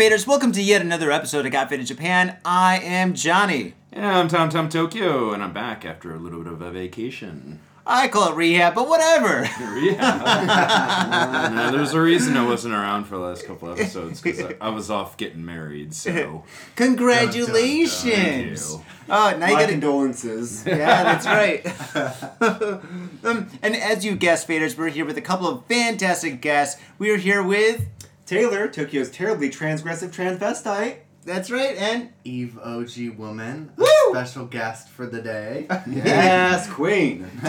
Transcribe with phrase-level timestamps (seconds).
[0.00, 0.26] What's up, faders?
[0.26, 2.38] Welcome to yet another episode of Got Faded Japan.
[2.42, 3.74] I am Johnny.
[3.92, 7.60] Yeah, I'm Tom Tom Tokyo, and I'm back after a little bit of a vacation.
[7.86, 9.46] I call it rehab, but whatever.
[9.82, 11.50] Yeah.
[11.54, 14.70] no, there's a reason I wasn't around for the last couple episodes because I, I
[14.70, 15.92] was off getting married.
[15.92, 16.44] So
[16.76, 18.00] Congratulations.
[18.00, 18.84] Thank you.
[19.10, 19.72] Oh, now you My gotta.
[19.72, 20.64] condolences.
[20.66, 21.66] Yeah, that's right.
[23.22, 26.80] um, and as you guessed, faders, we're here with a couple of fantastic guests.
[26.98, 27.86] We are here with.
[28.30, 30.98] Taylor, Tokyo's terribly transgressive transvestite.
[31.24, 33.84] That's right, and Eve OG woman, Woo!
[33.84, 35.66] a special guest for the day.
[35.88, 37.24] Yes, queen.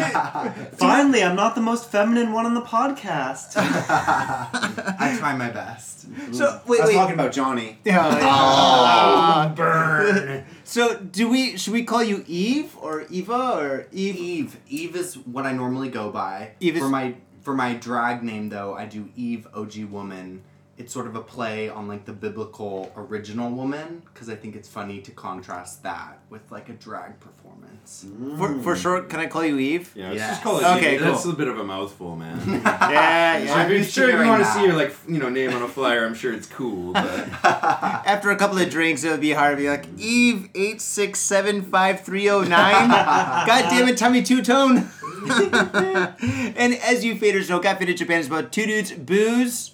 [0.74, 3.54] Finally, I'm not the most feminine one on the podcast.
[3.58, 6.08] I try my best.
[6.34, 6.94] so wait, I was wait.
[6.96, 7.78] talking about Johnny.
[7.86, 8.18] Yeah.
[8.20, 10.46] Oh, burn.
[10.64, 11.58] So do we?
[11.58, 14.16] Should we call you Eve or Eva or Eve?
[14.16, 14.58] Eve.
[14.68, 16.54] Eve is what I normally go by.
[16.60, 20.42] Eve is- for my for my drag name though, I do Eve OG woman.
[20.82, 24.68] It's sort of a play on like the biblical original woman because I think it's
[24.68, 28.06] funny to contrast that with like a drag performance.
[28.40, 29.92] For, for short, can I call you Eve?
[29.96, 30.30] Yeah, let's Yes.
[30.32, 30.64] just call it.
[30.78, 31.34] Okay, That's cool.
[31.34, 32.40] a bit of a mouthful, man.
[32.66, 33.64] Yeah, So yeah.
[33.64, 35.62] if you're used to sure you want to see your like you know name on
[35.62, 36.94] a flyer, I'm sure it's cool.
[36.94, 40.82] But After a couple of drinks, it would be hard to be like Eve eight
[40.82, 42.90] six seven five three zero nine.
[43.50, 44.90] God damn it, tummy Two Tone.
[45.30, 49.74] and as you faders know, Got Faded Japan is about two dudes, booze.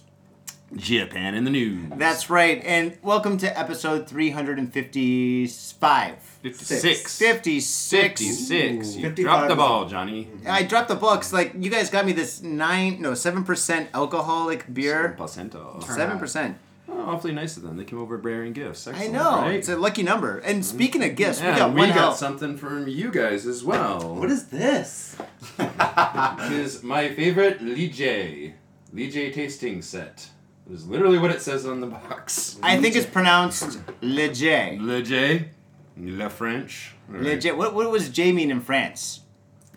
[0.76, 1.86] Japan in the news.
[1.96, 2.62] That's right.
[2.64, 6.18] And welcome to episode three hundred and fifty five.
[6.20, 7.18] 56.
[7.18, 8.22] 56.
[8.22, 8.96] 56.
[8.96, 10.30] You 55 dropped the ball, Johnny.
[10.48, 11.34] I dropped the books.
[11.34, 15.14] Like you guys got me this nine, no seven percent alcoholic beer.
[15.18, 15.82] Placenta.
[15.82, 16.58] Seven percent.
[16.90, 17.76] Oh, awfully nice of them.
[17.76, 18.88] They came over bearing gifts.
[18.88, 19.42] I know.
[19.42, 19.56] Right?
[19.56, 20.40] It's a lucky number.
[20.40, 20.76] And mm-hmm.
[20.78, 22.14] speaking of gifts, yeah, we got we one got hell.
[22.14, 24.16] something from you guys as well.
[24.16, 25.18] What is this?
[25.60, 28.54] is my favorite Lee J.
[28.94, 30.30] Lee J tasting set.
[30.70, 32.58] It is literally what it says on the box.
[32.62, 34.78] I think it's pronounced leger.
[34.82, 35.50] Le J.
[35.98, 36.94] Le French.
[37.08, 37.24] All right.
[37.24, 37.56] Leger.
[37.56, 39.22] What, what was J mean in France?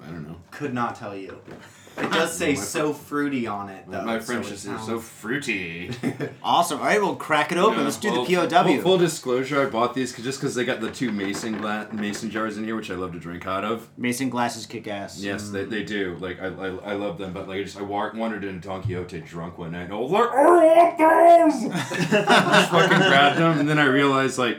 [0.03, 0.37] I don't know.
[0.51, 1.41] Could not tell you.
[2.03, 4.03] It does say so fruity on it though.
[4.03, 5.91] My so French it is sounds- so fruity.
[6.43, 6.79] Awesome.
[6.81, 7.79] All right, we'll crack it open.
[7.79, 8.65] Yeah, Let's do well, the POW.
[8.65, 11.89] Full, full disclosure, I bought these 'cause- just because they got the two mason gla-
[11.93, 13.89] mason jars in here, which I love to drink out of.
[13.99, 15.21] Mason glasses kick ass.
[15.21, 16.17] Yes, they, they do.
[16.21, 18.83] Like I, I, I love them, but like I just I wa- wandered in Don
[18.83, 21.73] Quijote drunk one night, and I was like, I want those.
[22.11, 24.59] just fucking grabbed them, and then I realized like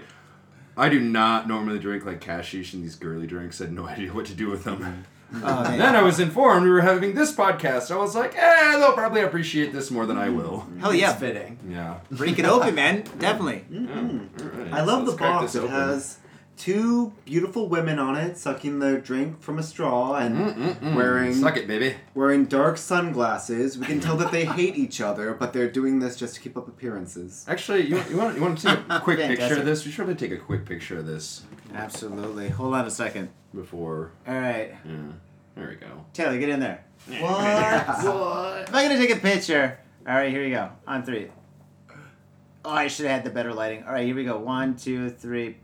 [0.77, 3.59] I do not normally drink like cassis and these girly drinks.
[3.59, 5.03] I had no idea what to do with them.
[5.31, 5.77] Man.
[5.79, 7.89] then I was informed we were having this podcast.
[7.91, 10.65] I was like, eh, they'll probably appreciate this more than I will.
[10.69, 10.79] Mm.
[10.81, 11.13] Hell It's yeah.
[11.13, 11.57] fitting.
[11.69, 11.99] Yeah.
[12.11, 13.03] Break it open, man.
[13.19, 13.63] Definitely.
[13.69, 13.79] Yeah.
[14.01, 15.55] All right, I love so the box.
[15.55, 16.17] It has
[16.57, 20.95] two beautiful women on it sucking their drink from a straw and Mm-mm-mm.
[20.95, 21.95] wearing Suck it, baby.
[22.13, 23.77] wearing dark sunglasses.
[23.79, 26.57] We can tell that they hate each other, but they're doing this just to keep
[26.57, 27.45] up appearances.
[27.47, 29.57] Actually, you, you want you want to take a quick picture Fantastic.
[29.59, 29.85] of this?
[29.85, 31.43] We should probably take a quick picture of this
[31.73, 32.49] Absolutely.
[32.49, 33.29] Hold on a second.
[33.53, 34.11] Before.
[34.27, 34.73] All right.
[34.85, 34.91] Yeah.
[35.55, 36.05] There we go.
[36.13, 36.83] Taylor, get in there.
[37.07, 37.19] What?
[38.69, 39.77] If I'm going to take a picture.
[40.07, 40.69] All right, here we go.
[40.87, 41.27] On three.
[42.63, 43.83] Oh, I should have had the better lighting.
[43.83, 44.37] All right, here we go.
[44.37, 45.57] One, two, three.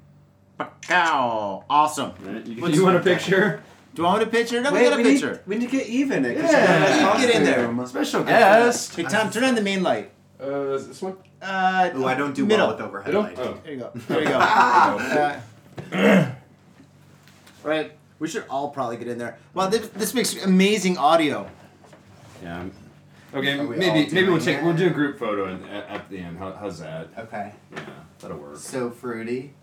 [0.82, 1.64] Pow.
[1.70, 2.14] Awesome.
[2.24, 3.62] Right, You, What's- you want a picture?
[3.94, 4.62] Do I want a picture?
[4.62, 5.32] No, we Wait, got a we picture.
[5.32, 6.40] need, we need to get even it.
[6.40, 7.56] 'cause Yeah, she got a get in there.
[7.68, 7.88] costume.
[7.88, 8.96] Special guest.
[8.96, 10.12] Hey, Tom, turn on the main light.
[10.42, 11.18] Uh, is this one?
[11.42, 12.68] Uh, Ooh, I don't do middle.
[12.68, 13.24] well with overhead I don't.
[13.24, 13.40] lighting.
[13.40, 13.58] Oh.
[13.64, 13.92] There you go.
[14.08, 15.42] There you go.
[15.94, 16.32] Uh,
[17.68, 17.92] right.
[18.20, 19.38] We should all probably get in there.
[19.54, 21.50] Wow, this, this makes amazing audio.
[22.42, 22.58] Yeah.
[22.58, 22.72] I'm-
[23.34, 24.64] Okay, Are we maybe all maybe we'll doing take it?
[24.64, 26.38] we'll do a group photo in, at, at the end.
[26.40, 27.10] How, how's that?
[27.20, 27.52] Okay.
[27.74, 27.80] Yeah,
[28.20, 28.56] that'll work.
[28.56, 29.54] So fruity.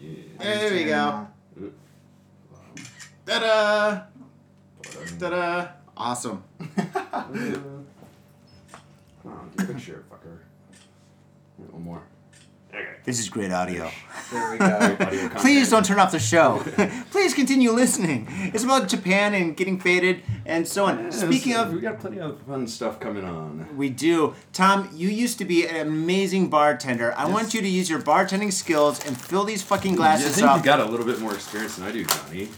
[0.00, 0.14] Yeah.
[0.38, 1.26] There we go.
[3.26, 4.02] Ta-da!
[5.18, 5.68] Ta-da!
[5.96, 6.44] Awesome.
[6.76, 7.86] Come
[9.24, 10.38] on, get a picture, fucker.
[11.72, 12.02] One more.
[13.08, 13.90] This is great audio.
[14.30, 14.66] There we go.
[15.00, 15.28] Audio.
[15.30, 16.62] Please don't turn off the show.
[17.10, 18.26] Please continue listening.
[18.52, 21.04] It's about Japan and getting faded and so on.
[21.04, 23.66] Yeah, Speaking of we got plenty of fun stuff coming on.
[23.78, 24.34] We do.
[24.52, 27.14] Tom, you used to be an amazing bartender.
[27.16, 30.46] I want you to use your bartending skills and fill these fucking I glasses think
[30.46, 30.58] up.
[30.58, 32.48] you got a little bit more experience than I do, Johnny.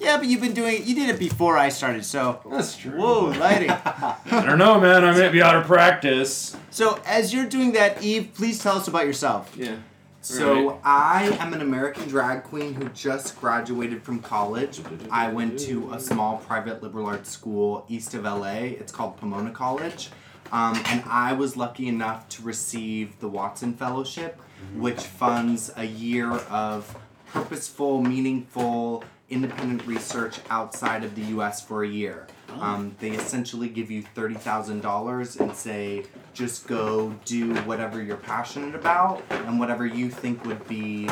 [0.00, 0.86] yeah, but you've been doing it.
[0.88, 2.98] you did it before I started, so That's true.
[2.98, 3.70] whoa, lighting.
[3.84, 5.04] I don't know, man.
[5.04, 6.56] I might be out of practice.
[6.70, 9.54] so as you're doing that, Eve, please tell us about yourself.
[9.56, 9.76] Yeah.
[10.22, 10.80] So Right.
[10.84, 14.80] I am an American drag queen who just graduated from college.
[15.10, 18.76] I went to a small private liberal arts school east of LA.
[18.78, 20.10] It's called Pomona College.
[20.52, 24.40] Um, and I was lucky enough to receive the Watson Fellowship,
[24.74, 26.96] which funds a year of
[27.32, 32.26] purposeful, meaningful, independent research outside of the US for a year.
[32.60, 39.22] Um, they essentially give you $30,000 and say, just go do whatever you're passionate about
[39.30, 41.08] and whatever you think would be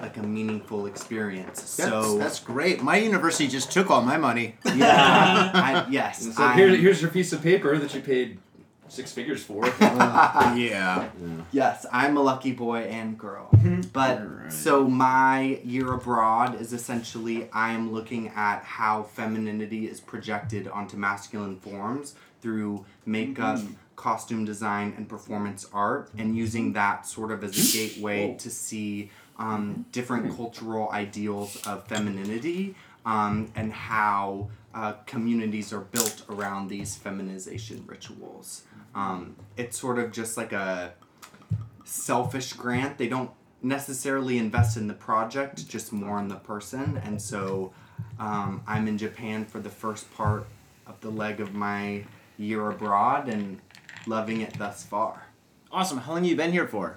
[0.00, 1.60] like a meaningful experience.
[1.76, 2.82] That's, so that's great.
[2.82, 4.56] My university just took all my money.
[4.64, 6.26] yeah, I, yes.
[6.26, 8.38] It's like, I'm- here, here's your piece of paper that you paid
[8.88, 9.66] six figures for.
[9.80, 11.08] yeah.
[11.52, 13.48] Yes, I'm a lucky boy and girl.
[13.54, 13.82] Mm-hmm.
[13.92, 14.52] But Alright.
[14.52, 20.96] so my year abroad is essentially I am looking at how femininity is projected onto
[20.96, 23.72] masculine forms through makeup, mm-hmm.
[23.96, 29.10] Costume design, and performance art, and using that sort of as a gateway to see
[29.38, 32.74] um, different cultural ideals of femininity
[33.04, 38.62] um, and how uh, communities are built around these feminization rituals.
[38.94, 40.94] Um, it's sort of just like a
[41.84, 42.98] selfish grant.
[42.98, 43.30] They don't
[43.62, 47.00] necessarily invest in the project, just more in the person.
[47.04, 47.72] And so
[48.18, 50.46] um, I'm in Japan for the first part
[50.86, 52.04] of the leg of my
[52.36, 53.60] year abroad and
[54.06, 55.26] loving it thus far.
[55.72, 55.98] Awesome.
[55.98, 56.96] How long have you been here for?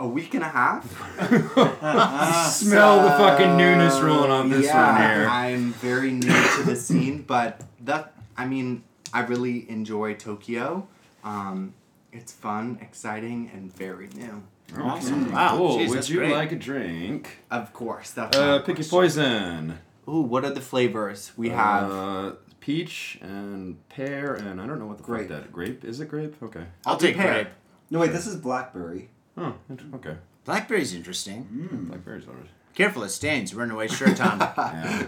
[0.00, 0.84] A week and a half.
[2.52, 5.28] Smell the fucking newness rolling on this yeah, one here.
[5.28, 6.20] I'm very new
[6.56, 8.82] to the scene, but that I mean,
[9.12, 10.88] I really enjoy Tokyo.
[11.22, 11.74] Um,
[12.12, 14.42] it's fun, exciting, and very new.
[14.76, 15.30] Awesome.
[15.32, 15.56] Wow.
[15.56, 15.78] Cool.
[15.78, 16.32] Jeez, Would you great.
[16.32, 17.38] like a drink?
[17.50, 19.78] Of course, that's Uh, my pick your poison.
[20.08, 21.90] Ooh, what are the flavors we have?
[21.92, 22.32] Uh,
[22.62, 25.28] peach and pear and I don't know what the Grape.
[25.28, 26.00] fuck that grape is.
[26.00, 26.40] It grape?
[26.42, 26.64] Okay.
[26.86, 27.32] I'll do take pear.
[27.34, 27.48] grape.
[27.90, 29.10] No, wait, this is blackberry.
[29.36, 29.54] Oh,
[29.96, 30.16] okay.
[30.46, 31.68] Blackberry's interesting.
[31.72, 31.88] Mm.
[31.88, 32.46] Blackberries alright.
[32.74, 33.54] Careful, it stains.
[33.54, 34.38] We're in a white shirt, Tom.
[34.56, 35.06] Yeah.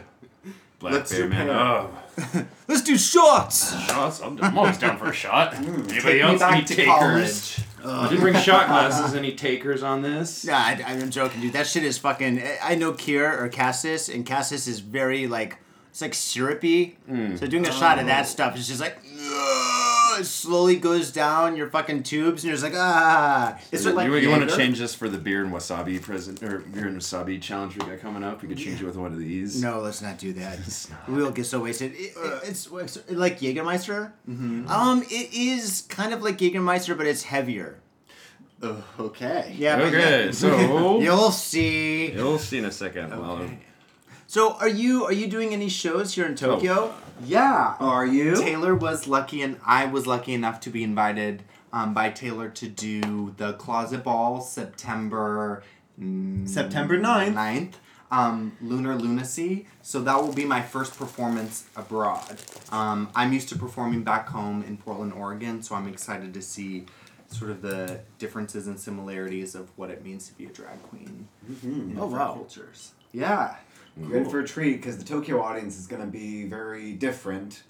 [0.81, 1.49] Let's Blackberry man.
[1.51, 1.91] Oh,
[2.69, 3.73] Let's do shots.
[3.87, 4.21] shots.
[4.21, 5.55] I'm, I'm always down for a shot.
[5.55, 6.41] Anybody Take else?
[6.41, 6.85] back Any takers?
[6.85, 7.61] college.
[7.87, 9.15] I did bring shot glasses.
[9.15, 10.45] Any takers on this?
[10.49, 11.55] Yeah, I, I'm joking, dude.
[11.55, 12.43] That shit is fucking.
[12.63, 15.57] I know Kir or Cassis, and Cassis is very like
[15.95, 16.97] it's like syrupy.
[17.37, 18.99] So doing a shot of that stuff is just like.
[18.99, 23.59] "Ugh," It slowly goes down your fucking tubes, and you're just like ah.
[23.73, 26.59] It's you, like you want to change this for the beer and wasabi present or
[26.61, 28.43] beer and wasabi challenge we got coming up?
[28.43, 29.61] We could change it with one of these.
[29.63, 30.59] No, let's not do that.
[30.91, 31.09] Not.
[31.09, 31.93] We'll get so wasted.
[31.95, 34.13] It, it- it's, it's like Jägermeister.
[34.29, 37.79] Um, it is kind of like Jägermeister, but it's heavier.
[38.63, 39.53] Ugh, okay.
[39.57, 39.79] Yeah.
[39.81, 40.31] Okay, yeah.
[40.33, 42.13] so You'll see.
[42.13, 43.11] you'll see in a second.
[43.11, 43.49] Well,
[44.35, 46.93] So, are you are you doing any shows here in Tokyo?
[47.25, 47.77] Yeah.
[47.79, 48.35] Are you?
[48.35, 52.67] Taylor was lucky, and I was lucky enough to be invited um, by Taylor to
[52.67, 55.63] do the Closet Ball September.
[56.47, 57.35] September 9th.
[57.35, 57.73] 9th.
[58.11, 59.69] Um, Lunar Lunacy.
[59.83, 62.39] So that will be my first performance abroad.
[62.73, 66.87] Um, I'm used to performing back home in Portland, Oregon, so I'm excited to see
[67.29, 71.29] sort of the differences and similarities of what it means to be a drag queen
[71.63, 72.33] in Oh, different wow.
[72.35, 72.95] cultures.
[73.13, 73.55] Yeah.
[73.97, 77.63] You're in for a treat because the Tokyo audience is going to be very different.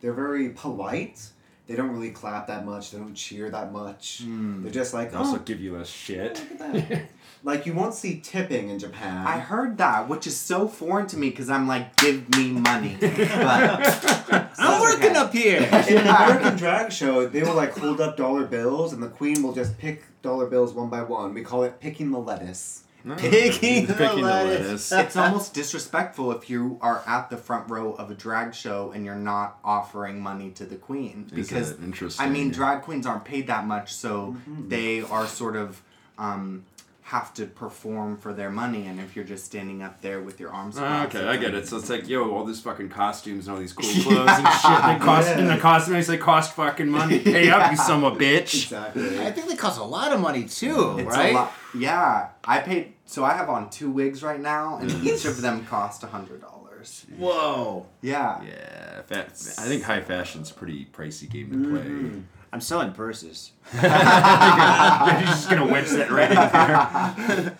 [0.00, 1.28] They're very polite.
[1.66, 2.90] They don't really clap that much.
[2.90, 4.22] They don't cheer that much.
[4.22, 4.62] Hmm.
[4.62, 6.42] They're just like, they also oh, give you less shit.
[6.58, 7.08] look at that.
[7.44, 9.26] like you won't see tipping in Japan.
[9.26, 12.98] I heard that, which is so foreign to me because I'm like, give me money.
[13.00, 15.16] But I'm working okay.
[15.16, 15.58] up here.
[15.62, 19.42] in an American drag show, they will like hold up dollar bills, and the queen
[19.42, 21.32] will just pick dollar bills one by one.
[21.32, 22.81] We call it picking the lettuce.
[23.16, 24.90] Picking the Picking the lettuce.
[24.90, 24.92] lettuce.
[24.92, 29.04] it's almost disrespectful if you are at the front row of a drag show and
[29.04, 32.24] you're not offering money to the queen Is because that interesting?
[32.26, 34.68] I mean drag queens aren't paid that much, so Mm-hmm.
[34.68, 35.82] they are sort of
[36.18, 36.64] um,
[37.12, 40.50] have to perform for their money, and if you're just standing up there with your
[40.50, 41.68] arms crossed, okay, I get it.
[41.68, 44.82] So it's like, yo, all these fucking costumes and all these cool clothes and shit.
[44.98, 45.38] They cost Yeah.
[45.40, 47.18] in the costumes They cost fucking money.
[47.36, 48.54] Pay up, you son of a bitch.
[48.64, 49.20] Exactly.
[49.20, 51.32] I think they cost a lot of money too, It's right?
[51.32, 51.52] a lot.
[51.76, 52.94] Yeah, I paid.
[53.04, 56.40] So I have on two wigs right now, and each of them cost a hundred
[56.40, 57.04] dollars.
[57.18, 57.86] Whoa!
[58.00, 58.42] Yeah.
[58.42, 61.82] Yeah, fa- I think high fashion's a pretty pricey game to play.
[61.90, 62.20] Mm-hmm.
[62.52, 63.52] I'm selling purses.
[63.72, 67.58] You're just gonna wedge that right in there.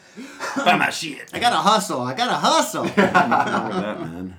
[0.65, 1.31] Buy my shit.
[1.33, 2.03] I gotta hustle.
[2.03, 2.85] I gotta hustle.
[2.85, 4.37] Nothing wrong with that, man.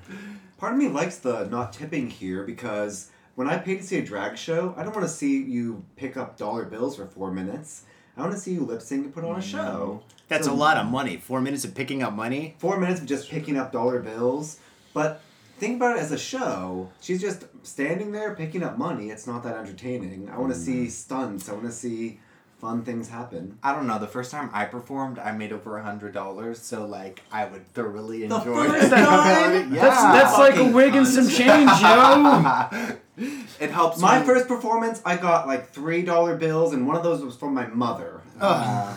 [0.58, 4.04] Part of me likes the not tipping here because when I pay to see a
[4.04, 7.84] drag show, I don't want to see you pick up dollar bills for four minutes.
[8.16, 9.40] I want to see you lip sync and put on a mm-hmm.
[9.40, 10.02] show.
[10.28, 11.16] That's a lot of money.
[11.16, 12.54] Four minutes of picking up money.
[12.58, 14.60] Four minutes of just picking up dollar bills.
[14.92, 15.20] But
[15.64, 16.90] think about it as a show.
[17.00, 19.10] She's just standing there picking up money.
[19.10, 20.28] It's not that entertaining.
[20.30, 21.48] I want to see stunts.
[21.48, 22.20] I want to see
[22.60, 23.58] fun things happen.
[23.62, 23.98] I don't know.
[23.98, 26.58] The first time I performed, I made over a hundred dollars.
[26.60, 28.90] So like, I would thoroughly The enjoy first it.
[28.90, 29.74] time?
[29.74, 29.80] yeah.
[29.82, 32.96] That's that's like a Fucking wig and some change, yo.
[33.60, 33.98] It helps.
[34.00, 37.36] My when- first performance, I got like three dollar bills, and one of those was
[37.36, 38.20] from my mother.
[38.40, 38.96] Uh,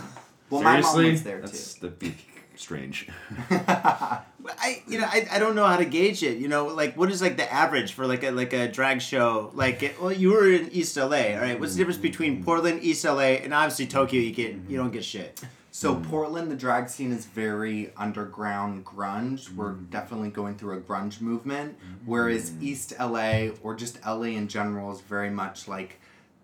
[0.49, 1.47] well, my mom Seriously, was there too.
[1.47, 2.15] that's the big.
[2.59, 3.07] Strange.
[3.49, 6.37] I you know I, I don't know how to gauge it.
[6.37, 9.51] You know, like what is like the average for like a like a drag show?
[9.53, 11.59] Like it, well, you were in East LA, all right.
[11.59, 12.45] What's the difference between mm.
[12.45, 14.21] Portland, East LA, and obviously Tokyo?
[14.21, 15.41] You get you don't get shit.
[15.71, 16.09] So mm.
[16.09, 19.53] Portland, the drag scene is very underground grunge.
[19.53, 19.89] We're mm.
[19.89, 21.77] definitely going through a grunge movement.
[22.05, 25.99] Whereas East LA or just LA in general is very much like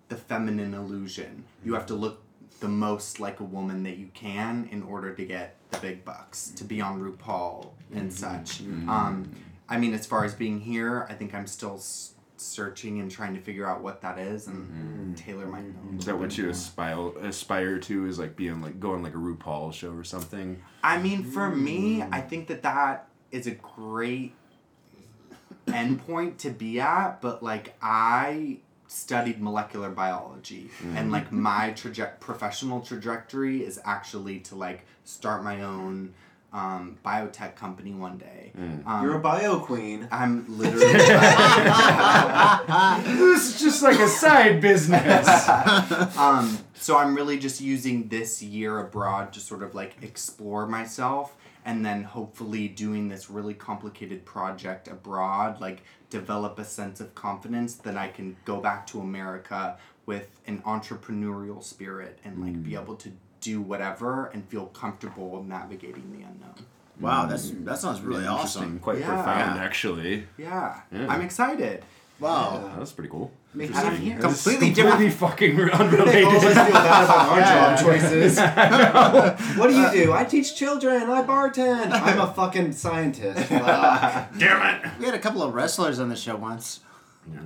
[0.10, 1.46] the feminine illusion.
[1.64, 2.22] You have to look
[2.60, 6.52] the most like a woman that you can in order to get the big bucks,
[6.52, 8.10] to be on RuPaul and mm-hmm.
[8.10, 8.64] such.
[8.64, 8.90] Mm-hmm.
[8.90, 9.32] Um,
[9.68, 13.34] I mean, as far as being here, I think I'm still s- searching and trying
[13.36, 15.14] to figure out what that is, and mm-hmm.
[15.16, 15.98] Taylor might know.
[15.98, 18.06] Is that what you aspire aspire to?
[18.06, 20.62] Is like being like going like a RuPaul show or something?
[20.84, 24.34] I mean, for me, I think that that is a great
[25.68, 28.60] endpoint to be at, but like I
[28.94, 35.64] studied molecular biology and like my traje- professional trajectory is actually to like start my
[35.64, 36.14] own
[36.54, 38.52] um, biotech company one day.
[38.86, 40.08] Um, You're a bio queen.
[40.12, 40.86] I'm literally
[43.18, 45.50] This is just like a side business.
[46.18, 51.36] um, so I'm really just using this year abroad to sort of like explore myself
[51.66, 55.82] and then hopefully doing this really complicated project abroad, like
[56.14, 61.64] develop a sense of confidence that I can go back to America with an entrepreneurial
[61.64, 62.82] spirit and like be mm.
[62.82, 66.68] able to do whatever and feel comfortable navigating the unknown.
[67.00, 68.80] Wow, that's that sounds really awesome.
[68.80, 69.08] Quite Yeah.
[69.08, 70.28] profound, actually.
[70.38, 71.08] Yeah, Yeah.
[71.12, 71.84] I'm excited.
[72.20, 72.74] Wow.
[72.78, 73.32] That's pretty cool.
[73.56, 74.18] Me Out of here.
[74.20, 76.26] That's Completely completely different- fucking They always unrelated.
[76.26, 77.76] feel bad about our Yeah.
[77.76, 78.38] job choices.
[79.58, 80.14] what do you uh, do?
[80.14, 81.04] I teach children.
[81.10, 81.92] I bartend.
[81.92, 83.50] I'm a fucking scientist.
[83.50, 84.30] Fuck.
[84.40, 84.92] Damn it!
[85.00, 86.80] We had a couple of wrestlers on the show once.
[87.32, 87.40] Yeah.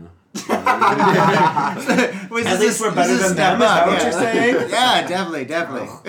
[0.50, 3.62] At least we're better than them.
[3.62, 4.70] Is that what you're saying?
[4.70, 5.88] Yeah, definitely, definitely.
[5.90, 6.02] Oh.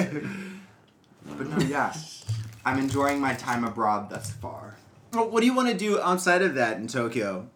[1.37, 1.93] But no, yeah,
[2.65, 4.77] I'm enjoying my time abroad thus far.
[5.13, 7.49] Well, what do you want to do outside of that in Tokyo?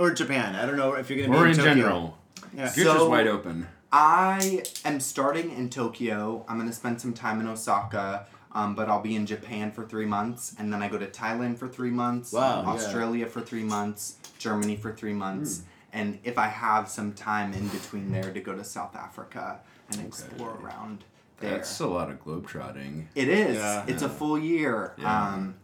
[0.00, 0.54] Or Japan?
[0.56, 1.74] I don't know if you're gonna be Or in, in Tokyo.
[1.74, 2.18] general,
[2.56, 2.68] Yeah.
[2.70, 3.66] future's So- wide open.
[3.92, 6.44] I am starting in Tokyo.
[6.48, 10.06] I'm gonna spend some time in Osaka, um, but I'll be in Japan for three
[10.06, 12.68] months, and then I go to Thailand for three months, Wow, yeah.
[12.68, 17.68] Australia for three months, Germany for three months, and if I have some time in
[17.68, 19.58] between there to go to South Africa
[19.90, 21.04] and explore around
[21.40, 21.50] there.
[21.50, 23.06] That's a lot of globetrotting.
[23.14, 23.56] It is.
[23.56, 23.84] Yeah.
[23.86, 24.94] It's a full year.
[24.96, 25.28] Yeah.
[25.34, 25.56] Um,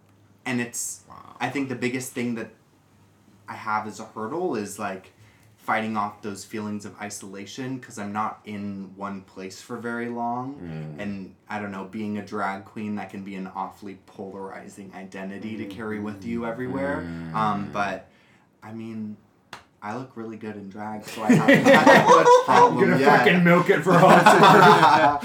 [0.44, 1.00] and it's,
[1.40, 2.50] I think the biggest thing that
[3.48, 5.12] I have as a hurdle is like
[5.56, 10.54] fighting off those feelings of isolation because I'm not in one place for very long.
[10.54, 11.02] Mm.
[11.02, 15.56] And I don't know, being a drag queen, that can be an awfully polarizing identity
[15.56, 16.48] to carry with you mm.
[16.48, 17.04] everywhere.
[17.04, 17.34] Mm.
[17.34, 18.08] Um, but
[18.62, 19.16] I mean,
[19.82, 23.44] I look really good in drag, so I haven't had much problem yet.
[23.44, 24.10] milk it for all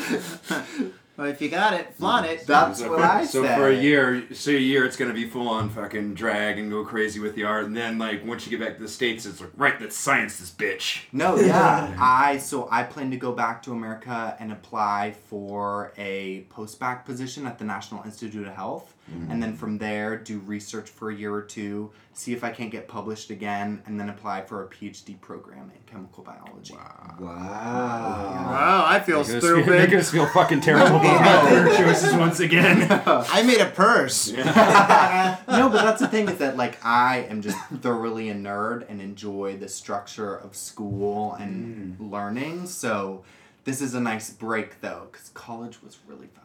[0.08, 2.48] it's Well, if you got it, flaunt it.
[2.48, 3.56] That's so what for, I so say.
[3.56, 6.84] for a year, say a year, it's gonna be full on fucking drag and go
[6.84, 9.40] crazy with the art, and then like once you get back to the states, it's
[9.40, 11.04] like right, that's science, this bitch.
[11.12, 11.96] No, yeah.
[12.00, 17.46] I so I plan to go back to America and apply for a post-bac position
[17.46, 18.96] at the National Institute of Health.
[19.10, 19.32] Mm-hmm.
[19.32, 22.72] And then from there do research for a year or two, see if I can't
[22.72, 26.74] get published again, and then apply for a PhD program in chemical biology.
[26.74, 27.16] Wow.
[27.20, 29.94] Wow, wow I feel Make us feel, make stupid.
[29.94, 32.88] us feel fucking terrible about our choices once again.
[33.06, 34.32] I made a purse.
[34.32, 39.02] no, but that's the thing is that like I am just thoroughly a nerd and
[39.02, 42.12] enjoy the structure of school and mm.
[42.12, 42.68] learning.
[42.68, 43.24] So
[43.64, 46.41] this is a nice break though, because college was really fucking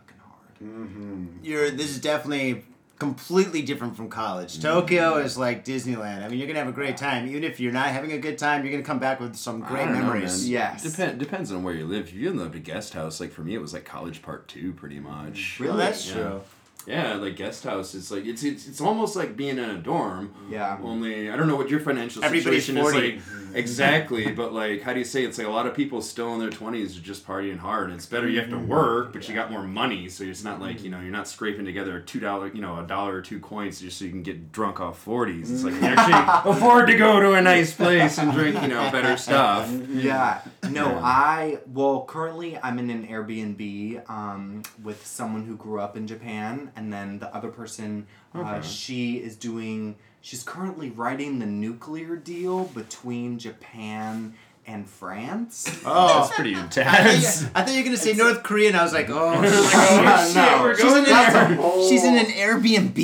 [0.58, 1.28] hard.
[1.42, 1.70] You're.
[1.70, 2.64] This is definitely
[2.98, 4.60] completely different from college.
[4.60, 5.26] Tokyo mm-hmm.
[5.26, 6.24] is like Disneyland.
[6.24, 7.28] I mean, you're gonna have a great time.
[7.28, 9.84] Even if you're not having a good time, you're gonna come back with some great
[9.84, 10.48] don't know, memories.
[10.48, 10.82] Yes.
[10.82, 12.08] Depend depends on where you live.
[12.08, 14.48] If you live in a guest house, like for me, it was like college part
[14.48, 15.60] two, pretty much.
[15.60, 16.14] Well, that's Yeah.
[16.14, 16.40] true.
[16.86, 17.94] Yeah, like guest house.
[17.94, 20.32] It's like it's it's, it's almost like being in a dorm.
[20.48, 20.78] Yeah.
[20.80, 23.16] Only I don't know what your financial Everybody's situation 40.
[23.16, 26.00] is like exactly, but like how do you say it's like a lot of people
[26.00, 27.90] still in their twenties are just partying hard.
[27.90, 28.68] It's better you have to mm-hmm.
[28.68, 30.92] work, but you got more money, so it's not like you mm-hmm.
[30.92, 33.98] know you're not scraping together two dollar you know a dollar or two coins just
[33.98, 35.50] so you can get drunk off forties.
[35.50, 38.90] It's like you actually afford to go to a nice place and drink you know
[38.92, 39.68] better stuff.
[39.90, 40.40] Yeah.
[40.70, 46.06] No, I well currently I'm in an Airbnb um, with someone who grew up in
[46.06, 49.96] Japan, and then the other person, uh, she is doing.
[50.20, 54.34] She's currently writing the nuclear deal between Japan
[54.66, 55.64] and France.
[55.88, 57.42] Oh, That's pretty I thought, intense.
[57.42, 59.52] you, I thought you were gonna say North Korea, and I was like, oh, shit.
[59.54, 60.62] Oh, no.
[60.62, 61.52] we're she's, in there.
[61.52, 61.58] an,
[61.88, 62.96] she's in an Airbnb.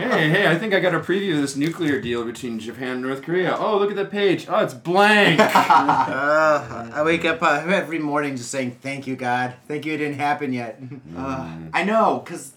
[0.00, 3.02] hey, hey, I think I got a preview of this nuclear deal between Japan and
[3.02, 3.54] North Korea.
[3.58, 4.46] Oh, look at the page.
[4.48, 5.38] Oh, it's blank.
[5.40, 9.54] Uh, I wake up uh, every morning just saying, "Thank you, God.
[9.68, 10.80] Thank you, it didn't happen yet."
[11.16, 12.54] Uh, I know, cause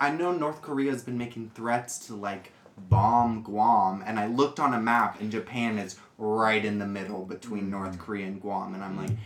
[0.00, 4.74] I know North Korea's been making threats to like bomb Guam, and I looked on
[4.74, 7.70] a map, and Japan is right in the middle between mm.
[7.70, 9.08] North Korea and Guam, and I'm mm.
[9.08, 9.16] like,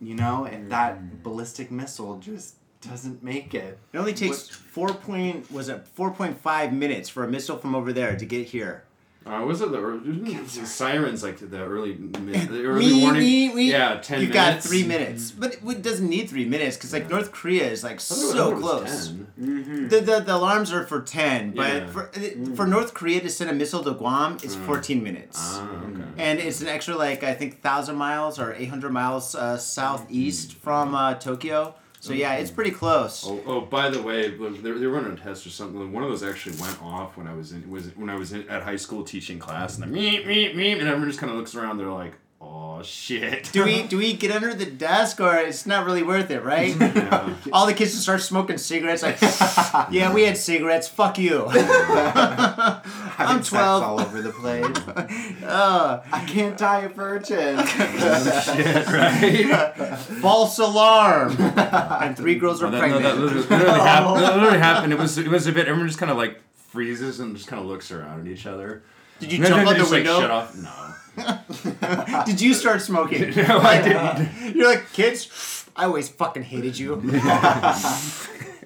[0.00, 1.22] you know, and that mm.
[1.22, 3.78] ballistic missile just doesn't make it.
[3.92, 7.74] It only takes four point was it four point five minutes for a missile from
[7.74, 8.84] over there to get here.
[9.26, 13.22] Uh, was it the, the sirens like the early mid, the early Me, warning?
[13.22, 13.70] me, me.
[13.70, 17.32] Yeah, ten You've got three minutes, but it doesn't need three minutes because like North
[17.32, 19.06] Korea is like I thought it was- I so thought it was close.
[19.08, 19.88] 10.
[19.88, 21.86] The, the, the alarms are for 10, but Yeah.
[21.86, 22.10] for,
[22.54, 25.38] for North Korea to send a missile to Guam, it's 14 minutes.
[25.40, 26.02] Ah, okay.
[26.18, 30.94] And it's an extra, like, I think, 1,000 miles or 800 miles uh, southeast from
[30.94, 31.74] uh, Tokyo.
[32.04, 33.24] So, yeah, it's pretty close.
[33.26, 35.90] Oh, oh, by the way, they were running a test or something.
[35.90, 38.46] One of those actually went off when I was in was when I was in,
[38.50, 41.38] at high school teaching class, and the meep meep meep, and everyone just kind of
[41.38, 41.78] looks around.
[41.78, 42.12] They're like,
[42.46, 46.30] "Oh shit." Do we do we get under the desk or it's not really worth
[46.30, 46.74] it, right?
[46.94, 47.34] Yeah.
[47.52, 49.02] All the kids just start smoking cigarettes.
[49.02, 49.18] Like,
[49.90, 50.86] yeah, we had cigarettes.
[50.88, 51.46] Fuck you.
[51.48, 53.82] I'm 12.
[53.82, 54.64] all over the place.
[55.44, 57.64] uh, I can't die a virgin.
[57.66, 59.98] shit, right?
[60.20, 61.36] false alarm.
[61.38, 63.02] and three girls are No, that, no, pregnant.
[63.04, 64.16] that literally, literally happened.
[64.22, 64.92] That literally happened.
[64.92, 65.68] It was it was a bit.
[65.68, 68.82] Everyone just kind of like freezes and just kind of looks around at each other.
[69.20, 70.20] Did you And jump they out the just, like, window?
[70.20, 70.56] shut off.
[70.56, 70.70] No.
[72.26, 73.32] Did you start smoking?
[73.36, 74.54] No, I didn't.
[74.56, 76.96] You're like, kids, I always fucking hated you.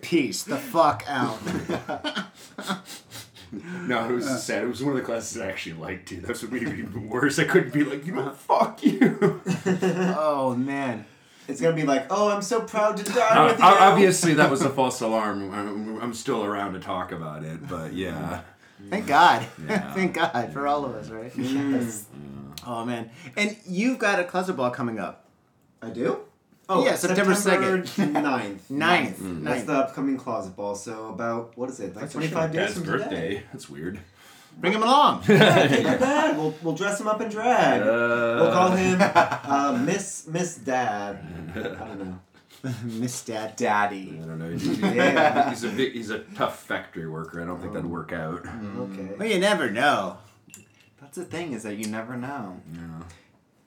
[0.02, 1.38] Peace the fuck out.
[3.86, 4.62] No, it was sad.
[4.64, 6.20] It was one of the classes I actually liked too.
[6.20, 7.38] That's what made it even worse.
[7.38, 9.40] I couldn't be like, you know, fuck you.
[10.18, 11.06] Oh man.
[11.48, 13.64] It's gonna be like, oh, I'm so proud to die Uh, with you.
[13.64, 15.50] obviously, that was a false alarm.
[15.50, 18.42] I'm, I'm still around to talk about it, but yeah.
[18.90, 19.46] Thank God.
[19.66, 19.94] Yeah.
[19.94, 21.32] Thank God for all of us, right?
[21.32, 22.04] Mm.
[22.66, 23.10] Oh man.
[23.36, 25.24] And you've got a closet ball coming up.
[25.82, 26.20] I do.
[26.70, 27.84] Oh, Yeah, September 2nd.
[28.12, 28.58] 9th.
[28.70, 29.16] Ninth.
[29.44, 30.74] That's the upcoming closet ball.
[30.74, 31.96] So about what is it?
[31.96, 33.08] Like 25 days Dad's from birthday.
[33.34, 33.42] today.
[33.52, 34.00] That's weird.
[34.58, 35.22] Bring him along.
[35.28, 36.36] Yeah, take your dad.
[36.36, 37.80] We'll, we'll dress him up in drag.
[37.84, 41.20] we'll call Uh, him uh, Miss Miss Dad.
[41.54, 42.18] I don't know.
[42.84, 43.54] Miss Dad.
[43.56, 44.18] Daddy.
[44.22, 44.50] I don't know.
[44.50, 45.48] He's, Yeah.
[45.50, 47.40] he's a big, he's a tough factory worker.
[47.40, 48.44] I don't think that'd work out.
[48.78, 49.08] Okay.
[49.16, 50.18] Well, you never know.
[51.08, 52.60] That's the thing is that you never know.
[52.70, 52.80] Yeah.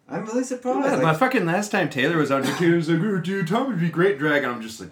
[0.07, 0.85] I'm really surprised.
[0.85, 3.17] Yeah, like- my fucking last time Taylor was on, the team, he was like, "Oh,
[3.17, 4.91] dude, Tom would be great drag," and I'm just like,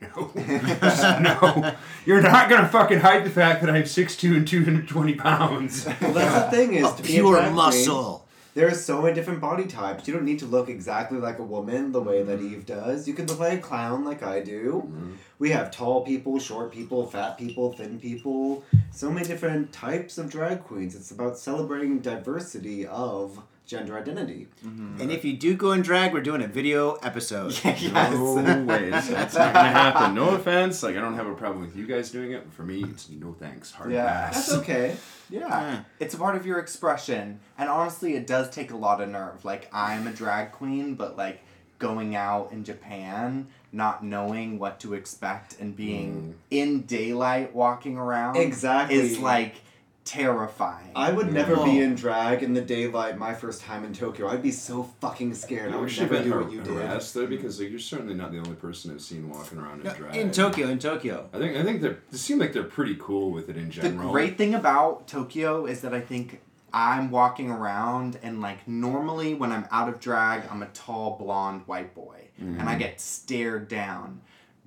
[0.00, 1.74] "No, Just no,
[2.06, 6.44] you're not gonna fucking hide the fact that I'm 6'2 and 220 pounds." well, that's
[6.44, 8.27] the thing is A to be a pure drag queen, muscle.
[8.58, 10.08] There are so many different body types.
[10.08, 12.28] You don't need to look exactly like a woman the way Mm-hmm.
[12.28, 13.06] that Eve does.
[13.06, 15.14] You can look like a clown like I do.
[15.38, 18.64] We have tall people, short people, fat people, thin people.
[18.90, 20.96] So many different types of drag queens.
[20.96, 24.48] It's about celebrating diversity of gender identity.
[24.64, 25.02] Mm-hmm.
[25.02, 27.54] And if you do go in drag, we're doing a video episode.
[27.68, 30.14] No way, that's not gonna happen.
[30.14, 32.44] No offense, like I don't have a problem with you guys doing it.
[32.44, 33.70] But for me, it's no thanks.
[33.70, 34.06] Hard Yeah.
[34.06, 34.34] pass.
[34.34, 34.96] That's okay.
[35.30, 35.40] Yeah.
[35.40, 35.80] Yeah.
[36.00, 37.40] It's a part of your expression.
[37.58, 39.44] And honestly, it does take a lot of nerve.
[39.44, 41.42] Like, I'm a drag queen, but like
[41.78, 46.34] going out in Japan, not knowing what to expect and being mm.
[46.50, 48.96] in daylight walking around Exactly.
[48.96, 49.56] is like
[50.08, 50.90] terrifying.
[50.96, 51.66] I would never Whoa.
[51.66, 54.26] be in drag in the daylight my first time in Tokyo.
[54.28, 55.72] I'd be so fucking scared.
[55.72, 56.72] I would never been do har- what you did.
[56.72, 59.92] harassed though, because like you're certainly not the only person I've seen walking around in
[59.92, 60.16] drag.
[60.16, 61.28] In Tokyo, in Tokyo.
[61.34, 64.06] I think I think they're they seem like they're pretty cool with it in general.
[64.06, 66.40] the great thing about Tokyo is that I think
[66.72, 71.62] I'm walking around and like normally when I'm out of drag, I'm a tall blonde
[71.66, 72.78] white boy and I mm-hmm.
[72.78, 74.20] get stared down.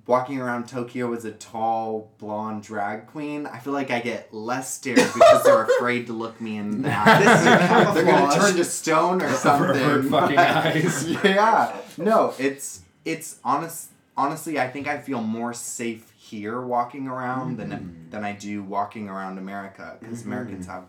[0.06, 4.74] Walking around Tokyo as a tall blonde drag queen, I feel like I get less
[4.74, 7.92] stared because they're afraid to look me in the eye.
[7.94, 10.10] They're gonna turn to stone or for something.
[10.10, 11.08] fucking eyes.
[11.08, 11.76] yeah.
[11.96, 13.90] No, it's it's honest.
[14.16, 19.08] Honestly, I think I feel more safe here walking around than than I do walking
[19.08, 20.84] around America because Americans have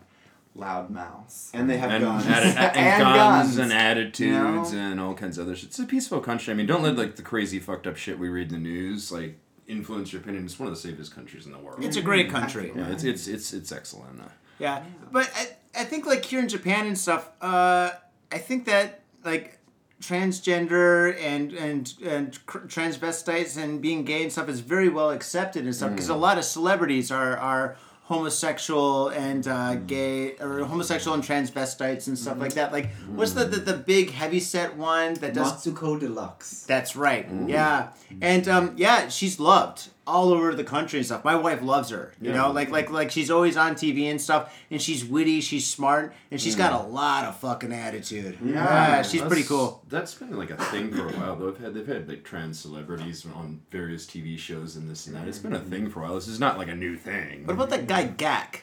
[0.54, 1.50] loud mouths.
[1.52, 2.24] And they have and, guns.
[2.24, 4.84] atti- and, And guns, guns, and attitudes you know?
[4.90, 5.70] and all kinds of other shit.
[5.70, 6.52] It's a peaceful country.
[6.52, 9.10] I mean, don't let like the crazy fucked up shit we read in the news
[9.10, 10.44] like influence your opinion.
[10.44, 11.82] It's one of the safest countries in the world.
[11.82, 12.72] It's a great country.
[12.74, 14.20] yeah, it's it's it's it's excellent.
[14.20, 14.24] Uh,
[14.58, 17.90] Yeah, but I, I think like here in Japan and stuff, uh,
[18.30, 19.58] I think that like
[20.02, 25.74] transgender and and and transvestites and being gay and stuff is very well accepted and
[25.74, 31.22] stuff because a lot of celebrities are are homosexual and uh, gay or homosexual and
[31.24, 32.72] transvestites and stuff like that.
[32.72, 35.64] Like, what's the, the the big heavy set one that does?
[35.64, 36.64] Matsuko Deluxe.
[36.64, 37.26] That's right.
[37.46, 41.24] Yeah, and um, yeah, she's loved all over the country and stuff.
[41.24, 42.12] My wife loves her.
[42.20, 42.36] You Yeah.
[42.36, 46.14] know, like like like she's always on TV and stuff, and she's witty, she's smart,
[46.30, 46.84] and she's got mm.
[46.84, 48.38] a lot of fucking attitude.
[48.44, 49.82] Yeah, she's pretty cool.
[49.88, 51.36] That's been like a thing for a while.
[51.36, 55.16] Though they've had they've had like trans celebrities on various TV shows and this and
[55.16, 55.28] that.
[55.28, 55.70] It's been a mm-hmm.
[55.70, 56.14] thing for a while.
[56.14, 57.46] This is not like a new thing.
[57.46, 58.60] What about that guy Gackt?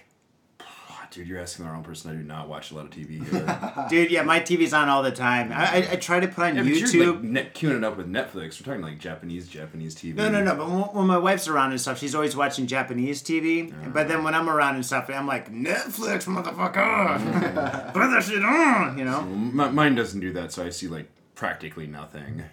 [1.11, 2.09] Dude, you're asking the wrong person.
[2.09, 3.85] I do not watch a lot of TV here.
[3.89, 5.51] Dude, yeah, my TV's on all the time.
[5.51, 6.93] I, I, I try to put on Yeah, but YouTube.
[6.93, 8.59] you're like net, queuing it up with Netflix.
[8.61, 10.15] We're talking like Japanese, Japanese TV.
[10.15, 10.55] No, no, no.
[10.55, 13.73] But when, when my wife's around and stuff, she's always watching Japanese TV.
[13.93, 18.97] But then when I'm around and stuff, I'm like, Netflix, motherfucker, put that shit on.
[18.97, 19.19] You know?
[19.19, 22.43] M- mine doesn't do that, so I see like practically nothing.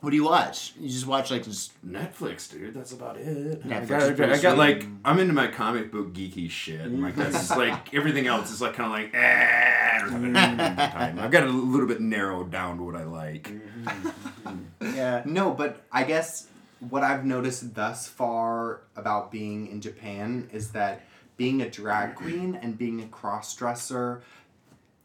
[0.00, 0.74] What do you watch?
[0.78, 1.72] You just watch like just.
[1.86, 2.74] Netflix, dude.
[2.74, 3.62] That's about it.
[3.64, 7.02] I got, I got, I got like I'm into my comic book geeky shit, and
[7.02, 9.86] like that's just like everything else is like kind of like eh.
[10.02, 13.50] I've any got a little bit narrowed down to what I like.
[13.50, 14.94] Mm-hmm.
[14.94, 15.22] Yeah.
[15.24, 16.48] No, but I guess
[16.80, 21.06] what I've noticed thus far about being in Japan is that
[21.36, 24.22] being a drag queen and being a cross dresser,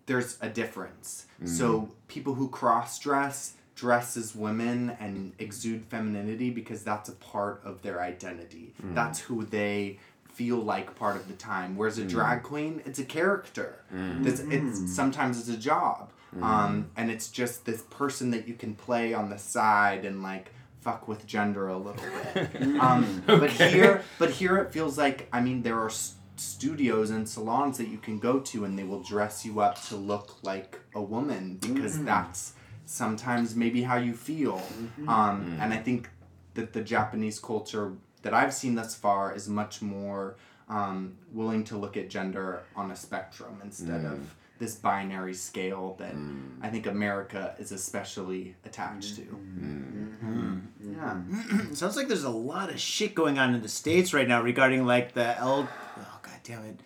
[0.05, 1.25] there's a difference.
[1.43, 7.59] So people who cross dress dress as women and exude femininity because that's a part
[7.65, 8.75] of their identity.
[8.79, 8.93] Mm.
[8.93, 9.97] That's who they
[10.31, 11.75] feel like part of the time.
[11.75, 12.09] Whereas a mm.
[12.09, 13.79] drag queen, it's a character.
[13.91, 14.27] Mm.
[14.27, 16.11] It's, it's sometimes it's a job.
[16.41, 20.53] Um, and it's just this person that you can play on the side and like
[20.79, 22.55] fuck with gender a little bit.
[22.79, 23.71] um, But Okay.
[23.71, 27.89] here, but here it feels like I mean there are s- studios and salons that
[27.89, 31.57] you can go to and they will dress you up to look like a woman
[31.59, 32.53] because that's
[32.91, 34.57] sometimes maybe how you feel.
[34.57, 35.09] Mm-hmm.
[35.09, 35.61] Um, mm.
[35.61, 36.09] and I think
[36.55, 40.35] that the Japanese culture that I've seen thus far is much more
[40.67, 44.25] um, willing to look at gender on a spectrum instead of mm.
[44.59, 46.49] this binary scale that mm.
[46.61, 49.21] I think America is especially attached to.
[49.21, 50.59] Mm-hmm.
[50.83, 50.93] Mm-hmm.
[50.93, 51.73] Yeah.
[51.73, 54.85] Sounds like there's a lot of shit going on in the states right now regarding
[54.85, 55.67] like the L.
[55.97, 56.79] Oh god damn it.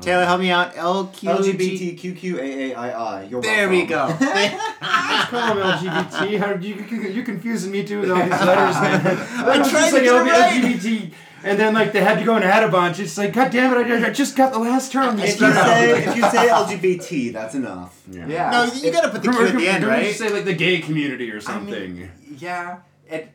[0.00, 0.74] Taylor, help me out.
[0.74, 2.08] LQG.
[2.12, 3.30] LGBTQQAAII.
[3.30, 4.18] You're There we welcome.
[4.18, 4.26] go.
[4.28, 6.38] Call them LGBT.
[6.38, 9.00] How you you you're confusing me too with all these letters, man.
[9.48, 10.62] I tried to get it right.
[10.62, 11.12] LGBT,
[11.44, 12.98] and then like they had to go and add a bunch.
[13.00, 13.90] It's like, god damn it!
[14.04, 15.18] I, I just got the last term.
[15.18, 18.00] If you say if you say LGBT, that's enough.
[18.10, 18.50] Yeah.
[18.50, 20.14] No, you gotta put the Q at the end, Don't you right?
[20.14, 21.94] say like the gay community or I something.
[21.96, 22.78] mean, yeah.
[23.10, 23.30] It.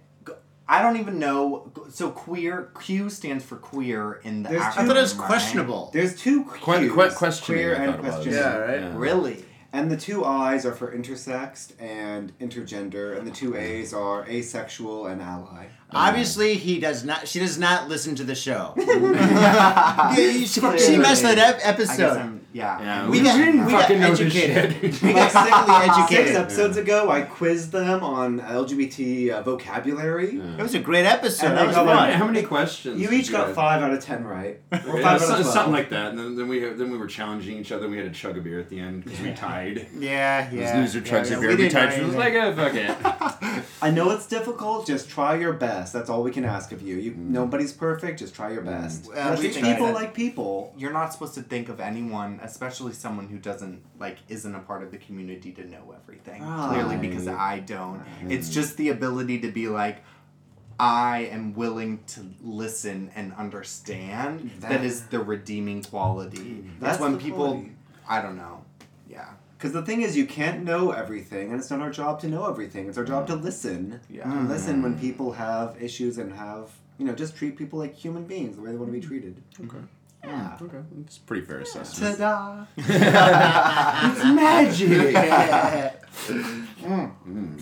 [0.73, 1.71] I don't even know.
[1.89, 4.49] So queer Q stands for queer in the.
[4.49, 5.27] There's I thought it was right?
[5.27, 5.91] questionable.
[5.93, 8.33] There's two Que- Qs, que- questioning, queer and thought questioning.
[8.39, 8.79] Yeah, right?
[8.79, 8.97] Yeah.
[8.97, 9.45] Really.
[9.71, 15.07] And the two I's are for intersexed and intergender, and the two A's are asexual
[15.07, 15.65] and ally.
[15.91, 17.27] Obviously, he does not.
[17.27, 18.73] She does not listen to the show.
[20.15, 20.45] She,
[20.77, 22.42] she messed that ep- I guess episode.
[22.53, 22.57] I'm.
[22.57, 22.81] Yeah.
[22.81, 25.01] Yeah, We we, got- didn't we got fucking know this educated.
[25.03, 26.35] We got sickly Six educated.
[26.35, 30.37] episodes ago, I quizzed them on LGBT uh, vocabulary.
[30.37, 31.47] It was a great episode.
[31.47, 32.11] And That was How many, fun.
[32.19, 33.01] how many questions?
[33.01, 33.55] You did each got have?
[33.55, 34.59] five out of ten right.
[34.87, 36.11] Or Yeah, out so- of something like that.
[36.11, 37.87] And then, then we then we were challenging each other.
[37.89, 39.87] We had to chug a beer at the end because we tied.
[39.97, 40.77] Yeah, yeah.
[40.79, 41.49] Loser yeah, chugs yeah, a we beer.
[41.51, 41.89] We didn't tied.
[41.89, 43.63] know She was like, oh, fuck it.
[43.81, 44.87] I know it's difficult.
[44.87, 45.91] Just try your best.
[45.93, 46.95] That's all we can ask of you.
[46.97, 47.29] You Mm.
[47.29, 48.19] nobody's perfect.
[48.19, 49.07] Just try your best.
[49.07, 50.73] Well, we people like people.
[50.77, 54.83] You're not supposed to think of anyone, especially someone who doesn't like isn't a part
[54.83, 56.41] of the community, to know everything.
[56.41, 58.03] Clearly, because I don't.
[58.29, 58.53] It's mm-hmm.
[58.53, 60.03] just the ability to be like.
[60.79, 64.49] I am willing to listen and understand.
[64.59, 66.37] that That- is the redeeming quality.
[66.37, 66.79] Mm-hmm.
[66.79, 67.45] That's That's when the people.
[67.45, 67.71] quality.
[68.09, 68.65] I don't know.
[69.07, 69.29] Yeah.
[69.57, 72.49] Because the thing is, you can't know everything, and it's not our job to know
[72.49, 72.89] everything.
[72.89, 73.27] It's our job mm.
[73.27, 74.01] to listen.
[74.09, 74.29] Yeah.
[74.29, 74.99] And listen when mm.
[74.99, 78.71] people have issues and have, you know, just treat people like human beings, the way
[78.71, 79.07] they want to be mm.
[79.07, 79.41] treated.
[79.63, 79.77] Okay.
[80.23, 80.57] Yeah.
[80.57, 80.77] Hmm, okay.
[81.01, 82.17] It's a pretty fair assessment.
[82.17, 82.65] Ta-da!
[82.77, 85.99] it's magic.
[86.83, 87.59] Hmm, hmm.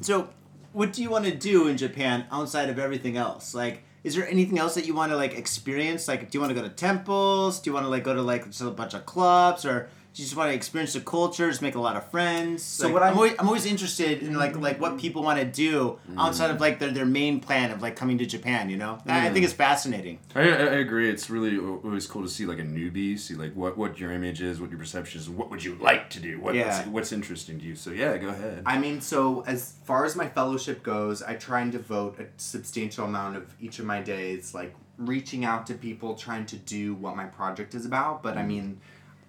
[0.00, 0.30] So,
[0.72, 3.54] what do you want to do in Japan outside of everything else?
[3.54, 6.08] Like, is there anything else that you want to like experience?
[6.08, 7.60] Like, do you want to go to temples?
[7.60, 9.88] Do you want to like go to like just a bunch of clubs, or do
[10.14, 12.62] you just want to experience the cultures, make a lot of friends?
[12.62, 15.00] So Like, what I'm I'm- always, I'm always interested in like like what mm.
[15.00, 18.26] people want to do outside of like their, their main plan of like coming to
[18.26, 18.70] Japan.
[18.70, 19.48] You know, I, I think mm.
[19.48, 20.18] it's fascinating.
[20.34, 21.08] I, I I agree.
[21.10, 24.40] It's really always cool to see like a newbie, see like what, what your image
[24.42, 26.76] is, what your perception is, what would you like to do, what, Yeah.
[26.78, 27.76] what's, what's interesting to you.
[27.76, 28.62] So yeah, go ahead.
[28.66, 33.04] I mean, so as far as my fellowship goes, I try and devote a substantial
[33.04, 37.16] amount of each of my days, like reaching out to people, trying to do what
[37.16, 38.22] my project is about.
[38.22, 38.48] But I mm.
[38.48, 38.80] mean,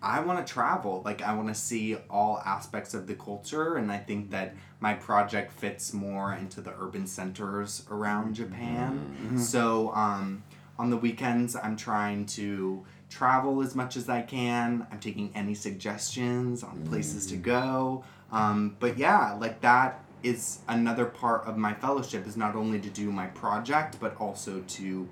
[0.02, 1.02] I want to travel.
[1.06, 4.94] Like, I want to see all aspects of the culture, and I think that my
[4.96, 9.14] project fits more into the urban centers around Japan.
[9.38, 10.44] So, um,
[10.80, 14.88] on the weekends, I'm trying to travel as much as I can.
[14.92, 18.04] I'm taking any suggestions on places to go.
[18.32, 22.90] Um, but yeah, like that is another part of my fellowship is not only to
[22.90, 25.08] do my project, but also to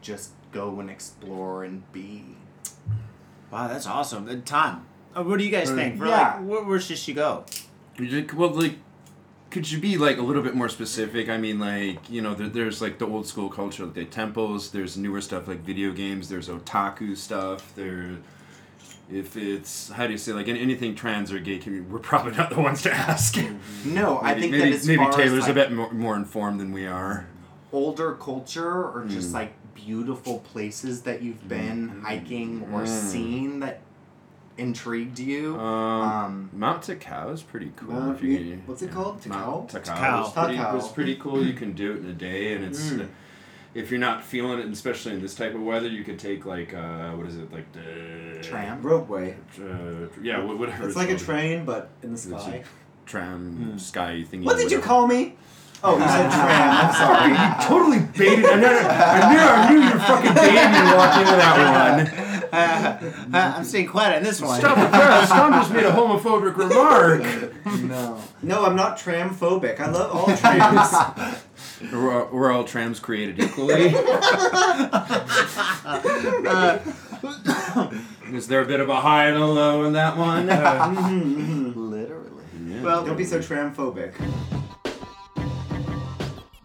[0.00, 2.24] just go and explore and be.
[3.50, 4.28] Wow, that's awesome.
[4.28, 4.86] Uh, Tom,
[5.16, 5.98] uh, what do you guys Uh, think?
[5.98, 6.34] For yeah.
[6.36, 7.44] like, where, where should she go?
[8.34, 8.76] Well, like,
[9.50, 11.28] could you be like a little bit more specific?
[11.28, 14.70] I mean, like, you know, there, there's like the old school culture, like the temples.
[14.70, 16.28] There's newer stuff like video games.
[16.28, 17.74] There's otaku stuff.
[17.74, 18.16] There,
[19.12, 22.50] if it's how do you say like anything trans or gay community, we're probably not
[22.50, 23.36] the ones to ask.
[23.84, 26.60] No, I think maybe, that as maybe far Taylor's as, a bit more, more informed
[26.60, 27.26] than we are.
[27.72, 29.52] older culture or just like
[29.84, 32.88] beautiful places that you've been hiking or Mm.
[32.88, 33.80] seen that
[34.58, 35.56] intrigued you.
[35.58, 37.92] Um, Um, Mount Takao is pretty cool.
[37.94, 39.24] Mount- if you get- what's it called?
[39.26, 39.82] Mount Takao?
[39.82, 39.96] Takao.
[39.96, 40.22] Takao.
[40.22, 40.74] was pretty, Takao.
[40.74, 41.44] was pretty cool.
[41.44, 43.08] You can do it in a day, and it's Mm.
[43.74, 46.74] if you're not feeling it, especially in this type of weather, you could take like
[46.74, 48.82] uh, what is it like the Tram.
[48.82, 49.34] Ropeway.
[49.58, 50.86] Uh, yeah, whatever.
[50.86, 51.24] It's like a called.
[51.24, 52.64] train, but in the sky.
[52.64, 54.44] a tram sky thingy.
[54.44, 55.36] What did you call me?
[55.82, 56.70] Oh, you said tram.
[56.76, 57.30] I'm sorry.
[57.30, 58.44] You totally baited.
[58.44, 61.56] I knew, I knew, I knew you were fucking baiting me to walk into that
[61.96, 62.30] one.
[62.52, 62.98] Uh,
[63.32, 64.58] I'm staying quiet on this one.
[64.58, 65.28] Stop it, Chris.
[65.30, 67.22] Tom just made a homophobic remark.
[67.82, 68.20] no.
[68.42, 69.78] No, I'm not tram phobic.
[69.80, 71.92] I love all trams.
[71.92, 73.94] We're, we're all trams created equally.
[76.42, 76.78] Uh,
[78.32, 80.46] is there a bit of a high and a low in that one?
[80.46, 81.90] Mm-hmm, mm-hmm.
[81.90, 82.30] Literally.
[82.66, 82.82] Yeah.
[82.82, 84.14] Well, Don't be so tram phobic.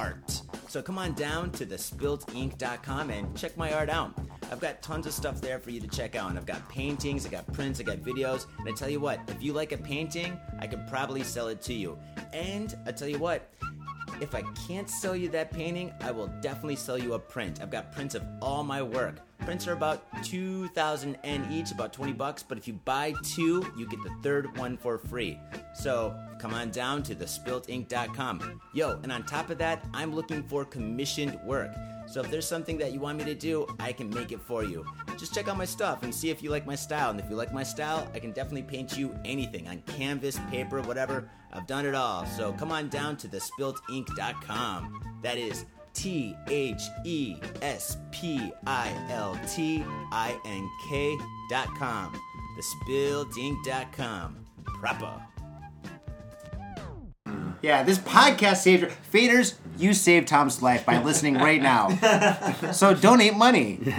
[0.00, 0.42] art.
[0.68, 4.14] So come on down to thespiltink.com and check my art out.
[4.50, 6.30] I've got tons of stuff there for you to check out.
[6.30, 9.20] And I've got paintings, I've got prints, I've got videos, and I tell you what,
[9.28, 11.98] if you like a painting, I could probably sell it to you.
[12.32, 13.52] And I tell you what,
[14.20, 17.60] if I can't sell you that painting, I will definitely sell you a print.
[17.62, 19.20] I've got prints of all my work.
[19.38, 23.88] Prints are about 2000 yen each, about 20 bucks, but if you buy two, you
[23.88, 25.38] get the third one for free.
[25.74, 28.60] So come on down to thespiltink.com.
[28.74, 31.72] Yo, and on top of that, I'm looking for commissioned work.
[32.06, 34.64] So if there's something that you want me to do, I can make it for
[34.64, 34.84] you.
[35.16, 37.10] Just check out my stuff and see if you like my style.
[37.10, 40.82] And if you like my style, I can definitely paint you anything on canvas, paper,
[40.82, 41.30] whatever.
[41.52, 42.26] I've done it all.
[42.26, 45.18] So come on down to thespiltink.com.
[45.22, 51.16] That is T H E S P I L T I N K
[51.50, 52.14] dot com.
[52.58, 54.44] Thespiltink.com.
[54.64, 55.22] Proper.
[57.62, 58.90] Yeah, this podcast saved.
[59.12, 61.88] Faders, you saved Tom's life by listening right now.
[62.72, 63.78] so donate money.
[63.82, 63.92] we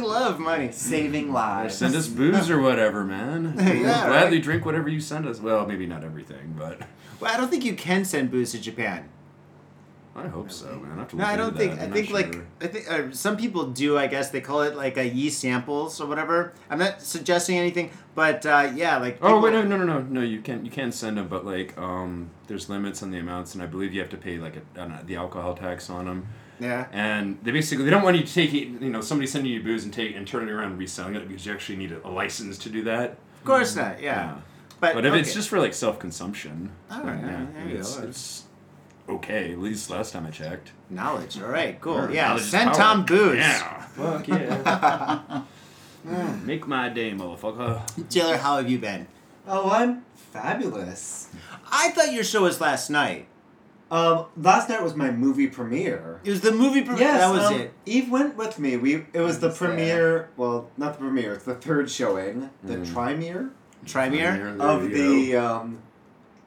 [0.00, 0.72] love money.
[0.72, 1.76] Saving lives.
[1.76, 3.54] Send us booze or whatever, man.
[3.68, 4.08] Yeah, we'll right.
[4.08, 5.40] gladly drink whatever you send us.
[5.40, 6.80] Well, maybe not everything, but
[7.20, 9.08] Well, I don't think you can send booze to Japan.
[10.18, 10.92] I hope so, man.
[10.92, 11.78] I have to No, I don't think.
[11.78, 12.46] I I'm think like sure.
[12.60, 13.96] I think uh, some people do.
[13.96, 16.52] I guess they call it like a yeast samples or whatever.
[16.68, 19.18] I'm not suggesting anything, but uh, yeah, like.
[19.22, 20.20] Oh wait, no, no, no, no, no.
[20.20, 23.62] You can you can send them, but like um, there's limits on the amounts, and
[23.62, 26.28] I believe you have to pay like a, uh, the alcohol tax on them.
[26.60, 26.86] Yeah.
[26.92, 28.68] And they basically they don't want you to take it.
[28.80, 31.28] You know, somebody sending you booze and take and turning it around and reselling it
[31.28, 33.10] because you actually need a, license to do that.
[33.10, 34.02] Of course not.
[34.02, 34.38] Yeah.
[34.80, 38.44] But, But if it's just for like self consumption, right, yeah, there you it's, it's
[39.08, 39.52] okay.
[39.52, 40.72] At least last time I checked.
[40.90, 41.40] knowledge.
[41.40, 41.80] All right.
[41.80, 41.94] Cool.
[41.96, 42.36] Sure, Yeah.
[42.38, 42.78] Send power.
[42.78, 43.36] Tom booze.
[43.38, 43.82] Yeah.
[43.82, 45.42] Fuck yeah.
[46.44, 48.08] Make my day, motherfucker.
[48.08, 49.06] Taylor, how have you been?
[49.46, 51.28] Oh, I'm fabulous.
[51.70, 53.26] I thought your show was last night.
[53.90, 56.20] Um, last night was my movie premiere.
[56.22, 56.82] It was the movie.
[56.82, 57.04] premiere.
[57.04, 57.72] Yes, that was um, it.
[57.86, 58.76] Eve went with me.
[58.76, 59.68] We it was the was there.
[59.68, 60.28] premiere.
[60.36, 61.32] Well, not the premiere.
[61.34, 62.86] It's the third showing, the Mm.
[62.86, 63.50] Trimiere
[63.86, 64.36] Trimiere.
[64.58, 65.78] There of the um,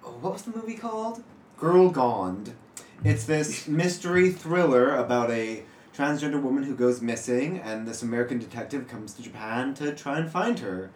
[0.06, 1.24] oh, what was the movie called?
[1.62, 2.56] Girl Gone.
[3.04, 5.62] It's this mystery thriller about a
[5.95, 10.28] transgender woman who goes missing, and this American detective comes to Japan to try and
[10.30, 10.89] find her.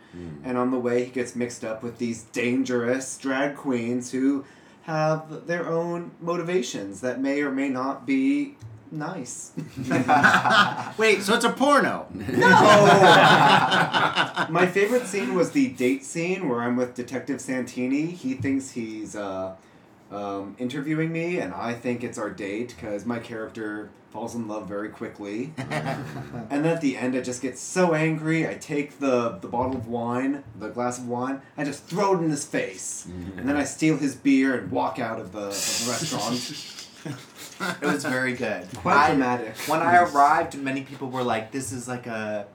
[0.43, 4.43] And on the way, he gets mixed up with these dangerous drag queens who
[4.83, 8.55] have their own motivations that may or may not be
[8.91, 9.51] nice.
[10.97, 12.07] Wait, so it's a porno?
[12.11, 12.39] No!
[14.49, 18.07] My favorite scene was the date scene where I'm with Detective Santini.
[18.07, 19.55] He thinks he's uh,
[20.11, 24.67] um, interviewing me, and I think it's our date because my character falls in love
[24.67, 25.53] very quickly.
[25.57, 28.47] and then at the end, I just get so angry.
[28.47, 32.23] I take the, the bottle of wine, the glass of wine, I just throw it
[32.23, 33.07] in his face.
[33.35, 36.71] And then I steal his beer and walk out of the, of the restaurant.
[37.81, 38.67] It was very good.
[38.75, 39.55] Quite I- dramatic.
[39.67, 42.47] When I arrived, many people were like, "This is like a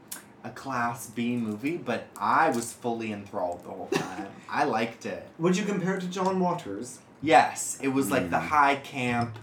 [0.44, 4.26] a class B movie," but I was fully enthralled the whole time.
[4.50, 5.26] I liked it.
[5.38, 6.98] Would you compare it to John Waters?
[7.22, 8.46] Yes, it was like the hmm.
[8.46, 9.38] high camp,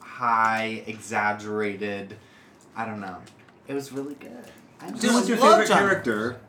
[0.00, 2.16] high exaggerated.
[2.74, 3.18] I don't know.
[3.66, 4.44] It was really good.
[4.80, 6.40] I Dude, Who was your love favorite character?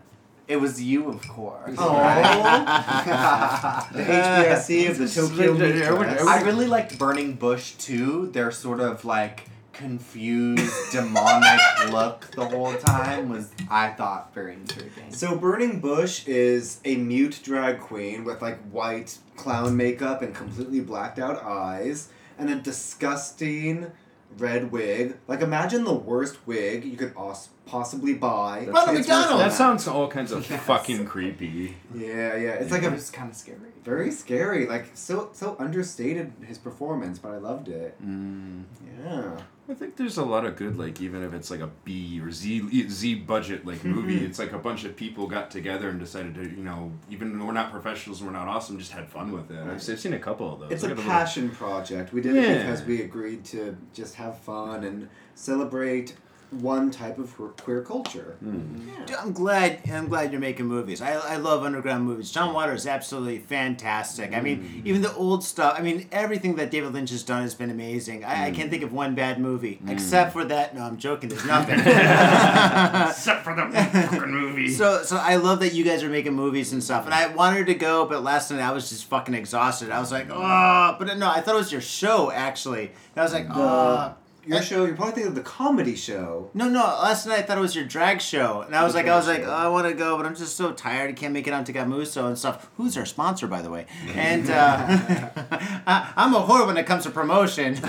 [0.47, 1.75] It was you, of course.
[1.77, 1.93] Oh,
[3.93, 6.25] the HBIC of the Tokyo Meat Press.
[6.25, 8.31] I really liked Burning Bush too.
[8.31, 11.59] Their sort of like confused, demonic
[11.91, 15.13] look the whole time was I thought very intriguing.
[15.13, 20.81] So Burning Bush is a mute drag queen with like white clown makeup and completely
[20.81, 23.91] blacked out eyes and a disgusting
[24.37, 25.15] red wig.
[25.27, 28.65] Like imagine the worst wig you could os- possibly buy.
[28.67, 29.39] Ronald McDonald!
[29.41, 31.77] That sounds all kinds of fucking creepy.
[31.95, 32.53] Yeah, yeah.
[32.61, 33.57] It's like it a was kind of scary.
[33.83, 34.67] very scary.
[34.67, 37.95] Like so so understated his performance, but I loved it.
[38.05, 38.63] Mm.
[39.03, 39.37] Yeah.
[39.69, 42.31] I think there's a lot of good, like even if it's like a B or
[42.31, 44.25] Z Z budget like movie, mm-hmm.
[44.25, 47.45] it's like a bunch of people got together and decided to, you know, even though
[47.45, 49.59] we're not professionals we're not awesome, just had fun with it.
[49.59, 50.71] I've, I've seen a couple of those.
[50.71, 52.11] It's I a got little- passion project.
[52.13, 56.15] We did it because we agreed to just have fun and celebrate
[56.51, 58.35] one type of queer- queer culture.
[58.39, 58.87] Hmm.
[58.87, 59.05] Yeah.
[59.05, 59.81] Dude, I'm glad.
[59.91, 61.01] I'm glad you're making movies.
[61.01, 62.31] I, I love underground movies.
[62.31, 64.33] John Waters is absolutely fantastic.
[64.35, 64.87] I mean, hmm.
[64.87, 65.75] even the old stuff.
[65.77, 68.23] I mean, everything that David Lynch has done has been amazing.
[68.23, 68.55] I, I hmm.
[68.55, 70.75] can't think of one bad movie except for that.
[70.75, 71.29] No, I'm joking.
[71.29, 71.79] There's nothing.
[73.09, 74.69] Except for the fucking movie.
[74.69, 77.05] so, so I love that you guys are making movies and stuff.
[77.05, 79.91] And I wanted to go, but last night I was just fucking exhausted.
[79.91, 82.87] I was like, oh, but no, I thought it was your show actually.
[82.87, 84.15] And I was like, oh.
[84.45, 86.49] Your show, you're probably thinking of the comedy show.
[86.53, 86.79] No, no.
[86.79, 89.15] Last night I thought it was your drag show, and I was The like, I
[89.15, 91.09] was drag like, oh, I want to go, but I'm just so tired.
[91.09, 92.69] I can't make it on to Gamuso and stuff.
[92.77, 93.85] Who's our sponsor, by the way?
[94.15, 94.85] And uh,
[95.87, 97.75] I, I'm a whore when it comes to promotion.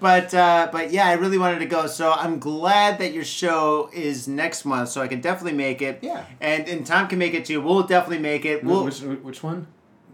[0.00, 3.90] but uh, but yeah, I really wanted to go, so I'm glad that your show
[3.92, 6.00] is next month, so I can definitely make it.
[6.02, 6.24] Yeah.
[6.40, 7.60] And and Tom can make it too.
[7.60, 8.64] We'll definitely make it.
[8.64, 8.84] We'll.
[8.84, 9.66] which, which one?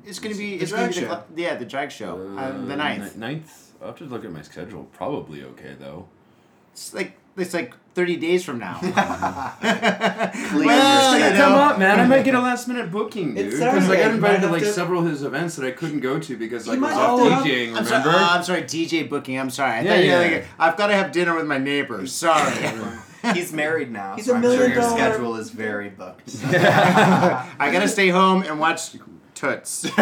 [0.06, 0.56] It's gonna be.
[0.56, 1.06] the It's gonna be drag the, show.
[1.08, 2.36] cl- yeah, the drag show.
[2.38, 3.16] Uh, the ninth.
[3.16, 3.72] ni- Ninth.
[3.80, 4.84] I'll have to look at my schedule.
[4.92, 6.06] Probably okay though.
[6.72, 8.78] It's like it's like 30 days from now.
[8.80, 12.00] Clear Well, your you Come up, man!
[12.00, 13.46] I might get a last minute booking, dude.
[13.48, 16.00] It's Because I got invited to like to- several of his events that I couldn't
[16.00, 17.68] go to because like You I was might off have to- DJing.
[17.76, 18.10] I'm Remember?
[18.12, 19.38] sorry, oh, I'm sorry, DJ booking.
[19.38, 19.72] I'm sorry.
[19.72, 20.18] I Yeah, thought you yeah.
[20.28, 22.12] were like, I've got to have dinner with my neighbors.
[22.12, 22.52] Sorry.
[23.34, 26.30] He's married now, He's so a I'm sure million your dollar- schedule is very booked.
[26.44, 28.92] I got to stay home and watch
[29.36, 29.88] Toots.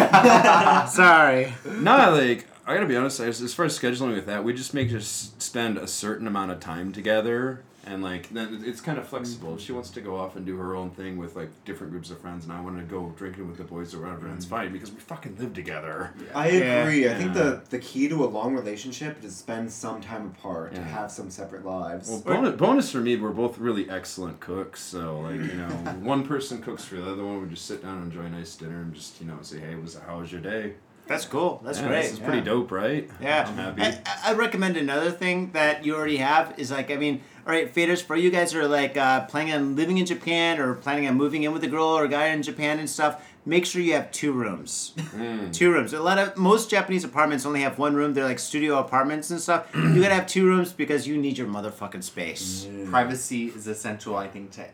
[0.95, 1.53] sorry.
[1.65, 3.19] No, like I gotta be honest.
[3.19, 6.51] As, as far as scheduling with that, we just make just spend a certain amount
[6.51, 9.55] of time together, and like then it's kind of flexible.
[9.55, 9.75] If she mm-hmm.
[9.75, 12.45] wants to go off and do her own thing with like different groups of friends,
[12.45, 14.55] and I want to go drinking with the boys or whatever, that's mm-hmm.
[14.55, 16.13] fine because we fucking live together.
[16.33, 16.83] I Yeah.
[16.83, 17.09] agree.
[17.09, 17.43] I think Yeah.
[17.43, 21.11] the, the key to a long relationship is to spend some time apart, to have
[21.11, 22.09] some separate lives.
[22.09, 24.81] Well, bonus, bonus for me, we're both really excellent cooks.
[24.81, 25.69] So like you know,
[26.01, 27.41] one person cooks for the other one.
[27.41, 29.75] We just sit down and enjoy a nice dinner and just you know say, hey,
[29.75, 30.73] was how was your day?
[31.07, 31.61] That's cool.
[31.63, 32.01] That's Yeah, great.
[32.03, 33.09] This is pretty dope, right?
[33.21, 33.45] Yeah.
[33.47, 33.81] I'm happy.
[33.83, 37.73] I, I recommend another thing that you already have is like, I mean, all right,
[37.73, 41.07] faders, for you guys who are like uh, planning on living in Japan or planning
[41.07, 43.81] on moving in with a girl or a guy in Japan and stuff, make sure
[43.81, 44.93] you have two rooms.
[44.97, 45.53] Mm.
[45.53, 45.93] Two rooms.
[45.93, 48.15] A lot of most Japanese apartments only have one room.
[48.15, 49.67] They're like studio apartments and stuff.
[49.75, 52.67] you gotta have two rooms because you need your motherfucking space.
[52.89, 54.65] Privacy is essential, I think, to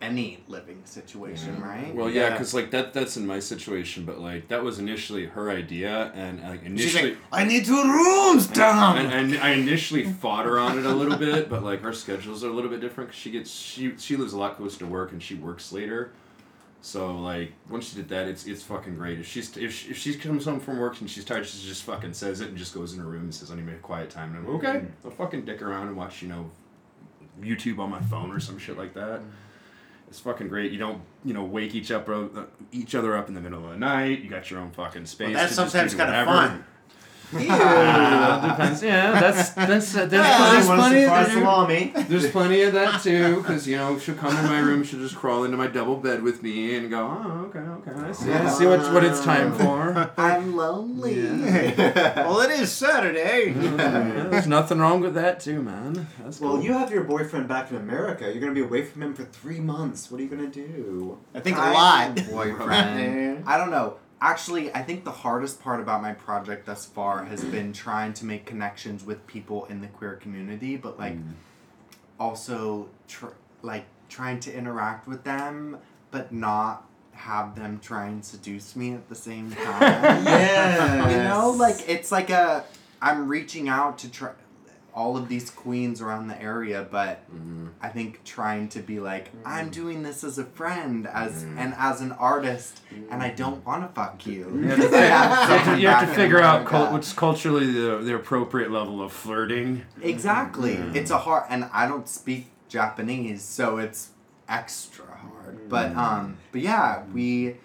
[0.00, 1.92] any living situation, right?
[1.94, 2.30] Well, yeah, Yeah.
[2.30, 6.40] because like that that's in my situation, but like that was initially her idea, and
[6.42, 7.10] like She's initially.
[7.10, 8.96] like, I need two rooms, Tom.
[8.96, 12.44] and, and I initially fought her on it a little bit, but like our schedules
[12.44, 13.10] are a little bit different.
[13.10, 16.12] 'cause she gets she she lives a lot closer to work and she works later,
[16.80, 19.18] so like once she did that, it's it's fucking great.
[19.18, 21.82] If she's if she, if she comes home from work and she's tired, she just
[21.82, 24.10] fucking says it and just goes in her room and says, "I need a quiet
[24.10, 24.66] time." And I'm okay.
[24.68, 24.90] Mm.
[25.04, 26.50] I'll fucking dick around and watch you know,
[27.40, 29.20] YouTube on my phone or some shit like that.
[29.22, 29.24] Mm.
[30.08, 30.72] It's fucking great.
[30.72, 32.26] You don't, you know, wake each up, uh,
[32.72, 34.20] each other up in the middle of the night.
[34.20, 35.34] You got your own fucking space.
[35.34, 36.64] that's to just sometimes do kinda fun.
[37.34, 38.82] Uh, depends.
[38.88, 41.00] Yeah, that's that's uh, there's, Yeah, there's plenty.
[41.02, 41.92] some fried There's, salami.
[42.08, 45.16] there's plenty of that too, because you know she'll come in my room, she'll just
[45.16, 48.48] crawl into my double bed with me and go, oh okay, okay, I see, I
[48.48, 50.10] see what what it's time for.
[50.16, 51.22] I'm lonely.
[51.76, 53.52] well, it is Saturday.
[53.52, 56.06] Yeah, there's nothing wrong with that too, man.
[56.22, 56.62] That's Well, cool.
[56.62, 58.24] you have your boyfriend back in America.
[58.30, 60.10] You're gonna be away from him for three months.
[60.10, 61.18] What are you gonna do?
[61.34, 62.16] I think a I lot.
[62.30, 63.44] Boyfriend.
[63.46, 63.96] I don't know.
[64.20, 68.24] Actually, I think the hardest part about my project thus far has been trying to
[68.24, 71.34] make connections with people in the queer community, but like mm.
[72.18, 73.26] also tr-
[73.62, 75.78] like trying to interact with them,
[76.10, 81.10] but not have them try and seduce me at the same time.
[81.10, 82.64] You know, like it's like a
[83.00, 84.32] I'm reaching out to try
[84.98, 87.68] all of these queens around the area, but mm-hmm.
[87.80, 89.72] I think trying to be like I'm mm.
[89.72, 91.56] doing this as a friend, as mm.
[91.56, 93.36] and as an artist, and I mm.
[93.36, 94.50] don't want to fuck you.
[94.60, 96.70] You have to, I have you have to- you have to figure out America.
[96.70, 99.84] cul- what's culturally the, the appropriate level of flirting.
[100.02, 100.74] Exactly.
[100.94, 104.10] It's a hard, and I don't speak Japanese, so it's
[104.48, 105.68] extra hard.
[105.68, 107.56] But um, but yeah, we,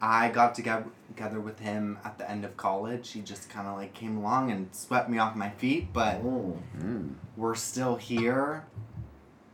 [0.00, 3.12] I got together together with him at the end of college.
[3.12, 6.58] He just kind of like came along and swept me off my feet, but Oh.
[6.78, 7.14] Mm.
[7.36, 8.64] we're still here,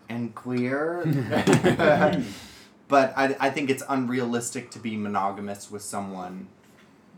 [0.09, 1.03] and queer.
[2.89, 6.49] but I I think it's unrealistic to be monogamous with someone.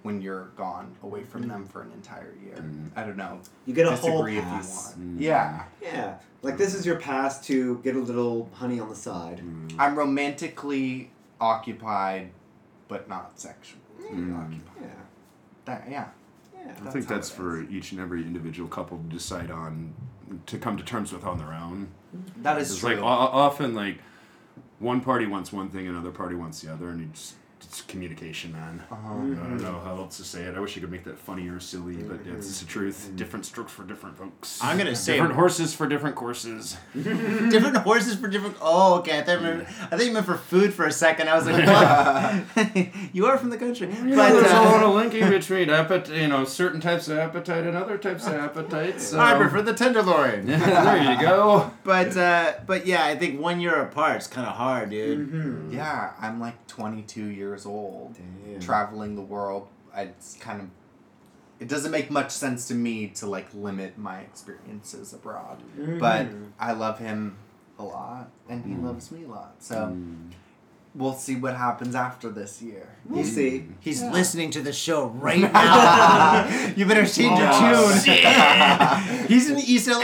[0.02, 1.48] When you're gone away from mm.
[1.48, 2.90] them for an entire year, mm.
[2.94, 3.40] I don't know.
[3.64, 4.94] You get a whole Disagree if you pass.
[4.98, 5.18] want.
[5.18, 5.64] Yeah.
[5.80, 6.18] Yeah.
[6.42, 9.40] Like this is your pass to get a little honey on the side.
[9.78, 12.32] I'm romantically occupied,
[12.86, 13.80] but not sexually
[14.16, 14.38] Mm.
[14.46, 14.82] occupied.
[14.82, 14.86] Yeah.
[15.64, 16.08] That, yeah.
[16.54, 16.72] Yeah.
[16.86, 19.94] I think that's for each and every individual couple to decide on,
[20.46, 21.88] to come to terms with on their own.
[22.42, 22.90] That is It's true.
[22.94, 23.98] like o- often like
[24.78, 27.34] one party wants one thing, another party wants the other, and it's, it's
[27.88, 28.82] communication, man.
[28.90, 29.08] uh-huh.
[29.08, 30.54] I don't know how else to say it.
[30.56, 33.10] I wish I could make that funny or silly, but yeah, it's the truth.
[33.16, 34.58] Different strokes for different folks.
[34.62, 36.76] I'm gonna say- different horses for different courses.
[36.94, 38.56] different horses for different.
[38.60, 39.18] Oh, okay.
[39.18, 41.28] I thought, you meant, I thought you meant for food for a second.
[41.28, 41.66] I was like,
[42.56, 42.88] what?
[43.12, 46.16] you are from the country, But but there's a lot uh, of linking between appetite,
[46.16, 49.08] you know, certain types of appetite and other types of appetites.
[49.08, 49.20] So.
[49.20, 50.46] I prefer the tenderloin.
[50.46, 51.70] there you go.
[51.84, 55.30] But uh, but yeah, I think one year apart is kind of hard, dude.
[55.30, 55.72] Mm-hmm.
[55.74, 58.60] yeah, I'm like 22 years old, Damn.
[58.60, 59.68] traveling the world.
[59.96, 60.68] It's kind of.
[61.60, 65.62] It doesn't make much sense to me to like limit my experiences abroad,
[66.00, 66.50] but mm.
[66.58, 67.36] I love him
[67.78, 68.84] a lot, and he mm.
[68.84, 69.54] loves me a lot.
[69.60, 70.30] So mm.
[70.94, 72.88] We'll see what happens after this year.
[73.06, 73.66] We'll see.
[73.80, 76.72] He's listening to the show right now.
[76.76, 79.26] you better change your Oh, tune.
[79.28, 80.00] He's in East LA.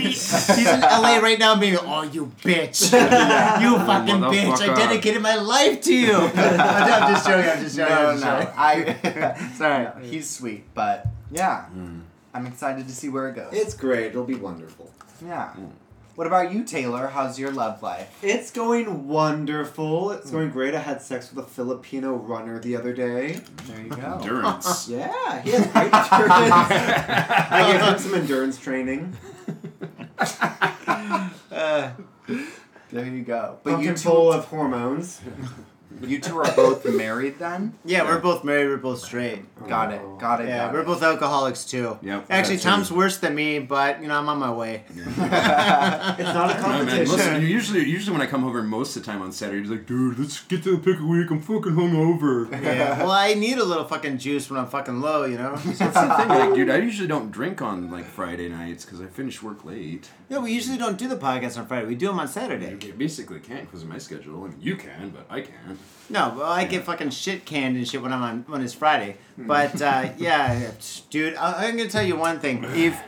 [0.00, 2.92] He's in LA right now being, oh, you bitch.
[2.92, 4.60] you fucking bitch.
[4.60, 4.76] I Motherfucker.
[4.76, 6.14] dedicated my life to you.
[6.14, 7.50] I'm I'm just joking.
[7.50, 7.94] I'm just joking.
[7.94, 8.54] No, I'm just no, joking.
[8.56, 9.52] I.
[9.54, 10.06] Sorry.
[10.06, 12.02] He's sweet, but yeah, mm.
[12.32, 13.52] I'm excited to see where it goes.
[13.52, 14.06] It's great.
[14.06, 14.90] It'll be wonderful.
[15.24, 15.52] yeah.
[15.58, 15.70] Mm.
[16.16, 17.08] What about you, Taylor?
[17.08, 18.18] How's your love life?
[18.22, 20.12] It's going wonderful.
[20.12, 20.74] It's going great.
[20.74, 23.38] I had sex with a Filipino runner the other day.
[23.66, 24.18] There you go.
[24.22, 24.88] Endurance.
[24.96, 26.70] Yeah, he has great endurance.
[27.50, 29.16] I gave him some endurance training.
[31.56, 31.90] Uh,
[32.90, 33.58] There you go.
[33.62, 35.20] But But you control two, of hormones.
[36.02, 37.72] you two are both married then?
[37.84, 38.68] yeah, we're both married.
[38.68, 39.40] We're both straight.
[39.66, 40.00] Got it.
[40.18, 40.48] Got it.
[40.48, 40.86] Yeah, got we're it.
[40.86, 41.98] both alcoholics too.
[42.02, 42.96] Yep, Actually, that's Tom's it.
[42.96, 44.84] worse than me, but you know I'm on my way.
[44.96, 47.06] It's not a No, man, competition.
[47.16, 49.86] listen, usually, usually when I come over most of the time on Saturday, he's like,
[49.86, 51.30] dude, let's get to the pick a week.
[51.30, 52.50] I'm fucking hungover.
[52.50, 52.98] Yeah.
[52.98, 55.56] Well, I need a little fucking juice when I'm fucking low, you know.
[55.56, 59.06] That's the thing, like, dude, I usually don't drink on like Friday nights because I
[59.06, 60.08] finish work late.
[60.28, 61.86] Yeah, we usually don't do the podcast on Friday.
[61.86, 62.76] We do them on Saturday.
[62.84, 64.44] You basically can't because of my schedule.
[64.44, 65.75] I mean, you can, but I can't.
[66.08, 69.16] No, well, I get fucking shit canned and shit when I'm on when it's Friday.
[69.36, 70.70] But uh, yeah,
[71.10, 72.64] dude, I- I'm gonna tell you one thing.
[72.74, 73.00] If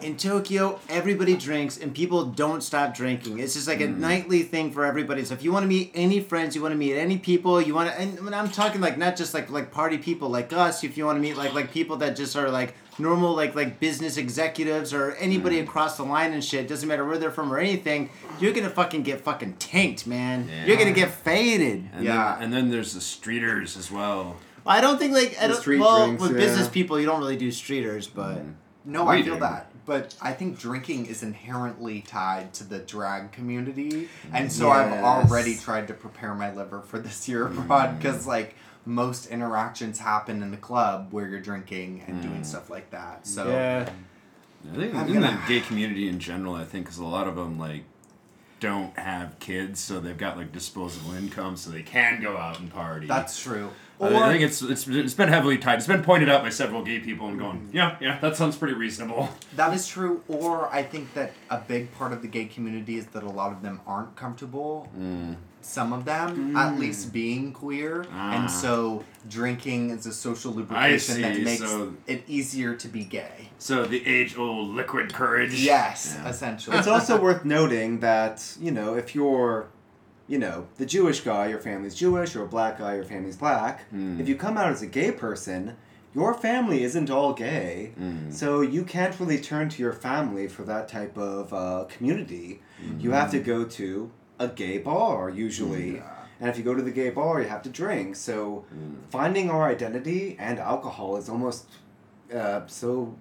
[0.00, 4.72] in Tokyo everybody drinks and people don't stop drinking, it's just like a nightly thing
[4.72, 5.24] for everybody.
[5.24, 7.72] So if you want to meet any friends, you want to meet any people, you
[7.72, 10.82] want to, and when I'm talking like not just like like party people like us.
[10.82, 13.80] If you want to meet like like people that just are like normal like like
[13.80, 15.64] business executives or anybody mm.
[15.64, 18.08] across the line and shit, doesn't matter where they're from or anything,
[18.40, 20.48] you're gonna fucking get fucking tanked, man.
[20.66, 21.90] You're gonna get faded.
[21.92, 22.34] And Yeah.
[22.34, 24.36] Then, and then there's the streeters as well.
[24.64, 26.38] I don't think like I The don't, street well drinks, with yeah.
[26.38, 28.54] business people you don't really do streeters, but mm.
[28.84, 29.40] No, We I feel do.
[29.40, 29.68] that.
[29.84, 34.08] But I think drinking is inherently tied to the drag community.
[34.32, 38.28] And so I've already tried to prepare my liver for this year abroad because, mm.
[38.28, 38.54] like,
[38.84, 42.42] most interactions happen in the club where you're drinking and doing hmm.
[42.42, 43.26] stuff like that.
[43.26, 43.88] So, yeah,
[44.70, 47.28] I think I'm in the gonna- gay community in general, I think, because a lot
[47.28, 47.84] of them like
[48.60, 52.72] don't have kids, so they've got like disposable income, so they can go out and
[52.72, 53.08] party.
[53.08, 53.70] That's true.
[54.00, 55.78] Uh, I Or- think it's, it's it's been heavily tied.
[55.78, 57.76] It's been pointed out by several gay people and going, mm-hmm.
[57.76, 59.28] yeah, yeah, that sounds pretty reasonable.
[59.56, 63.06] That is true, or I think that a big part of the gay community is
[63.08, 64.88] that a lot of them aren't comfortable.
[64.94, 65.34] Hmm.
[65.62, 68.32] Some of them, at least, being queer, Ah.
[68.34, 73.50] and so drinking is a social lubrication that makes so- it easier to be gay.
[73.58, 75.54] So the age old liquid courage.
[75.54, 76.28] Yes, Yeah.
[76.28, 76.76] essentially.
[76.78, 79.68] It's also worth noting that, you know, if you're,
[80.26, 83.84] you know, the Jewish guy, your family's Jewish, or a black guy, your family's black,
[83.92, 85.76] if you come out as a gay person,
[86.14, 87.92] your family isn't all gay.
[88.30, 92.60] So you can't really turn to your family for that type of uh, community.
[92.98, 94.10] You have to go to
[94.44, 96.02] a gay bar, usually.
[96.40, 98.16] And if you go to the gay bar, you have to drink.
[98.16, 98.64] So
[99.10, 101.66] finding our identity and alcohol is almost
[102.34, 103.14] uh, so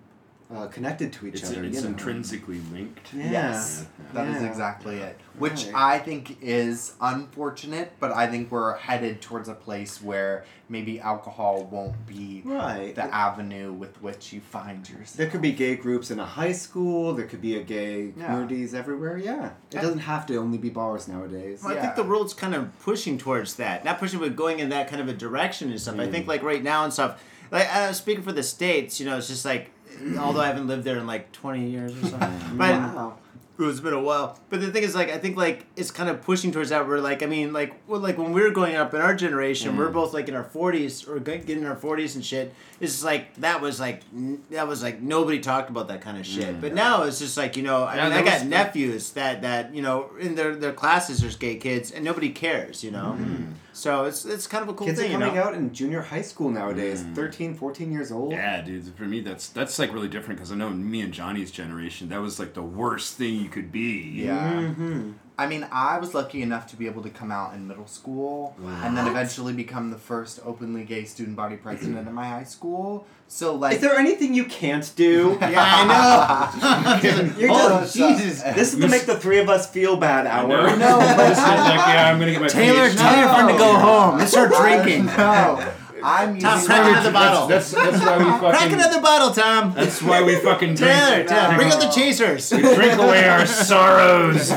[0.55, 1.63] uh, connected to each It's, other.
[1.63, 1.87] it's you know?
[1.89, 3.13] intrinsically linked.
[3.13, 3.31] Yeah.
[3.31, 4.47] Yes, that is Yeah.
[4.49, 5.19] exactly it.
[5.37, 5.73] Which Right.
[5.75, 11.67] I think is unfortunate, but I think we're headed towards a place where maybe alcohol
[11.71, 12.93] won't be Right.
[12.95, 15.13] the avenue with which you find yourself.
[15.17, 17.13] There could be gay groups in a high school.
[17.13, 18.25] There could be a gay Yeah.
[18.25, 19.17] communities everywhere.
[19.17, 19.81] Yeah, it Yeah.
[19.81, 21.61] doesn't have to only be bars nowadays.
[21.63, 23.85] Well, I think the world's kind of pushing towards that.
[23.85, 25.99] Not pushing, but going in that kind of a direction and stuff.
[25.99, 27.21] I think like right now and stuff.
[27.51, 29.71] Like uh, speaking for the states, you know, it's just like,
[30.19, 33.17] although I haven't lived there in like twenty years or something, but Wow.
[33.59, 34.39] it's been a while.
[34.49, 36.87] But the thing is, like, I think like it's kind of pushing towards that.
[36.87, 39.77] Where like, I mean, like, well, like when we were growing up in our generation,
[39.77, 39.93] we're mm.
[39.93, 42.53] both like in our forties or getting in our forties and shit.
[42.79, 46.17] It's just like that was like n- that was like nobody talked about that kind
[46.17, 46.55] of shit.
[46.55, 46.61] Mm.
[46.61, 49.75] But now it's just like you know, I Yeah, mean, I got nephews that that
[49.75, 52.83] you know in their their classes there's gay kids and nobody cares.
[52.83, 53.53] You know, mm.
[53.73, 55.11] So it's it's kind of a cool Kids are thing.
[55.11, 55.43] You coming know?
[55.43, 58.31] out in junior high school nowadays, thirteen, fourteen 13, 14 years old.
[58.31, 58.93] Yeah, dude.
[58.95, 62.21] For me, that's that's like really different because I know me and Johnny's generation, that
[62.21, 64.23] was like the worst thing you could be.
[64.25, 64.53] Yeah.
[64.53, 65.11] Mm-hmm.
[65.41, 68.55] I mean, I was lucky enough to be able to come out in middle school
[68.83, 73.07] and then eventually become the first openly gay student body president in my high school.
[73.27, 73.77] So, like.
[73.77, 75.39] Is there anything you can't do?
[75.51, 77.39] Yeah, I know.
[77.39, 78.43] You're oh, just- Jesus.
[78.43, 80.47] This is to make the three of us feel bad I hour.
[80.47, 80.75] know.
[80.75, 82.97] No, but- like, yeah, I'm gonna get my Taylor, PhD.
[82.97, 84.17] tell your friend to go home.
[84.19, 85.07] Let's start drinking.
[85.07, 85.73] no.
[86.03, 87.47] I'm Tom, using crack another bottle.
[87.47, 88.49] That's, that's, that's why we fucking.
[88.49, 89.73] Crack another bottle, Tom.
[89.73, 90.91] That's why we fucking drink.
[90.91, 92.51] Taylor, Taylor, bring up the chasers.
[92.51, 94.51] We Drink away our sorrows.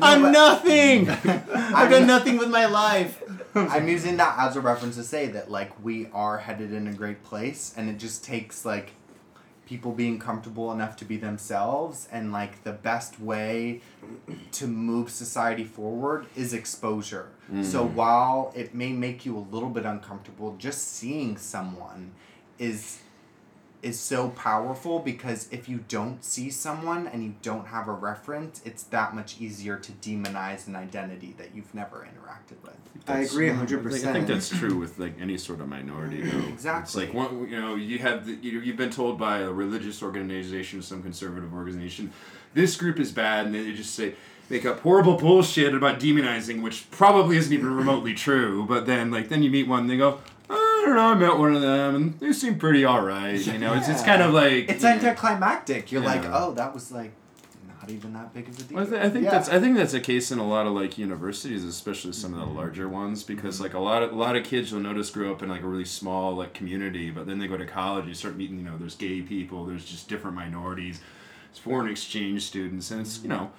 [0.00, 1.08] I'm nothing.
[1.54, 3.22] I've done nothing with my life.
[3.54, 6.92] I'm using that as a reference to say that like we are headed in a
[6.92, 8.92] great place and it just takes like
[9.66, 13.82] people being comfortable enough to be themselves and like the best way
[14.52, 17.28] to move society forward is exposure.
[17.62, 17.92] So mm.
[17.92, 22.12] while it may make you a little bit uncomfortable, just seeing someone
[22.58, 23.00] is
[23.82, 28.60] is so powerful because if you don't see someone and you don't have a reference,
[28.64, 32.76] it's that much easier to demonize an identity that you've never interacted with.
[33.08, 33.90] I agree I 100%.
[33.90, 36.22] think, I think that's true with like any sort of minority.
[36.22, 36.48] Though.
[36.48, 37.04] Exactly.
[37.04, 40.02] It's like one, you know, you have the, you, you've been told by a religious
[40.02, 42.12] organization, some conservative organization,
[42.54, 44.14] this group is bad, and they just say
[44.48, 48.64] make up horrible bullshit about demonizing, which probably isn't even remotely true.
[48.66, 50.20] But then, like, then you meet one, and they go.
[50.86, 51.26] I don't know.
[51.26, 53.44] I met one of them, and they seem pretty all right.
[53.44, 55.90] You know, it's, it's kind of like It's anticlimactic.
[55.90, 56.30] You're like, Yeah.
[56.32, 57.10] oh, that was like
[57.66, 58.76] not even that big of a deal.
[58.76, 59.32] Well, I, I think Yeah.
[59.32, 62.38] that's I think that's a case in a lot of like universities, especially some of
[62.38, 62.56] the mm-hmm.
[62.56, 63.64] larger ones, because mm-hmm.
[63.64, 65.66] like a lot of a lot of kids you'll notice grow up in like a
[65.66, 68.78] really small like community, but then they go to college, you start meeting you know
[68.78, 71.00] there's gay people, there's just different minorities,
[71.48, 73.42] there's foreign exchange students, and it's you mm-hmm.
[73.42, 73.50] know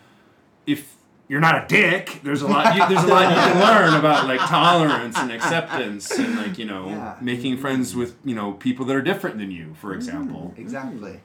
[0.65, 0.95] if
[1.29, 4.27] you're not a dick, there's a lot you, there's a lot you can learn about
[4.27, 7.15] like tolerance and acceptance and like you know Yeah.
[7.21, 10.53] making friends with you know people that are different than you, for mm, example.
[10.57, 11.19] exactly.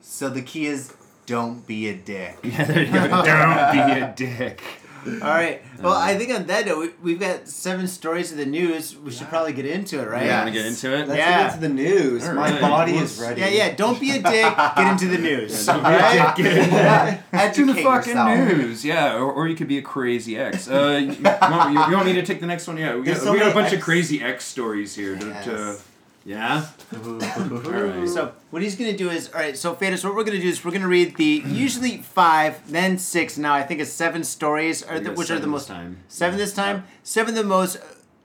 [0.00, 0.92] So the key is
[1.26, 2.38] don't be a dick.
[2.44, 3.08] Yeah, there you go.
[3.24, 4.62] Don't be a dick.
[5.06, 5.60] All right.
[5.84, 8.96] Well, I think on that note, we, we've got seven stories of the news.
[8.96, 10.22] We should probably get into it, right?
[10.22, 10.44] You Yeah.
[10.44, 11.08] want to get into it?
[11.08, 11.42] Let's Yeah.
[11.42, 12.26] get into the news.
[12.26, 12.60] All My right.
[12.60, 13.40] body is ready.
[13.42, 13.74] Yeah, yeah.
[13.74, 14.56] Don't be a dick.
[14.76, 15.66] Get into the news.
[15.66, 17.52] Don't be a dick, get in there.
[17.54, 18.48] to the fucking yourself.
[18.48, 20.68] news, yeah, or, or you could be a crazy ex.
[20.70, 22.78] Uh, you, want, you, you want me to take the next one?
[22.78, 25.16] Yeah, we got, so we got a many bunch of crazy ex stories here.
[25.16, 25.84] To, to, Yes.
[26.26, 28.08] Yeah, all right.
[28.08, 29.56] So what he's gonna do is, all right.
[29.56, 33.36] So faders, what we're gonna do is we're gonna read the usually five, then six.
[33.36, 35.98] Now I think it's seven stories, are the, got which are the most this time.
[36.08, 36.84] seven this time.
[37.02, 37.76] Seven of the most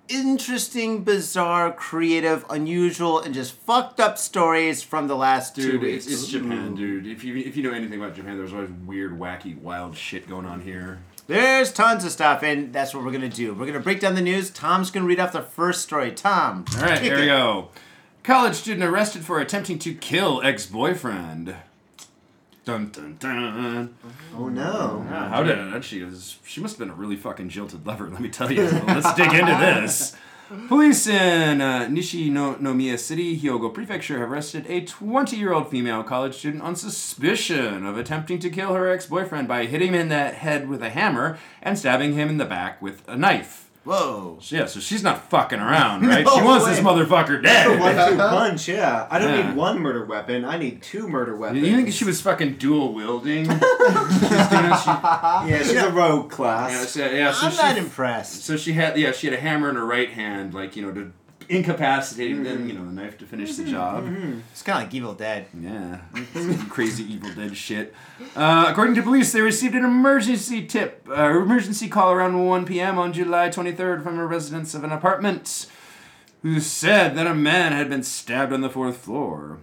[0.08, 6.06] interesting, bizarre, creative, unusual, and just fucked up stories from the last two Dude, weeks.
[6.08, 7.06] it's, it's Japan, dude.
[7.06, 10.45] If you if you know anything about Japan, there's always weird, wacky, wild shit going
[10.45, 11.00] on here.
[11.28, 13.54] There's tons of stuff, and that's what we're gonna do.
[13.54, 14.50] We're gonna break down the news.
[14.50, 16.12] Tom's gonna read off the first story.
[16.12, 16.66] Tom.
[16.78, 17.20] All right, here it.
[17.20, 17.70] we go.
[18.30, 21.55] College student arrested for attempting to kill ex-boyfriend.
[22.63, 23.95] Dun dun dun.
[24.38, 25.03] Oh no.
[25.09, 28.30] How did she was she must have been a really fucking jilted lover, let me
[28.30, 28.65] tell you.
[28.88, 30.15] Let's dig into this.
[30.67, 36.36] Police in uh, Nishinomiya City, Hyogo Prefecture, have arrested a 20 year old female college
[36.36, 40.27] student on suspicion of attempting to kill her ex boyfriend by hitting him in the
[40.27, 43.68] head with a hammer and stabbing him in the back with a knife.
[43.86, 44.39] Whoa.
[44.43, 46.23] Yeah, so she's not fucking around, right?
[46.30, 47.80] No she wants this motherfucker dead.
[47.80, 49.07] One two punch, yeah.
[49.09, 49.47] I don't Yeah.
[49.47, 50.45] need one murder weapon.
[50.45, 51.65] I need two murder weapons.
[51.65, 53.45] You think she was fucking dual wielding?
[53.49, 53.59] She's doing,
[54.30, 56.71] she, Yeah, she's a rogue class.
[56.71, 58.43] yeah, so, yeah, so I'm she not impressed.
[58.43, 60.91] So she had yeah she had a hammer in her right hand like you know
[60.91, 61.11] to
[61.56, 64.06] incapacitate him then you know the knife to finish the job.
[64.52, 65.47] It's kind of like Evil Dead.
[65.60, 66.02] Yeah,
[66.34, 67.93] Some crazy Evil Dead shit.
[68.36, 73.00] Uh, according to police, they received an emergency tip, uh, emergency call around 1 p.m.
[73.00, 75.66] on July 23rd from a resident of an apartment,
[76.43, 79.58] who said that a man had been stabbed on the fourth floor.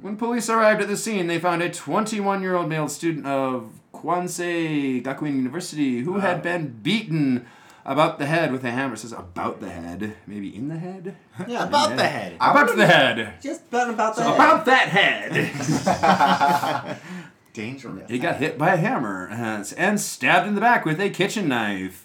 [0.00, 5.34] When police arrived at the scene, they found a 21-year-old male student of Kwansei Gakuin
[5.36, 7.46] University who had been beaten
[7.86, 8.94] about the head with a hammer.
[8.94, 11.16] It says about the head, maybe in the head.
[11.46, 12.34] Yeah, About the head.
[12.36, 13.34] About the head.
[13.40, 14.34] just about about So that.
[14.34, 16.98] about that head.
[17.54, 18.10] Dangerous.
[18.10, 21.48] He got hit by a hammer uh, and stabbed in the back with a kitchen
[21.48, 22.04] knife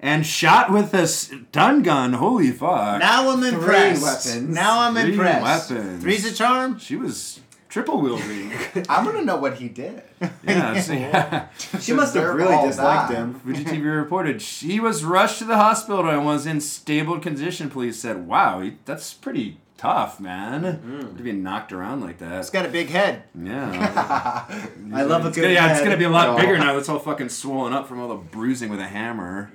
[0.00, 2.14] and shot with a stun gun.
[2.14, 3.00] Holy fuck.
[3.00, 4.00] Now I'm impressed.
[4.26, 4.54] Three weapons.
[4.54, 5.70] Now I'm Three impressed.
[5.70, 6.02] weapons.
[6.02, 6.78] Three's a charm.
[6.78, 7.40] She was
[7.76, 8.50] triple wielding.
[8.88, 10.02] I want to know what he did.
[10.42, 11.48] yeah, so, yeah.
[11.78, 13.16] She must have really disliked that.
[13.18, 13.34] him.
[13.40, 17.68] Fuji TV reported she was rushed to the hospital and was in stable condition.
[17.68, 20.62] Police said, "Wow, he- that's pretty tough, man.
[21.18, 23.24] To be knocked around like It's that." got a big head.
[23.38, 23.68] Yeah,
[24.94, 26.36] I love a It's good gonna, yeah, it's gonna be a lot Oh.
[26.38, 26.72] bigger now.
[26.74, 29.50] That's all fucking swollen up from all the bruising with a hammer.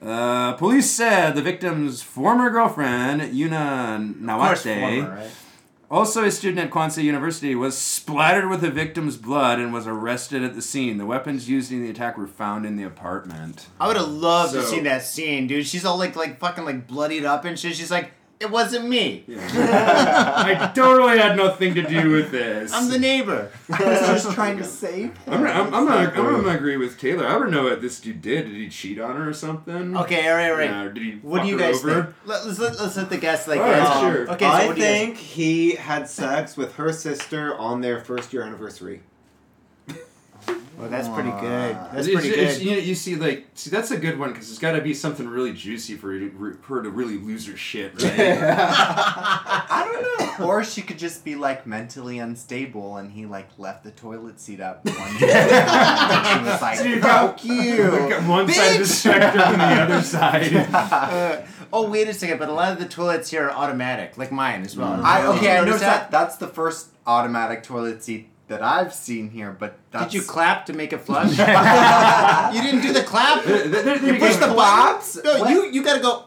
[0.00, 5.30] Uh, police said the victim's former girlfriend, Yuna Of Nawate, former, right?
[5.92, 10.42] Also a student at Kwansei University, was splattered with the victim's blood and was arrested
[10.42, 10.96] at the scene.
[10.96, 13.66] The weapons used in the attack were found in the apartment.
[13.78, 15.66] I would have loved to So- see that scene, dude.
[15.66, 17.76] She's all like, like fucking like bloodied up and shit.
[17.76, 18.10] She's like,
[18.42, 19.24] it wasn't me.
[19.38, 22.72] I totally had nothing to do with this.
[22.72, 23.50] I'm the neighbor.
[23.72, 25.32] I was just trying to save him.
[25.32, 27.26] I'm, gonna- I'm, I'm, gonna, I'm gonna agree with Taylor.
[27.26, 28.46] I don't know what this dude did.
[28.46, 29.96] Did he cheat on her or something?
[29.96, 30.70] Okay, all right, all right.
[30.70, 32.02] Yeah, did he What fuck do you her guys over?
[32.04, 32.14] think?
[32.26, 33.60] Let, let's let, let's let the guests like.
[33.60, 34.00] All right, answer.
[34.26, 34.30] sure.
[34.34, 37.80] Okay, so I what do you guys- think he had sex with her sister on
[37.80, 39.02] their first year anniversary.
[40.82, 41.76] Well, that's pretty good.
[41.92, 42.66] That's It's- pretty it's- good.
[42.66, 44.92] you, know, you see, like, see, that's a good one because it's got to be
[44.94, 48.12] something really juicy for, her to- for her to really lose her shit, right?
[48.86, 50.28] I don't know.
[50.46, 54.60] Or she could just be like mentally unstable and he like left the toilet seat
[54.60, 55.30] up one day.
[55.30, 57.90] and she was like, So you've fuck You've you.
[58.08, 58.86] got one side of the Bitch!
[58.86, 60.56] spectrum and the other side.
[60.72, 62.38] Uh, oh, wait a second.
[62.38, 65.00] But a lot of the toilets here are automatic, like mine as well.
[65.04, 66.10] I, okay, I Notice noticed that.
[66.10, 70.12] That's the first automatic toilet seat that I've seen here, but that's...
[70.12, 71.30] Did you clap to make it flush?
[72.54, 73.44] you didn't do the clap.
[73.46, 73.54] You
[74.12, 75.16] you push the claps?
[75.16, 75.32] button.
[75.38, 75.50] No, What?
[75.50, 76.24] you you gotta go,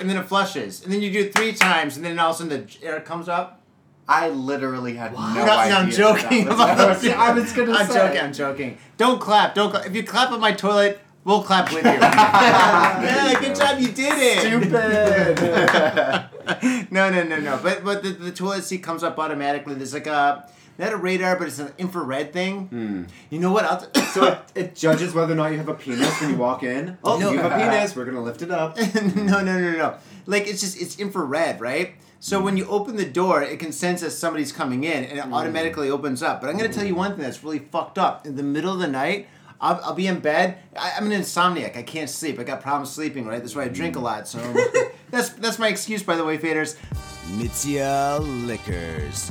[0.00, 2.36] and then it flushes, and then you do it three times, and then all of
[2.36, 3.60] a sudden the air comes up.
[4.08, 5.74] I literally had no No, no, idea.
[5.76, 6.44] I'm joking.
[6.46, 7.10] that was about a thing.
[7.10, 7.18] that.
[7.18, 7.94] I was gonna I'm say.
[7.94, 8.20] joking.
[8.20, 8.78] I'm joking.
[8.96, 9.54] Don't clap.
[9.54, 9.70] Don't.
[9.70, 9.84] Clap.
[9.86, 11.90] If you clap at my toilet, we'll clap with you.
[11.90, 13.78] yeah, good job.
[13.80, 14.38] You did it.
[14.46, 14.72] Stupid.
[16.92, 17.58] no, no, no, no.
[17.62, 19.74] But but the, the toilet seat comes up automatically.
[19.74, 20.48] There's like a
[20.78, 22.66] not a radar, but it's an infrared thing.
[22.66, 23.02] Hmm.
[23.30, 23.64] You know what?
[23.64, 26.36] I'll t- So it, it judges whether or not you have a penis when you
[26.36, 26.96] walk in.
[27.04, 27.32] Oh, No.
[27.32, 27.94] you have a penis.
[27.94, 28.76] We're gonna lift it up.
[28.94, 29.94] no, no, no, no.
[30.26, 31.94] Like it's just it's infrared, right?
[32.20, 32.44] So hmm.
[32.44, 35.34] when you open the door, it can sense that somebody's coming in, and it hmm.
[35.34, 36.40] automatically opens up.
[36.40, 37.00] But I'm gonna tell you hmm.
[37.00, 38.26] one thing that's really fucked up.
[38.26, 39.28] In the middle of the night,
[39.60, 40.58] I'll, I'll be in bed.
[40.78, 41.76] I, I'm an insomniac.
[41.76, 42.38] I can't sleep.
[42.38, 43.40] I got problems sleeping, right?
[43.40, 44.28] That's why I drink a lot.
[44.28, 44.38] So
[45.10, 46.76] that's that's my excuse, by the way, faders.
[47.36, 49.30] Mitsuya Liquors.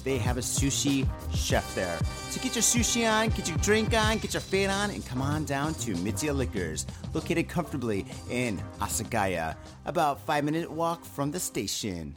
[0.00, 1.98] they have a sushi chef there.
[2.30, 5.20] So get your sushi on, get your drink on, get your fade on, and come
[5.22, 11.40] on down to Mitsuya Liquors, located comfortably in Asagaya, about five minute walk from the
[11.40, 12.16] station.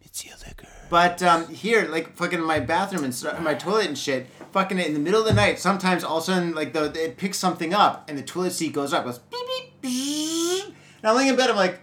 [0.00, 0.68] It's your liquor.
[0.90, 4.78] But um, here, like fucking in my bathroom and st- my toilet and shit, fucking
[4.78, 7.38] in the middle of the night, sometimes all of a sudden like the it picks
[7.38, 9.40] something up and the toilet seat goes up, goes beep
[9.80, 10.66] beep, bzzz.
[10.66, 11.48] and I'm laying in bed.
[11.48, 11.80] I'm like,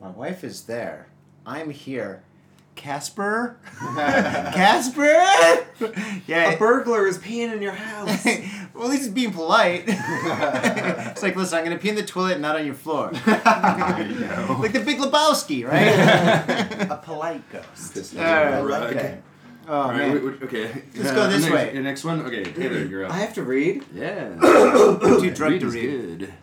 [0.00, 1.08] my wife is there.
[1.44, 2.22] I'm here.
[2.74, 5.02] Casper, Casper.
[6.26, 6.52] yeah.
[6.52, 8.24] A burglar is peeing in your house.
[8.74, 9.84] well, at least it's being polite.
[9.86, 13.10] it's like, listen, I'm gonna pee in the toilet, not on your floor.
[13.12, 14.56] There you go.
[14.60, 16.88] like the Big Lebowski, right?
[16.90, 17.94] A polite ghost.
[17.94, 18.24] Pissed All
[18.64, 18.82] right.
[18.96, 19.18] Okay.
[19.68, 20.12] oh All right, man.
[20.14, 20.82] wait, wait, okay.
[20.96, 21.74] Let's go this next, way.
[21.74, 22.22] Your next one?
[22.22, 23.12] Okay, Taylor, you're up.
[23.12, 23.84] I have to read.
[23.94, 24.28] yeah.
[24.40, 26.18] Too drunk Read to is read.
[26.18, 26.34] good.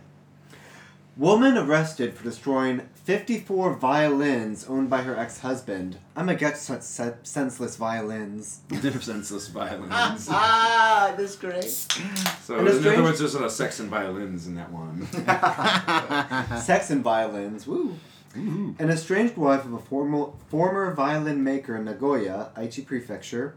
[1.19, 5.97] Woman arrested for destroying 54 violins owned by her ex-husband.
[6.15, 8.61] I'm against such se- senseless violins.
[8.71, 9.91] Senseless violins.
[10.31, 11.65] Ah, that's great.
[11.65, 14.55] So And in a other strange- words, there's a lot of sex and violins in
[14.55, 15.07] that one.
[16.61, 17.67] Sex and violins.
[17.67, 17.95] Woo.
[18.33, 23.55] An estranged wife of a former, former violin maker in Nagoya, Aichi Prefecture,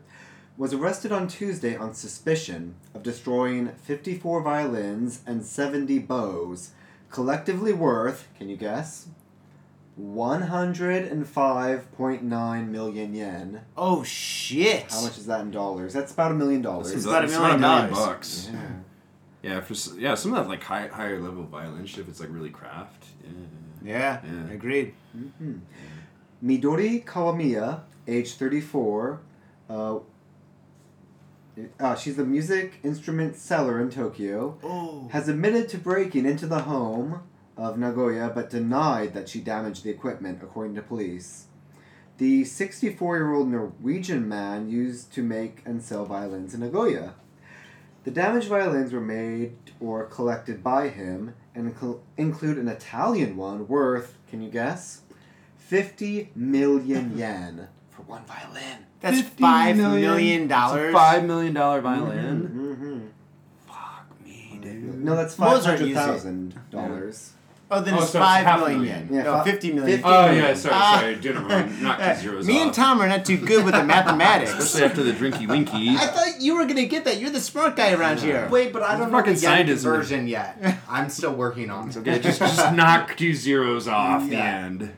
[0.56, 6.70] was arrested on Tuesday on suspicion of destroying 54 violins and 70 bows,
[7.12, 9.06] collectively worth, can you guess?
[10.00, 13.60] 105.9 million yen.
[13.76, 14.90] Oh shit.
[14.90, 15.92] How much is that in dollars?
[15.92, 16.92] That's about a million dollars.
[16.92, 17.90] It's about a million dollars.
[17.92, 18.48] bucks.
[18.52, 18.60] Yeah.
[19.42, 22.08] Yeah, for yeah, some of that like high, higher level violin shit.
[22.08, 23.04] It's like really craft.
[23.24, 23.30] Yeah.
[23.84, 24.52] Yeah, Yeah.
[24.54, 24.94] agreed.
[26.42, 29.20] Midori Kawamiya, age 34,
[29.68, 29.98] uh,
[31.80, 35.08] uh, she's a music instrument seller in Tokyo, Oh.
[35.12, 37.20] has admitted to breaking into the home
[37.56, 41.46] of Nagoya but denied that she damaged the equipment, according to police.
[42.18, 47.14] The 64 year old Norwegian man used to make and sell violins in Nagoya.
[48.04, 53.68] The damaged violins were made or collected by him and incl- include an Italian one
[53.68, 55.02] worth, can you guess?
[55.56, 57.68] 50 million yen
[58.12, 58.78] one violin.
[59.00, 60.94] That's five million- million It's a dollars.
[60.94, 62.48] five million dollar violin.
[63.66, 63.72] Mm-hmm.
[63.72, 65.02] Fuck me, dude.
[65.04, 66.12] No, that's Mozart five used hundred it.
[66.12, 67.32] thousand dollars.
[67.74, 69.08] Oh, then Oh, it's so it's five half a million million.
[69.14, 69.96] Yeah, no, fi- fifty million.
[70.02, 70.98] 50 Oh yeah, sorry, Ah.
[71.00, 71.82] sorry, did it wrong.
[71.82, 72.62] Knocked zeros Me off.
[72.66, 74.52] and Tom are not too good with the mathematics.
[74.58, 75.88] Especially after the drinky winky.
[75.96, 77.18] I thought you were gonna get that.
[77.18, 78.46] You're the smart guy around here.
[78.50, 79.84] Wait, but I don't know Fucking the yen scientist.
[79.84, 80.62] conversion yet.
[80.86, 81.96] I'm still working on it.
[81.96, 84.92] Okay, just just knock two zeros off the end.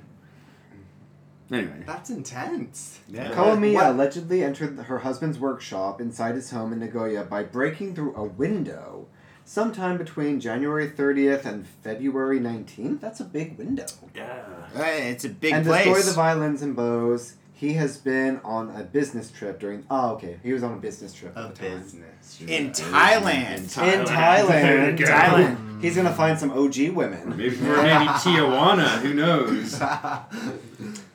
[1.54, 1.82] Anyway.
[1.86, 3.00] That's intense.
[3.08, 3.30] Yeah.
[3.32, 3.86] Kawamiya What?
[3.86, 8.24] Uh, allegedly entered her husband's workshop inside his home in Nagoya by breaking through a
[8.24, 9.06] window
[9.44, 13.00] sometime between January 30th and February 19th.
[13.00, 13.86] That's a big window.
[14.14, 14.42] Yeah.
[14.74, 15.84] Hey, it's a big and place.
[15.84, 17.34] destroy the violins and bows.
[17.56, 19.84] He has been on a business trip during.
[19.88, 20.38] Oh, okay.
[20.42, 21.78] He was on a business trip at A the time.
[21.80, 22.40] business.
[22.40, 23.58] in Thailand.
[23.58, 24.48] In Thailand.
[24.48, 25.04] There you go.
[25.04, 25.80] Thailand.
[25.80, 27.36] He's gonna find some OG women.
[27.36, 28.98] Maybe, or maybe Tijuana.
[29.02, 29.80] Who knows?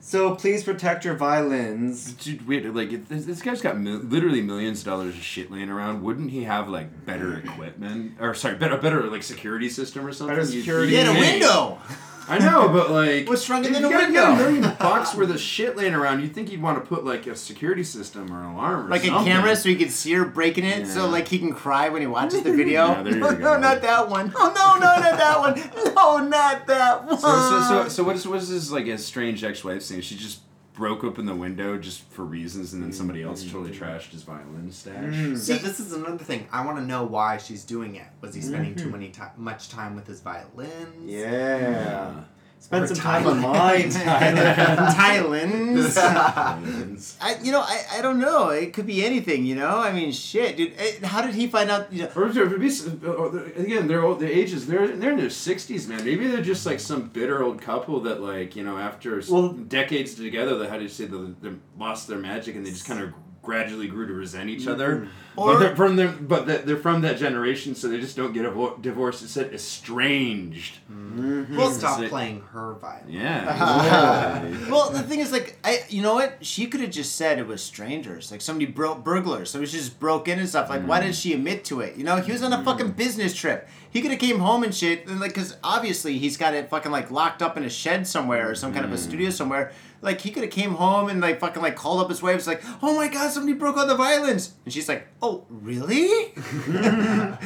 [0.00, 2.12] So please protect your violins.
[2.14, 5.50] Dude, wait, like if this, this guy's got mil- literally millions of dollars of shit
[5.50, 6.02] laying around.
[6.02, 10.34] Wouldn't he have like better equipment, or sorry, better better like security system or something?
[10.34, 10.92] Better security.
[10.92, 11.78] He had a window.
[12.28, 14.44] I know, but like, What's stronger if than you a got- you got window?
[14.44, 16.20] a million bucks worth of shit laying around.
[16.20, 19.04] You'd think he'd want to put like a security system or an alarm, or Like
[19.04, 22.00] a camera so you can see her breaking it, so like he can cry when
[22.00, 22.86] he watches the video.
[22.88, 24.32] Yeah, no, no, not that one.
[24.36, 25.94] Oh no, no, not that one.
[25.94, 27.18] No, not that one.
[27.18, 30.02] So, so, so, so what is what is this like a strange ex-wife saying?
[30.02, 30.40] She just
[30.74, 32.96] broke open the window just for reasons, and then mm-hmm.
[32.96, 34.94] somebody else totally trashed his violin stash.
[34.94, 35.36] Mm-hmm.
[35.36, 36.48] See, this is another thing.
[36.50, 38.06] I want to know why she's doing it.
[38.20, 38.92] Was he spending too mm-hmm.
[38.92, 41.10] many ti much time with his violins?
[41.10, 42.24] Yeah.
[42.62, 43.42] Spend some time on Thailand.
[43.42, 44.54] mine, Tyler.
[44.94, 45.94] Thailand's.
[45.94, 47.18] Violins.
[47.20, 48.50] I, you know, I, I don't know.
[48.50, 49.44] It could be anything.
[49.44, 50.74] You know, I mean, shit, dude.
[50.78, 51.92] Eh, How did he find out?
[51.92, 52.70] You know, Or to be,
[53.04, 54.68] uh, uh, again, they're old, the ages.
[54.68, 56.04] They're they're in their sixties, man.
[56.04, 60.14] Maybe they're just like some bitter old couple that, like, you know, after Well- decades
[60.14, 63.12] together, they had to say that they lost their magic, and they just kind of
[63.42, 64.70] gradually grew to resent each mm-hmm.
[64.70, 65.08] other.
[65.36, 68.32] Or- but they're from the, but that they're from that generation, so they just don't
[68.32, 69.22] get avo- divorce.
[69.22, 70.78] It said estranged.
[70.90, 71.56] Mm-hmm.
[71.56, 73.10] We'll stop it- playing her violin.
[73.10, 74.42] Yeah.
[74.42, 74.70] exactly.
[74.70, 76.44] well, the thing is, like, I, you know what?
[76.44, 79.50] She could have just said it was strangers, like somebody broke burglars.
[79.50, 80.68] So she just broke in and stuff.
[80.68, 81.22] Like, why did mm.
[81.22, 81.96] she admit to it?
[81.96, 82.64] You know, he was on a mm.
[82.64, 83.68] fucking business trip.
[83.90, 86.92] He could have came home and shit, and like, cause obviously he's got it fucking
[86.92, 89.32] like locked up in a shed somewhere or some kind of a studio mm.
[89.32, 89.72] somewhere.
[90.00, 92.36] Like, he could have came home and like fucking like called up his wife.
[92.36, 96.32] It's like, oh my god, somebody broke all the violins, and she's like, oh really?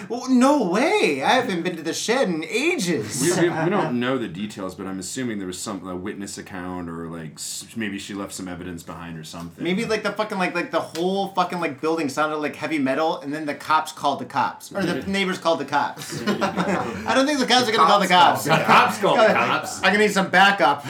[0.09, 1.23] well, no way.
[1.23, 3.21] I haven't been to the shed in ages.
[3.21, 6.39] we, we, we don't know the details, but I'm assuming there was some a witness
[6.39, 7.39] account or like
[7.77, 9.63] maybe she left some evidence behind or something.
[9.63, 13.21] Maybe like the fucking like like the whole fucking like building sounded like heavy metal,
[13.21, 16.23] and then the cops called the cops, or the neighbors called the cops.
[16.27, 18.47] I don't think the cops are gonna call the cops.
[18.47, 19.81] cops The cops called the I'm cops.
[19.81, 20.85] gonna need some backup.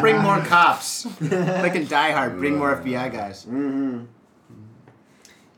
[0.00, 1.04] Bring more cops.
[1.04, 1.20] cops.
[1.30, 3.44] like in Die Hard, bring more FBI guys.
[3.44, 4.04] Mm-hmm.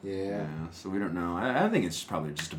[0.04, 0.14] Yeah.
[0.14, 1.36] Yeah, so we don't know.
[1.36, 2.58] I, I think it's probably just a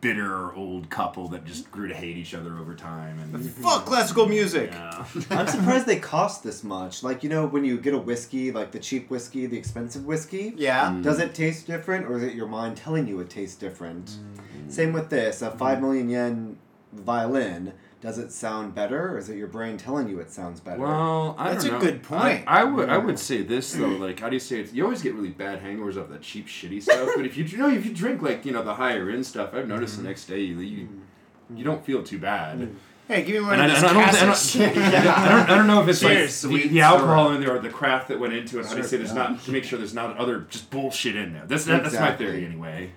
[0.00, 3.18] bitter old couple that just grew to hate each other over time.
[3.18, 4.70] And Fuck classical music.
[4.72, 5.04] yeah.
[5.30, 7.02] I'm surprised they cost this much.
[7.02, 10.54] Like, you know, when you get a whiskey, like the cheap whiskey, the expensive whiskey,
[10.56, 10.90] Yeah.
[10.90, 11.02] Mm.
[11.02, 14.06] does it taste different or is it your mind telling you it tastes different?
[14.06, 14.70] Mm.
[14.72, 15.80] Same with this a 5 mm.
[15.80, 16.58] million yen
[16.92, 17.72] violin.
[18.00, 20.80] Does it sound better or is it your brain telling you it sounds better?
[20.80, 21.84] Well, I That's don't a know.
[21.84, 22.44] good point.
[22.46, 24.72] I, I would I would say this though, like how do you say it?
[24.72, 27.10] You always get really bad hangovers off that cheap shitty stuff.
[27.16, 29.54] but if you you know if you drink like you know the higher end stuff,
[29.54, 30.08] I've noticed the mm-hmm.
[30.08, 31.56] next day you you, mm-hmm.
[31.56, 32.58] you don't feel too bad.
[32.58, 32.76] Mm-hmm.
[33.08, 35.50] Hey, give me one And I, of and these I, don't, I, don't, I, don't,
[35.50, 37.70] I don't know if it's Cheers, like the, sweet the alcohol in there or the
[37.70, 38.66] craft that went into it.
[38.66, 41.32] How do you say there's not to make sure there's not other just bullshit in
[41.32, 41.44] there.
[41.46, 42.90] That's that, that's my theory anyway.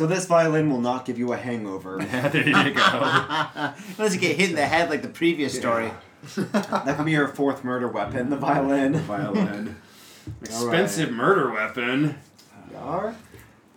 [0.00, 1.98] So this violin will not give you a hangover.
[2.10, 2.80] Yeah, there you go.
[3.98, 5.90] Unless you get hit in the head like the previous story.
[6.36, 8.94] that could be your fourth murder weapon, the violin.
[9.00, 9.76] Violin,
[10.40, 12.18] expensive murder weapon.
[12.72, 13.14] Yar.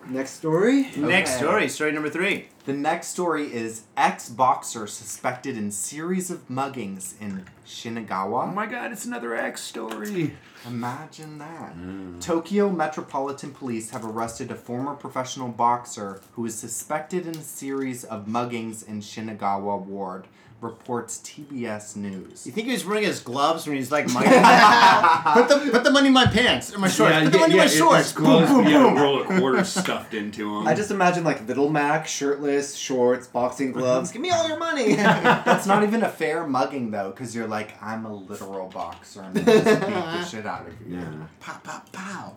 [0.07, 0.91] Next story.
[0.95, 2.47] Next story, story number three.
[2.65, 8.43] The next story is ex boxer suspected in series of muggings in Shinagawa.
[8.43, 10.37] Oh my god, it's another ex story.
[10.65, 11.75] Imagine that.
[11.75, 12.21] Mm.
[12.21, 18.05] Tokyo Metropolitan Police have arrested a former professional boxer who is suspected in a series
[18.05, 20.25] of muggings in Shinagawa Ward,
[20.63, 22.45] reports TBS News.
[22.47, 24.29] You think he was wearing his gloves when he's like, mighty?
[24.29, 27.15] put the put the money in my pants or my shorts.
[27.23, 28.13] put the money in my it- shorts.
[28.13, 28.97] gloves, boom, but boom, you had boom.
[28.97, 30.67] a roll of quarters stuffed into him.
[30.67, 34.11] I just imagine like Little Mac, shirtless, shorts, boxing gloves.
[34.11, 34.95] Give me all your money.
[34.95, 39.37] That's not even a fair mugging though, because you're like, I'm a literal boxer and
[39.37, 40.97] I just beat the shit out of you.
[40.97, 41.27] yeah.
[41.39, 42.33] Pow, pow, pow.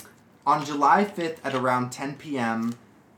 [0.47, 2.75] On July 5th at around 10 p.m.,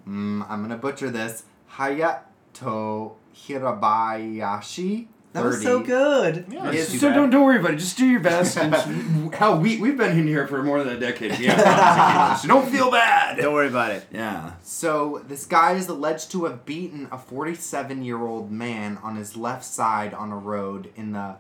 [0.09, 1.45] mm, I'm gonna butcher this,
[1.75, 3.13] Hayato
[3.47, 6.47] Hirabayashi, that was so good.
[6.51, 7.17] Yeah, Is- So bad.
[7.17, 7.77] don't don't worry about it.
[7.77, 8.57] Just do your best.
[8.57, 8.89] And just-
[9.35, 11.39] hell, we we've been in here for more than a decade.
[11.39, 13.37] We have problems, so don't feel bad.
[13.39, 14.07] Don't worry about it.
[14.11, 14.53] Yeah.
[14.63, 19.37] So this guy is alleged to have beaten a 47 year old man on his
[19.37, 21.37] left side on a road in the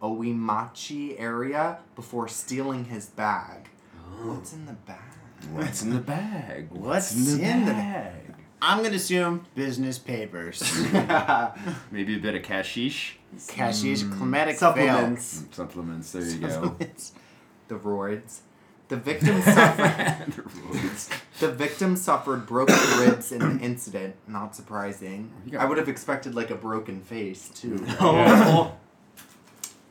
[0.00, 3.68] Oimachi area before stealing his bag.
[4.20, 4.34] Oh.
[4.34, 4.98] What's in the bag?
[5.52, 6.68] What's in the bag?
[6.70, 8.31] What's in the bag?
[8.62, 10.62] I'm gonna assume business papers.
[11.90, 13.18] Maybe a bit of cashish.
[13.48, 15.44] Cashish, climatic Supplements.
[15.50, 16.12] Supplements.
[16.12, 16.68] There you fail.
[16.68, 16.86] go.
[17.66, 18.38] The roids.
[18.86, 20.32] The victim suffered.
[21.40, 24.14] The the, victim suffered broken ribs in the incident.
[24.28, 25.32] Not surprising.
[25.58, 27.82] I would have expected like a broken face too.
[27.84, 28.70] Yeah.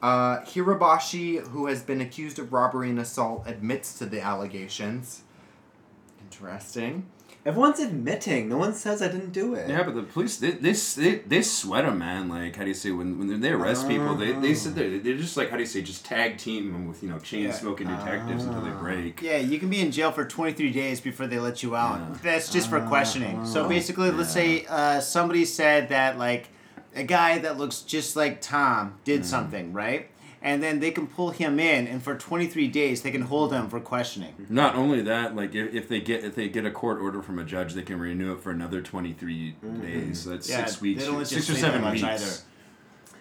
[0.01, 5.21] Uh, Hirabashi, who has been accused of robbery and assault, admits to the allegations.
[6.23, 7.05] Interesting.
[7.43, 8.49] Everyone's admitting.
[8.49, 9.67] No one says I didn't do it.
[9.67, 12.29] Yeah, but the police they they they, they sweat them, man.
[12.29, 14.99] Like how do you say when when they arrest people, they they sit there.
[14.99, 17.45] They're just like how do you say just tag team them with you know chain
[17.45, 17.53] Yeah.
[17.53, 18.79] smoking detectives until they ah.
[18.79, 19.21] break.
[19.23, 21.99] Yeah, you can be in jail for 23 days before they let you out.
[21.99, 22.17] Yeah.
[22.21, 23.45] That's just for questioning.
[23.45, 23.67] So ah.
[23.67, 26.49] basically, let's say uh, somebody said that like
[26.95, 29.25] a guy that looks just like Tom did mm.
[29.25, 30.09] something, right?
[30.43, 33.69] And then they can pull him in, and for 23 days they can hold him
[33.69, 34.33] for questioning.
[34.49, 37.37] Not only that, like if, if they get if they get a court order from
[37.37, 40.21] a judge, they can renew it for another twenty days.
[40.21, 42.03] So that's Yeah, six weeks, six or seven weeks.
[42.03, 42.31] either.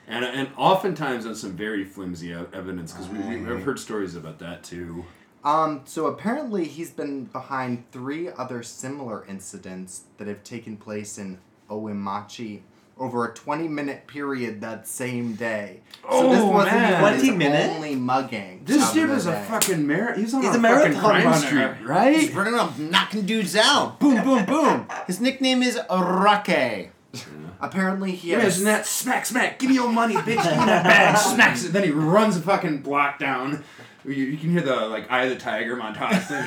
[0.09, 4.63] And and oftentimes on some very flimsy evidence because we we've heard stories about that
[4.65, 5.05] too.
[5.45, 11.39] Um, so apparently he's been behind three other similar incidents that have taken place in
[11.71, 12.61] Oimachi
[13.01, 15.81] over a 20 minute period that same day.
[16.03, 17.03] So oh, this Oh, wasn't man.
[17.03, 17.75] even 20 minutes?
[17.75, 18.63] only mugging.
[18.65, 19.45] This dude the was a day.
[19.49, 21.75] fucking mar- He's on He's a, a fucking marathon crime runner.
[21.79, 23.99] streak, He's running up, knocking dudes out.
[23.99, 24.87] Boom, boom, boom.
[25.07, 26.91] His nickname is Rake.
[27.63, 29.59] Apparently he Yeah, had isn't that smack smack?
[29.59, 30.27] Give me your money, bitch!
[30.27, 31.19] Give me that bag!
[31.19, 31.73] Smacks it.
[31.73, 33.65] Then he runs a fucking block down.
[34.05, 36.45] You, you can hear the like Eye of the Tiger montage thing.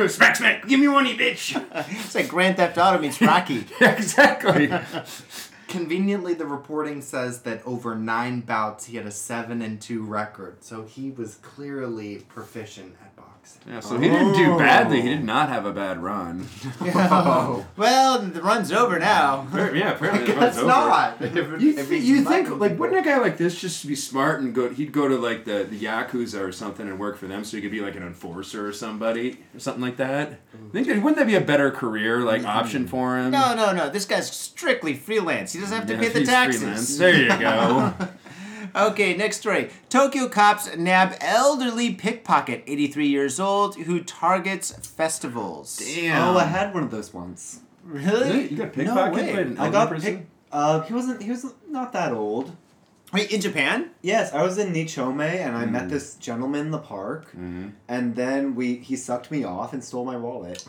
[0.08, 0.66] smack smack!
[0.66, 1.56] Give me one, you bitch!
[2.04, 3.64] It's like Grand Theft Auto meets Rocky.
[3.80, 4.70] yeah, exactly.
[5.68, 10.64] Conveniently, the reporting says that over nine bouts, he had a seven and two record.
[10.64, 13.09] So he was clearly proficient at
[13.56, 13.72] boxing.
[13.72, 15.02] Yeah, so he didn't do badly.
[15.02, 15.24] He did oh.
[15.24, 16.46] not have a bad run.
[17.76, 19.46] well, the run's over now.
[19.54, 20.68] Yeah, apparently the That's run's over.
[20.68, 21.20] not.
[21.60, 24.70] You, th- you think like wouldn't a guy like this just be smart and go?
[24.70, 27.62] He'd go to like the, the yakuza or something and work for them, so he
[27.62, 30.40] could be like an enforcer or somebody or something like that.
[30.56, 30.72] Mm.
[30.72, 32.88] Think that wouldn't that be a better career like option mm.
[32.88, 33.30] for him?
[33.30, 33.90] No, no, no.
[33.90, 35.52] This guy's strictly freelance.
[35.52, 36.60] He doesn't have to Yeah, pay the he's taxes.
[36.62, 36.98] freelance.
[36.98, 37.94] There you go.
[38.74, 39.70] Okay, next story.
[39.88, 45.76] Tokyo cops nab elderly pickpocket, 83 years old, who targets festivals.
[45.78, 46.28] Damn.
[46.28, 47.60] Oh, I had one of those once.
[47.84, 48.48] Really?
[48.50, 49.56] You got No pickpocketed way.
[49.58, 50.16] I got person?
[50.18, 50.28] picked.
[50.52, 51.22] Uh, he wasn't.
[51.22, 52.56] He was not that old.
[53.12, 53.90] Wait, in Japan?
[54.02, 55.70] Yes, I was in Nichome and I Mm.
[55.72, 57.72] met this gentleman in the park, Mhm.
[57.88, 60.64] and then we he sucked me off and stole my wallet.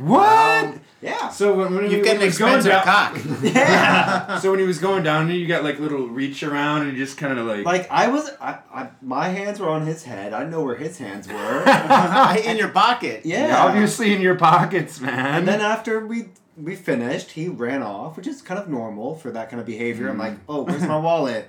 [0.00, 0.74] What?
[1.02, 1.28] Yeah.
[1.30, 3.18] So when, when You he, get when an he was going expensive down, cock.
[3.54, 4.38] Yeah.
[4.38, 7.16] so when he was going down, you got like little reach around and you just
[7.16, 7.64] kind of like.
[7.64, 10.32] like I was, I, I, my hands were on his head.
[10.34, 11.62] I know where his hands were.
[12.44, 13.22] in your pocket.
[13.24, 13.64] yeah.
[13.64, 15.36] Obviously in your pockets, man.
[15.38, 19.30] And then after we we finished, he ran off, which is kind of normal for
[19.30, 20.08] that kind of behavior.
[20.10, 20.18] I'm Mm.
[20.18, 21.48] like, oh, where's my wallet?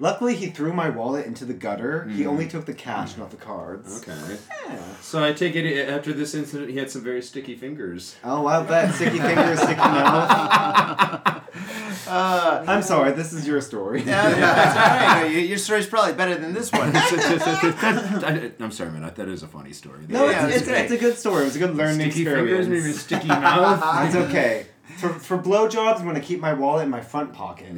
[0.00, 2.04] Luckily, he threw my wallet into the gutter.
[2.08, 2.28] He Mm.
[2.28, 3.98] only took the cash, not the cards.
[3.98, 4.38] Okay.
[4.66, 4.78] Yeah.
[5.02, 8.16] So I take it after this incident, he had some very sticky fingers.
[8.24, 8.94] Oh, I bet.
[8.94, 11.36] Sticky fingers, sticky mouth.
[12.08, 14.02] Uh, I'm sorry, this is your story.
[14.02, 15.30] yeah, yeah, that's all right.
[15.32, 16.90] Your, your story's probably better than this one.
[16.94, 19.12] I, am sorry, man.
[19.14, 20.06] That is a funny story.
[20.08, 21.42] No, Yeah, it's, it's it's, a good story.
[21.42, 23.82] It was a good learning sticky fingers, maybe sticky mouth.
[24.06, 24.66] it's okay.
[24.98, 27.68] For, for blowjobs, I'm going to keep my wallet in my front pocket.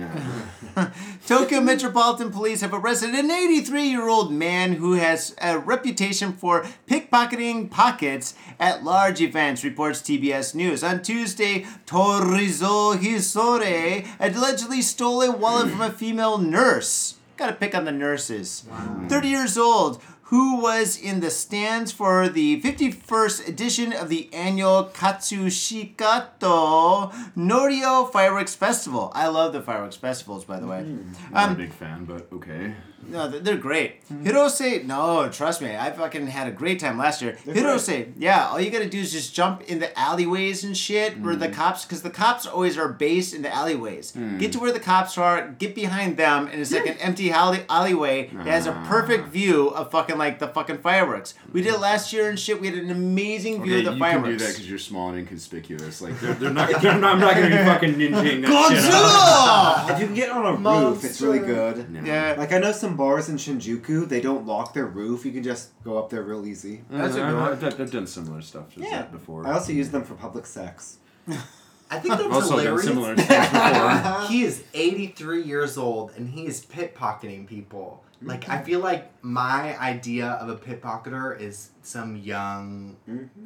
[1.26, 6.64] Tokyo Metropolitan Police have arrested an 83 year old man who has a reputation for
[6.88, 10.82] pickpocketing pockets at large events, reports TBS News.
[10.82, 17.16] On Tuesday, Torizo Hisore allegedly stole a wallet from a female nurse.
[17.36, 18.64] Gotta pick on the nurses.
[19.08, 20.02] 30 years old.
[20.32, 28.54] Who was in the stands for the 51st edition of the annual Katsushikato Noryo Fireworks
[28.54, 29.12] Festival?
[29.14, 30.78] I love the fireworks festivals, by the way.
[30.78, 32.74] I'm not a Um, big fan, but okay.
[33.08, 34.04] No, they're- they're great.
[34.08, 34.26] Mm-hmm.
[34.26, 37.36] Hirose, no, trust me, I fucking had a great time last year.
[37.44, 41.20] They're Hirose, yeah, all you gotta do is just jump in the alleyways and shit
[41.20, 41.54] where the mm-hmm.
[41.54, 44.12] cops, because the cops always are based in the alleyways.
[44.12, 44.38] Mm.
[44.38, 47.64] Get to where the cops are, get behind them, and it's like an empty alley-
[47.68, 49.30] alleyway that has a perfect ah.
[49.30, 51.34] view of fucking like the fucking fireworks.
[51.52, 51.82] We did it mm-hmm.
[51.82, 52.60] last year and shit.
[52.60, 54.28] We had an amazing view Okay, of the fireworks.
[54.28, 56.00] you can do that because you're small and inconspicuous.
[56.00, 56.74] Like they're, they're not.
[56.84, 58.82] I'm not, I'm not gonna be fucking ninjaing that shit.
[58.92, 59.90] Godzilla!
[59.90, 61.86] If you can get on a roof, it's really good.
[61.92, 62.04] Yeah.
[62.04, 62.34] yeah.
[62.38, 65.24] Like I know some bars in Shinjuku, they don't lock their roof.
[65.24, 66.82] You can just go up there real easy.
[66.90, 67.52] That's a Uh, good one.
[67.52, 68.98] I've, I've, I've done similar stuff just Yeah.
[68.98, 69.46] that before.
[69.46, 70.98] I also use them for public sex.
[71.28, 72.84] I think that's I've also done hilarious.
[72.84, 74.28] similar stuff before.
[74.28, 78.02] he is 83 years old and he is pickpocketing people.
[78.24, 82.96] Like, I feel like my idea of a pickpocketer is some young,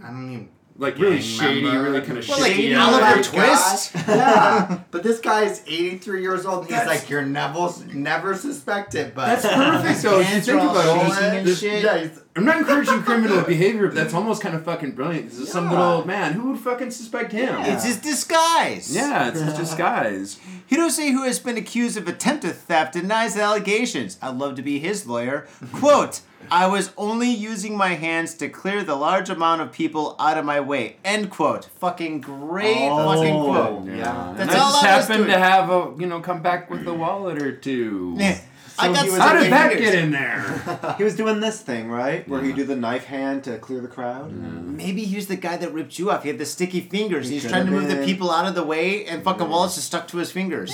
[0.04, 0.48] I don't even.
[0.78, 1.82] Like really shady, member.
[1.84, 2.74] really kind of Well, like shady.
[2.74, 3.92] Oliver That Twist?
[3.94, 6.58] guy- yeah, but this guy is 83 years old.
[6.64, 10.02] And he's That's- like, you're never, never suspect it, but That's perfect.
[10.02, 10.20] though.
[10.20, 11.82] if you think are all about it, and this- shit.
[11.82, 15.30] Yeah, he's, I'm not encouraging criminal behavior, but that's almost kind of fucking brilliant.
[15.30, 15.70] This is some Yeah.
[15.70, 16.34] little old man.
[16.34, 17.54] Who would fucking suspect him?
[17.60, 18.94] It's his disguise.
[18.94, 20.38] Yeah, it's his disguise.
[20.70, 24.18] Hirose, who has been accused of attempted theft, denies the allegations.
[24.20, 25.46] I'd love to be his lawyer.
[25.72, 26.20] Quote,
[26.50, 30.44] I was only using my hands to clear the large amount of people out of
[30.44, 30.96] my way.
[31.04, 31.66] End quote.
[31.80, 33.14] Fucking great Oh.
[33.14, 33.86] fucking quote.
[33.86, 34.30] Yeah.
[34.30, 35.38] And That's I all just I was happened doing.
[35.38, 38.14] to have a, you know, come back with a wallet or two.
[38.18, 38.38] Yeah.
[38.78, 39.90] I got was How did that fingers.
[39.90, 40.94] get in there?
[40.98, 42.26] He was doing this thing, right?
[42.28, 42.48] Where Yeah.
[42.48, 44.32] you do the knife hand to clear the crowd.
[44.32, 46.22] Maybe he was the guy that ripped you off.
[46.22, 47.28] He had the sticky fingers.
[47.28, 48.04] He He's could trying to have move the been.
[48.04, 50.72] people out of the way, and fucking Wallace just stuck to his fingers.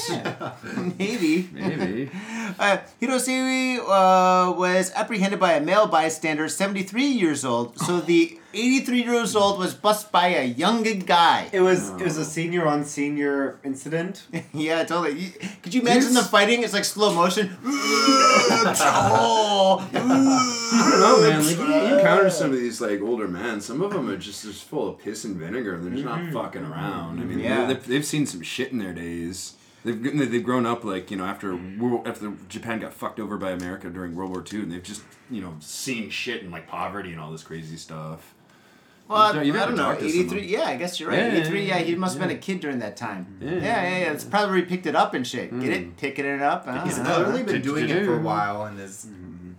[0.98, 1.48] Maybe.
[1.53, 2.11] Maybe.
[2.59, 7.78] Uh, Hirosiri uh, was apprehended by a male bystander, 73 years old.
[7.78, 11.48] So the 83 years old was busted by a young guy.
[11.50, 14.26] It was it was a senior on senior incident.
[14.53, 15.18] yeah, totally.
[15.18, 15.32] You-
[15.62, 16.62] Could you imagine the fighting?
[16.62, 17.57] It's like slow motion.
[19.93, 21.47] I don't know, man.
[21.47, 23.61] Like you, you encounter some of these like older men.
[23.61, 25.74] Some of them are just just full of piss and vinegar.
[25.74, 26.32] And they're just not mm-hmm.
[26.32, 27.20] fucking around.
[27.20, 27.66] I mean, Yeah.
[27.66, 29.55] they've, they've seen some shit in their days.
[29.84, 31.80] They've they've grown up like you know after mm-hmm.
[31.80, 35.03] world after Japan got fucked over by America during World War II, and they've just
[35.30, 38.34] you know seen shit and like poverty and all this crazy stuff.
[39.13, 39.93] Well, You've I don't know.
[39.93, 40.47] 83.
[40.47, 41.19] Yeah, I guess you're right.
[41.19, 41.67] Yeah, 83.
[41.67, 43.39] Yeah, yeah, he must have been a kid during that time.
[43.41, 43.59] Yeah, Yeah.
[43.61, 44.13] yeah, yeah.
[44.13, 45.59] It's probably where he picked it up and shit.
[45.61, 45.97] Get it?
[45.97, 46.67] Picking it up.
[46.67, 49.53] I he's don't clearly been doing it for a while and has mm-hmm.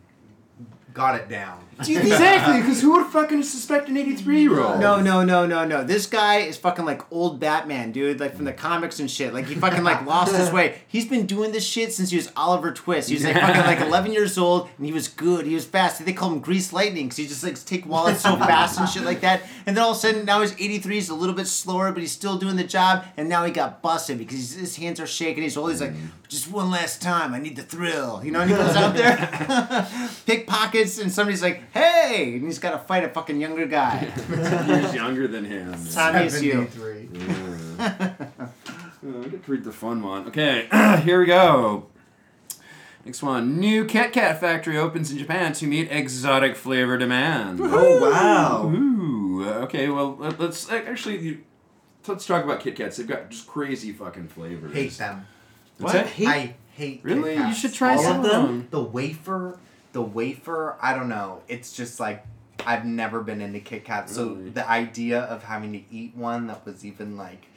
[0.94, 1.60] got it down.
[1.82, 4.80] Do you think Exactly, because who would fucking suspect an 83 year old?
[4.80, 5.84] No, no, no, no, no.
[5.84, 8.20] This guy is fucking like old Batman, dude.
[8.20, 9.34] Like from the comics and shit.
[9.34, 10.80] Like he fucking like lost his way.
[10.88, 13.10] He's been doing this shit since he was Oliver Twist.
[13.10, 15.46] He was like fucking like 11 years old, and he was good.
[15.46, 16.04] He was fast.
[16.06, 19.04] They call him Grease Lightning because he just like take wallets so fast and shit
[19.04, 19.42] like that.
[19.66, 20.96] And then all of a sudden now he's 83.
[20.96, 23.06] He's a little bit slower, but he's still doing the job.
[23.18, 25.44] And now he got busted because his hands are shaking.
[25.44, 25.72] He's old.
[25.72, 25.94] He's like,
[26.28, 27.34] just one last time.
[27.34, 28.24] I need the thrill.
[28.24, 28.42] You know.
[28.42, 29.88] And he goes out there,
[30.26, 33.98] pickpockets, and somebody's like, hey, and he's got to fight a fucking younger guy.
[34.82, 35.74] he's younger than him.
[35.92, 36.68] Time is you.
[36.72, 37.10] 73.
[37.16, 40.28] Oh, uh, I get to read the fun one.
[40.28, 40.68] Okay,
[41.04, 41.88] here we go.
[43.06, 43.60] Next one.
[43.60, 47.60] New Kit Kat factory opens in Japan to meet exotic flavor demand.
[47.62, 48.70] Oh wow!
[48.70, 49.46] Ooh.
[49.64, 51.44] Okay, well, let- let's uh, actually, you-
[52.08, 52.96] let's talk about Kit Kats.
[52.98, 54.74] They've got just crazy fucking flavors.
[54.74, 55.28] Hate them.
[55.80, 56.04] What's What?
[56.06, 56.14] that?
[56.14, 57.36] hate I hate Really?
[57.36, 58.42] Kit You should try All some of them.
[58.42, 58.68] of them.
[58.72, 59.60] The wafer,
[59.94, 60.76] the wafer.
[60.82, 61.42] I don't know.
[61.48, 62.26] It's just like
[62.66, 64.50] I've never been into Kit Kats, so Really?
[64.52, 67.48] the idea of having to eat one that was even like,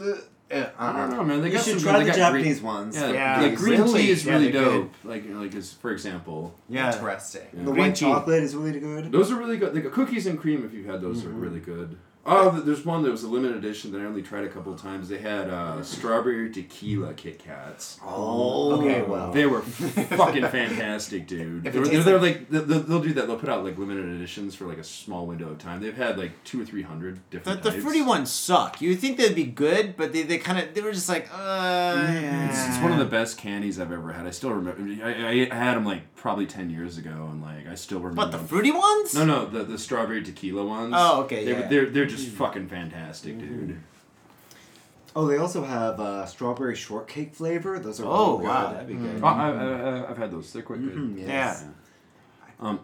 [0.00, 0.12] uh,
[0.50, 1.40] uh, I don't know, man.
[1.42, 2.96] They You got should some try they the got green- Japanese ones.
[2.96, 3.40] Yeah, Yeah.
[3.42, 4.02] like green Really?
[4.02, 4.80] tea is really they're good.
[4.82, 4.92] dope.
[5.04, 6.92] Like, you like as for example, Yeah.
[6.92, 7.42] Interesting.
[7.52, 7.58] Yeah.
[7.60, 8.04] The Green white tea.
[8.06, 9.12] chocolate is really good.
[9.12, 9.74] those are really good.
[9.74, 11.36] Like cookies and cream, if you've had those, Mm-hmm.
[11.36, 11.96] are really good.
[12.32, 14.80] Oh, there's one that was a limited edition that I only tried a couple of
[14.80, 15.08] times.
[15.08, 17.98] They had uh, strawberry tequila Kit Kats.
[18.04, 19.32] Oh, okay, well.
[19.32, 21.66] They were fucking fantastic, dude.
[21.66, 23.26] If it They're, tastes they're like they'll, they'll do that.
[23.26, 25.80] They'll put out like limited editions for like a small window of time.
[25.80, 27.62] They've had like two or three hundred different.
[27.62, 27.82] the types.
[27.82, 28.80] fruity ones suck.
[28.80, 31.28] You would think they'd be good, but they, they kind of they were just like,
[31.32, 32.06] uh.
[32.48, 34.26] It's, it's one of the best candies I've ever had.
[34.26, 35.04] I still remember.
[35.04, 38.20] I, I had them like probably ten years ago, and like I still remember.
[38.22, 39.14] What the fruity ones?
[39.14, 40.92] No, no, the, the strawberry tequila ones.
[40.96, 41.66] Oh, okay, They, yeah.
[41.66, 43.80] They're they're just fucking fantastic, dude.
[45.16, 47.80] Oh, they also have uh, strawberry shortcake flavor.
[47.80, 48.76] Those are Oh real wow, good.
[48.76, 49.20] that'd be good.
[49.22, 50.52] Oh, I, I, I've had those.
[50.52, 50.94] They're quite good.
[50.94, 51.60] Mhm, Yeah.
[52.60, 52.80] Um,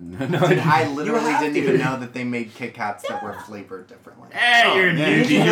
[0.00, 1.58] no, no, Dude, I literally didn't to.
[1.60, 4.28] even know that they made Kit Kats that were flavored differently.
[4.32, 5.22] Hey, you're Oh, new, man.
[5.22, 5.30] dude.
[5.30, 5.44] You're,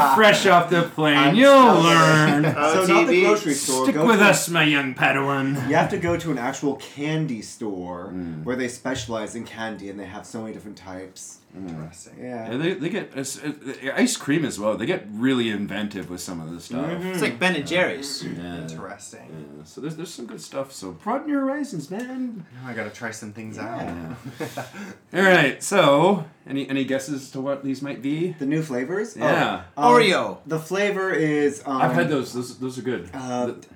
[0.00, 1.16] you're fresh off the plane.
[1.18, 2.44] I'm You'll so learn.
[2.56, 3.84] Oh, so not the grocery store.
[3.84, 5.68] Stick go with to, us, my young Padawan.
[5.68, 8.44] You have to go to an actual candy store Mm.
[8.44, 11.38] where they specialize in candy and they have so many different types.
[11.56, 12.14] Interesting.
[12.20, 12.50] Yeah.
[12.50, 14.76] Yeah, they, they get uh, uh, ice cream as well.
[14.76, 16.90] They get really inventive with some of this stuff.
[17.04, 18.24] It's like Ben and Jerry's.
[18.24, 18.62] Yeah.
[18.62, 19.28] Interesting.
[19.58, 20.72] Yeah, so there's there's some good stuff.
[20.72, 22.44] So broaden your horizons, man.
[22.62, 23.80] Now I gotta try some things out.
[25.14, 25.62] All right.
[25.62, 28.32] So any any guesses to what these might be?
[28.38, 29.16] The new flavors?
[29.16, 29.62] Yeah.
[29.76, 30.38] Oh, um, Oreo.
[30.46, 32.32] The flavor is um, I've had those.
[32.32, 33.10] Those those are good.
[33.14, 33.66] Uh, The-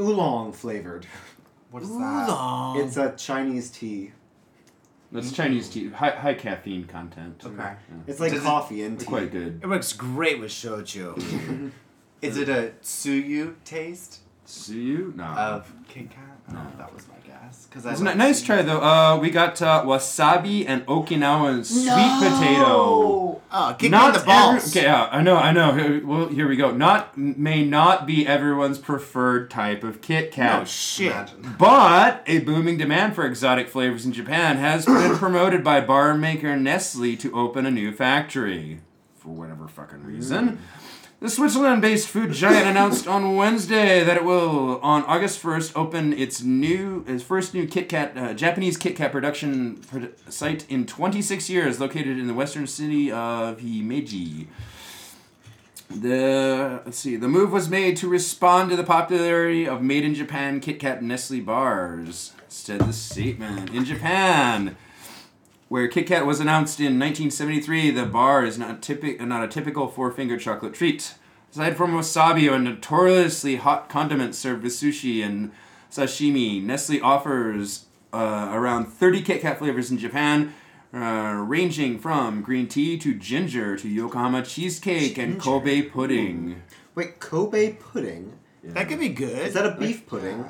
[0.00, 1.06] oolong flavored.
[1.70, 2.28] What is that?
[2.28, 2.80] Oolong.
[2.80, 4.12] It's a Chinese tea.
[5.10, 5.34] That's mm-hmm.
[5.36, 5.88] Chinese tea.
[5.88, 7.42] High high caffeine content.
[7.44, 7.56] Okay.
[7.56, 7.74] Yeah.
[8.06, 9.06] It's like Does it- coffee and tea.
[9.06, 9.60] quite good.
[9.62, 11.70] It works great with shochu.
[12.22, 15.12] Is it a shoyu taste See you?
[15.16, 15.24] No.
[15.24, 16.24] of Kit Kat?
[16.50, 16.66] Oh, No.
[16.78, 17.17] that was my guess.
[17.68, 18.46] Because I It's a like nice shoyu.
[18.46, 18.80] try though.
[18.80, 21.84] Uh, we got uh, wasabi and Okinawan sweet
[22.30, 23.40] potato.
[23.50, 24.68] Oh, kick not the balls.
[24.74, 25.72] Every, okay, yeah, I know, I know.
[25.72, 26.70] Here, well, here we go.
[26.70, 30.60] Not may not be everyone's preferred type of Kit Kat.
[30.60, 31.12] No shit.
[31.12, 31.54] Imagine.
[31.58, 36.56] But a booming demand for exotic flavors in Japan has been promoted by bar maker
[36.56, 38.80] Nestle to open a new factory.
[39.16, 40.58] For whatever fucking reason.
[41.20, 46.12] The Switzerland based food giant announced on Wednesday that it will, on August 1st, open
[46.12, 50.86] its new, its first new Kit Kat, uh, Japanese Kit Kat production produ- site in
[50.86, 54.46] 26 years, located in the western city of Himeji.
[55.90, 57.16] The let's see.
[57.16, 61.02] The move was made to respond to the popularity of made in Japan Kit Kat
[61.02, 62.32] Nestle bars.
[62.46, 63.70] Said the statement.
[63.70, 64.76] In Japan,
[65.68, 69.88] where Kit Kat was announced in 1973, the bar is not typic not a typical
[69.88, 71.14] four finger chocolate treat.
[71.50, 75.50] Aside from wasabi, a notoriously hot condiment served with sushi and
[75.90, 80.54] sashimi, Nestle offers uh, around 30 Kit Kat flavors in Japan,
[80.92, 86.62] uh, ranging from green tea to ginger to Yokohama cheesecake and Kobe pudding.
[86.94, 88.38] Wait, Kobe pudding?
[88.64, 89.46] That could be good.
[89.46, 90.44] Is that a beef pudding?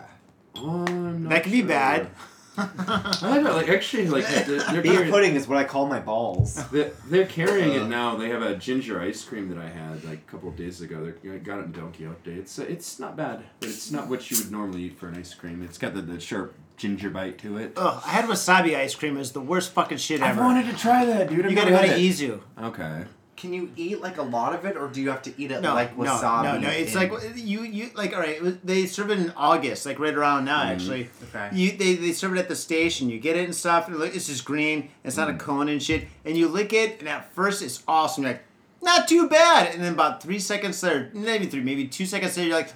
[0.57, 2.11] Oh, I'm not That could be bad.
[2.59, 3.55] I like it.
[3.55, 6.55] Like actually, like they're, they're, Beef carrying, pudding is what I call my balls.
[6.73, 7.85] they're, they're carrying Uh.
[7.85, 8.17] it now.
[8.17, 11.13] They have a ginger ice cream that I had like a couple of days ago.
[11.23, 12.27] They I got it in Don Quijote.
[12.27, 15.35] It's it's not bad, but it's not what you would normally eat for an ice
[15.35, 15.63] cream.
[15.63, 17.73] It's got the, the sharp ginger bite to it.
[17.77, 19.17] Ugh, I had wasabi ice cream.
[19.17, 20.27] It was the worst fucking shit ever.
[20.27, 20.41] I ever.
[20.43, 21.45] wanted to try that, dude.
[21.45, 21.99] I've you gotta go to it.
[21.99, 22.41] Izu.
[22.63, 23.05] Okay.
[23.39, 25.61] Can you eat like a lot of it, or do you have to eat it
[25.61, 26.43] No, like no, wasabi?
[26.43, 26.69] no, no.
[26.69, 28.13] It's in- like you, you like.
[28.13, 30.73] All right, it was- they serve it in August, like right around now, mm-hmm.
[30.73, 31.11] actually.
[31.29, 31.49] Okay.
[31.53, 33.09] You, they, they serve it at the station.
[33.09, 33.87] You get it and stuff.
[33.87, 34.91] And it's just green.
[35.05, 35.41] It's not a mm-hmm.
[35.41, 36.09] cone and shit.
[36.25, 38.25] And you lick it, and at first it's awesome.
[38.25, 38.43] You're like,
[38.83, 39.73] not too bad.
[39.73, 42.73] And then about three seconds later, maybe three, maybe two seconds later, you're like,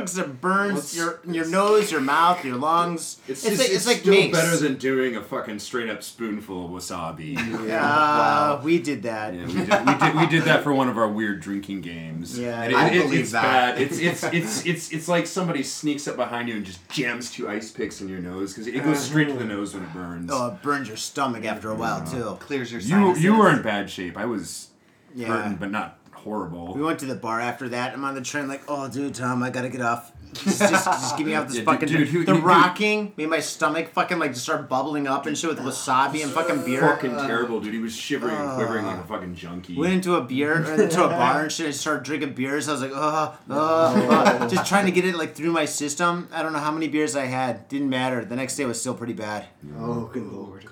[0.00, 3.18] because it burns Well, your your nose, your mouth, your lungs.
[3.28, 4.32] It's, It's, just, like it's, it's like still mace.
[4.32, 7.36] better than doing a fucking straight up spoonful of wasabi.
[7.70, 9.34] Uh, we did that.
[9.34, 10.14] Yeah, we did, we did.
[10.16, 12.38] We did that for one of our weird drinking games.
[12.38, 13.76] Yeah, and it, I it- believe it's that.
[13.76, 13.80] bad.
[13.82, 17.48] It's it's it's it's it's like somebody sneaks up behind you and just jams two
[17.48, 20.30] ice picks in your nose because it goes straight to the nose when it burns.
[20.32, 22.36] Oh, it burns your stomach after a while too.
[22.40, 24.16] clears your you you were in bad shape.
[24.16, 24.68] I was
[25.14, 25.28] Yeah.
[25.28, 25.97] hurting, but not
[26.28, 26.74] horrible.
[26.74, 27.94] We went to the bar after that.
[27.94, 30.12] I'm on the train, like, oh, dude, Tom, I gotta get off.
[30.34, 31.88] Just, just, just get me off this Yeah, fucking.
[31.88, 35.24] dude, who- the who- who- rocking made my stomach fucking like just start bubbling up
[35.24, 36.82] and shit with wasabi and fucking beer.
[36.82, 37.72] fucking terrible, dude.
[37.72, 39.74] He was shivering and quivering like a fucking junkie.
[39.74, 41.68] Went into a beer, or into a bar and shit.
[41.68, 42.68] I started drinking beers.
[42.68, 46.28] I was like, uh, uh, uh, just trying to get it like through my system.
[46.30, 47.66] I don't know how many beers I had.
[47.68, 48.22] Didn't matter.
[48.22, 49.46] The next day was still pretty bad.
[49.78, 50.66] Oh, good lord.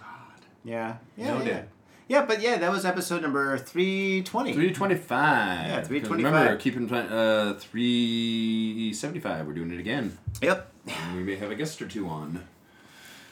[0.64, 0.96] Yeah.
[1.16, 1.32] Yeah.
[1.32, 1.46] Noted.
[1.46, 1.62] yeah.
[2.08, 4.52] Yeah, but yeah, that was episode number 320.
[4.52, 5.66] 325.
[5.66, 6.32] Yeah, 325.
[6.32, 9.46] Remember, keep in mind, uh, 375.
[9.46, 10.16] We're doing it again.
[10.40, 10.72] Yep.
[10.86, 12.44] And we may have a guest or two on.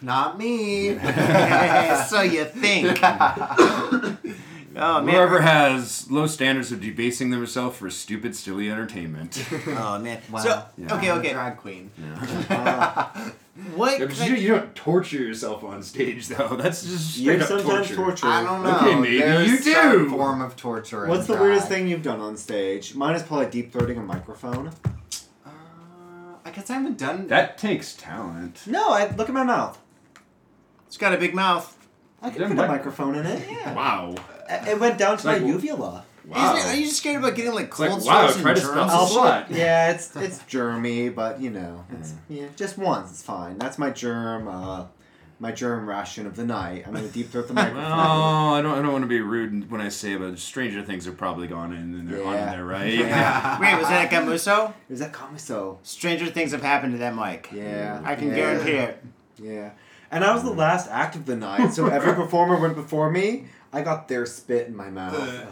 [0.03, 0.99] Not me.
[2.09, 2.99] so you think.
[3.03, 4.19] oh,
[4.75, 5.09] man.
[5.09, 9.41] Whoever has low standards of debasing themselves for stupid, silly entertainment.
[9.69, 10.21] Oh, man.
[10.33, 10.41] Wow.
[10.41, 10.97] So, Yeah.
[10.97, 11.33] okay, okay.
[11.33, 11.91] Drag queen.
[13.77, 14.01] What?
[14.01, 16.57] Yeah, kind- you, you don't torture yourself on stage, though.
[16.57, 17.95] That's just straight You're up sometimes torture.
[17.95, 18.27] torture.
[18.27, 18.77] I don't know.
[18.79, 20.11] Okay, maybe There's you some do.
[20.11, 21.07] form of torture.
[21.07, 21.43] What's the drag.
[21.43, 22.95] weirdest thing you've done on stage?
[22.97, 24.73] Mine is probably deep throating a microphone.
[25.47, 25.51] Uh,
[26.45, 28.63] I guess I haven't done That takes talent.
[28.67, 29.79] No, I look at my mouth.
[30.89, 31.77] It's got a big mouth.
[32.23, 33.49] I can put fit mic- a microphone in it.
[33.51, 33.75] Yeah.
[33.75, 34.15] Wow.
[34.49, 36.05] It went down to Like, my uvula.
[36.27, 36.57] Wow.
[36.57, 38.43] Isn't it- are you just scared about getting like It's like, cold wow, and to
[38.43, 38.63] germs?
[38.63, 39.57] spell and shit?
[39.59, 43.59] Yeah, it's it's germy, but you know, it's yeah, just once it's fine.
[43.59, 44.87] That's my germ, uh,
[45.39, 46.85] my germ ration of the night.
[46.87, 47.83] I'm gonna deep throat the microphone.
[47.85, 48.79] oh, I don't.
[48.79, 51.73] I don't want to be rude when I say, but Stranger Things have probably gone
[51.73, 52.51] in and they're on Yeah.
[52.53, 52.85] there, right?
[53.61, 54.73] Wait, was that Gamuso?
[54.89, 55.79] Is that Kamiso?
[55.83, 57.51] Stranger things have happened to that mic.
[57.53, 59.05] Yeah, I can yeah, guarantee it.
[59.43, 59.71] Yeah,
[60.11, 63.47] and I was the last act of the night, so every performer went before me.
[63.73, 65.45] I got their spit in my mouth.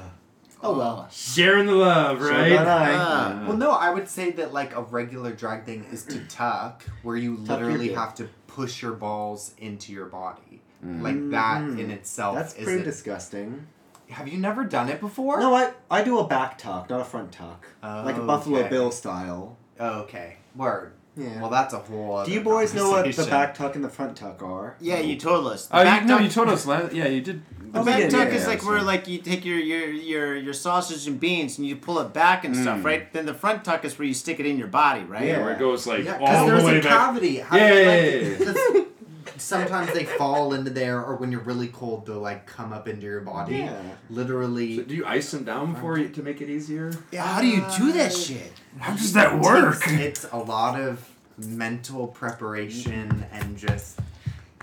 [0.62, 1.08] Oh well.
[1.10, 2.48] Sharing the love, right?
[2.48, 2.92] did I.
[2.94, 3.44] Ah.
[3.46, 7.16] Well, no, I would say that like a regular drag thing is to tuck, where
[7.16, 10.60] you Tuck literally have to push your balls into your body.
[10.84, 12.84] Like that in itself That's is pretty it.
[12.84, 13.68] disgusting.
[14.10, 15.38] Have you never done it before?
[15.38, 18.68] No, I I do a back tuck, not a front tuck, like a Buffalo Okay.
[18.68, 19.56] Bill style.
[19.78, 20.38] Oh, okay.
[20.56, 20.94] Word.
[21.16, 21.40] Yeah.
[21.40, 22.16] Well, that's a whole.
[22.16, 24.76] Other do you boys know what the back tuck and the front tuck are?
[24.80, 25.66] Yeah, you told us.
[25.66, 26.92] The Oh, back you, no, you told us last.
[26.94, 27.42] Yeah, you did.
[27.72, 29.88] The back we tuck yeah, is yeah, like so- where like you take your your
[29.88, 32.84] your your sausage and beans and you pull it back and stuff, Mm.
[32.84, 33.12] right?
[33.12, 35.26] Then the front tuck is where you stick it in your body, right?
[35.26, 35.42] Yeah.
[35.42, 36.90] Where it goes like Yeah, all because the there's way a back.
[36.92, 37.36] cavity.
[37.38, 38.52] How Yeah, do yeah, like, yeah, yeah.
[38.52, 38.86] 'cause
[39.38, 43.02] Sometimes they fall into there, or when you're really cold, they'll like come up into
[43.06, 43.56] your body.
[43.56, 43.80] Yeah.
[44.10, 44.76] Literally.
[44.76, 46.92] So do you ice them down before you to make it easier?
[47.10, 48.52] Yeah, how do you do that shit?
[48.78, 49.82] How does that work?
[49.88, 51.08] It's, it's a lot of
[51.38, 53.98] mental preparation and just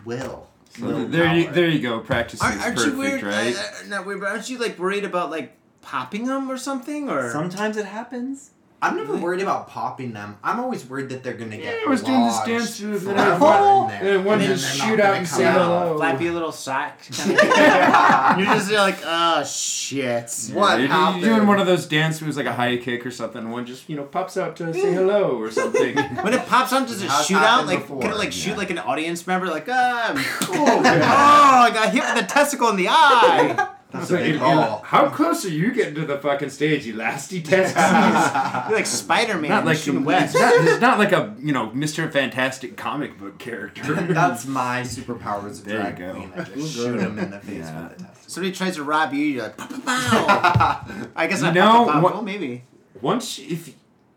[0.06, 0.48] will.
[0.70, 2.00] So there you there you go.
[2.00, 3.24] Practice Aren't, is aren't perfect, you weird?
[3.24, 3.56] right?
[3.56, 7.10] Uh, uh, not weird, but aren't you like worried about like popping them or something?
[7.10, 8.52] Or Sometimes it happens.
[8.82, 10.38] I'm never worried about popping them.
[10.42, 11.66] I'm always worried that they're gonna get.
[11.82, 14.78] Yeah, I was doing this lodged dance with- forever and I- and one then just
[14.78, 15.54] shoot out and come say out.
[15.62, 15.98] hello.
[15.98, 16.98] flappy little sock.
[17.12, 20.34] Kind of you're just you're like, oh shit.
[20.54, 21.22] What you're, happened?
[21.24, 23.42] You're doing one of those dance moves like a high kick or something.
[23.42, 25.98] and One just you know pops out to say hello or something.
[26.24, 27.66] When it pops out, does it shoot out?
[27.66, 28.58] Like, before, can it like shoot yeah.
[28.58, 29.48] like an audience member?
[29.48, 30.14] Like, ah,
[30.50, 33.76] oh, I got hit with a testicle in the eye.
[34.00, 34.82] That's So a big you- ball.
[34.86, 37.76] How close are you getting to the fucking stage, elasty test?
[38.70, 39.50] You're like Spider Man.
[39.50, 40.36] not like shooting it's west.
[40.36, 42.12] not, it's not like a you know Mr.
[42.12, 43.94] Fantastic comic book character.
[44.14, 46.14] That's my superpowers of There you go.
[46.14, 46.34] queen.
[46.36, 47.84] I just shoot him in the face Yeah.
[47.90, 48.32] with a test.
[48.32, 50.86] Somebody tries to rob you, you're like, pow, pow, pow.
[51.16, 51.54] I guess not.
[51.56, 52.02] You know, pow, pow.
[52.02, 52.64] what- Well, maybe.
[53.02, 53.74] Once if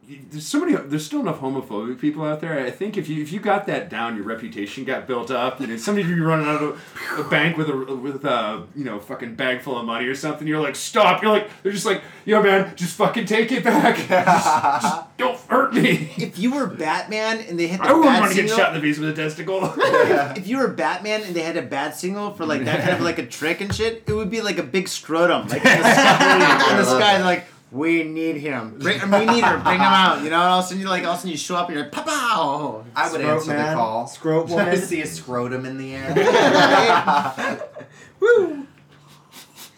[0.08, 2.58] there's so many there's still enough homophobic people out there.
[2.58, 5.60] I think if you if you got that down, your reputation got built up.
[5.60, 8.98] You know, somebody be running out of a bank with a with a you know
[8.98, 10.46] fucking bag full of money or something.
[10.46, 11.22] You're like, stop.
[11.22, 13.96] You're like, they're just like, yo man, just fucking take it back.
[14.08, 14.44] just,
[14.82, 16.12] just don't hurt me.
[16.16, 18.80] If you were Batman and they had the I wouldn't want to get shot in
[18.80, 19.72] the face with a testicle.
[19.76, 23.02] if you were Batman and they had a bad signal for like that kind of
[23.02, 25.94] like a trick and shit, it would be like a big scrotum, like in the
[25.94, 26.70] sky.
[26.72, 28.78] in the sky they're like, we need him.
[28.78, 29.58] Bring, we need her.
[29.58, 30.22] Bring him out.
[30.22, 30.40] You know.
[30.40, 31.76] And all of a sudden, you like all of a sudden you show up and
[31.76, 32.84] you're like, pow pow.
[32.94, 34.06] I would Scrote answer man, the call.
[34.06, 37.68] scrote Try to see a scrotum in the air.
[38.20, 38.66] Woo!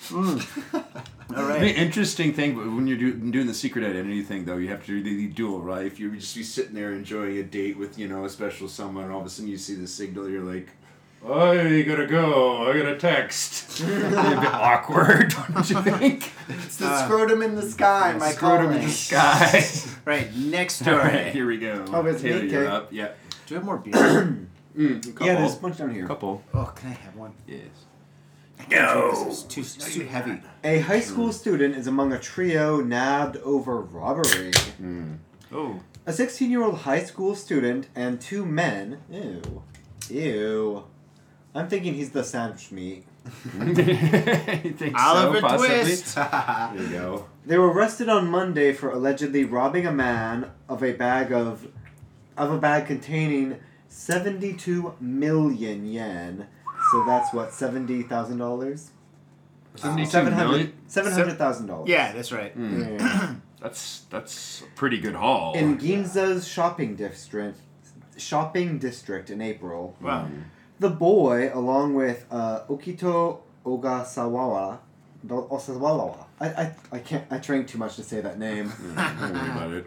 [0.08, 0.38] Hmm.
[1.36, 4.68] All The interesting thing, but when you're do, doing the secret identity thing, though, you
[4.68, 5.86] have to do the duel, right?
[5.86, 9.04] If you just be sitting there enjoying a date with, you know, a special someone,
[9.04, 10.68] and all of a sudden you see the signal, you're like,
[11.24, 13.80] oh, you gotta go, I gotta text.
[13.80, 16.30] a bit awkward, don't you think?
[16.48, 19.64] it's the scrotum in the sky, my Scrotum in the sky.
[20.04, 20.34] Right.
[20.36, 21.14] Next all story.
[21.14, 21.82] right, here we go.
[21.88, 22.92] Oh, it's Taylor, me, you're up.
[22.92, 23.12] Yeah.
[23.46, 24.38] Do we have more beer?
[24.76, 25.20] Mm.
[25.24, 26.04] Yeah, there's a bunch down here.
[26.04, 26.42] A couple.
[26.52, 27.32] oh, can I have one?
[27.46, 27.60] Yes.
[28.68, 29.12] No.
[29.28, 30.40] It's too, too heavy.
[30.64, 34.50] A high school student is among a trio nabbed over robbery.
[35.52, 35.78] Oh.
[36.06, 38.98] A 16 year old high school student and two men.
[39.08, 39.62] Ew.
[40.10, 40.84] Ew.
[41.54, 43.04] I'm thinking he's the sandwich meat.
[43.64, 45.56] you Oliver so.
[45.56, 46.16] Twist.
[46.16, 47.26] There you go.
[47.46, 51.68] They were arrested on Monday for allegedly robbing a man of a bag of
[52.36, 56.48] of a bag containing 72 million yen.
[56.90, 58.90] So that's what seventy thousand dollars.
[59.76, 60.72] 72 million?
[60.86, 61.88] Seven hundred thousand dollars.
[61.88, 62.56] Yeah, that's right.
[62.58, 63.00] Mm.
[63.00, 63.34] Yeah.
[63.64, 65.54] That's that's a pretty good haul.
[65.54, 67.60] In Ginza's shopping district,
[68.18, 70.28] shopping district in April, Wow.
[70.80, 74.78] The boy, along with uh, Okito Ogasawa.
[75.26, 76.26] Osawawa.
[76.38, 77.24] I, I, I can't.
[77.30, 78.70] I drank too much to say that name.
[78.94, 79.86] Yeah, don't worry about it.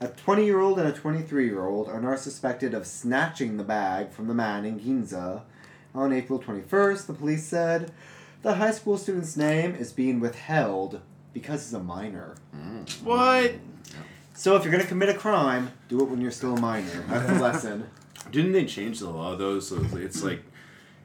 [0.00, 3.56] Uh, a 20 year old and a 23 year old are now suspected of snatching
[3.56, 5.42] the bag from the man in Ginza.
[5.94, 7.92] On April 21st, the police said
[8.42, 11.00] the high school student's name is being withheld
[11.34, 12.34] because he's a minor.
[13.04, 13.52] What?
[14.34, 17.04] So if you're going to commit a crime, do it when you're still a minor.
[17.08, 17.90] That's the lesson.
[18.32, 19.60] Didn't they change the law though?
[19.60, 20.42] So it's like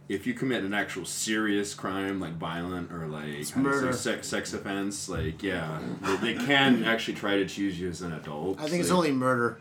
[0.10, 4.14] if you commit an actual serious crime, like violent or like how do you say,
[4.16, 8.14] sex sex offense, like yeah, they, they can actually try to choose you as an
[8.14, 8.60] adult.
[8.60, 9.60] I think it's only murder.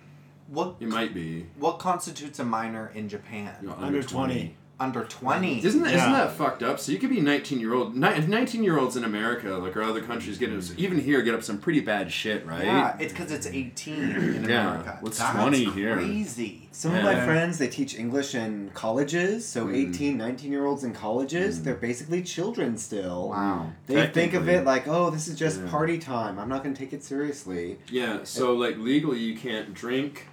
[0.49, 3.57] What it might be what constitutes a minor in Japan?
[3.61, 4.55] you know, Under 20.
[4.79, 5.65] Under twenty.
[5.65, 6.01] Isn't that, Yeah.
[6.03, 6.79] isn't that fucked up?
[6.79, 10.03] So you could be 19 year old, 19 year olds in America, like or other
[10.03, 12.63] countries, get even here get up some pretty bad shit, right?
[12.67, 14.99] Yeah, it's because it's eighteen in Yeah, America.
[15.01, 15.97] what's That's 20 here?
[15.97, 16.69] Crazy.
[16.73, 19.75] Some of my friends, they teach English in colleges, so Mm.
[19.95, 23.31] 18, 19 year olds in colleges, they're basically children still.
[23.31, 23.73] Wow.
[23.87, 25.71] They think of it like, oh, this is just Yeah.
[25.71, 26.39] party time.
[26.39, 27.79] I'm not going to take it seriously.
[27.91, 30.27] Yeah, so like legally you can't drink,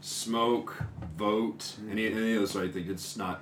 [0.00, 0.82] smoke,
[1.16, 2.50] vote, any, any of those.
[2.50, 3.40] So I think it's not.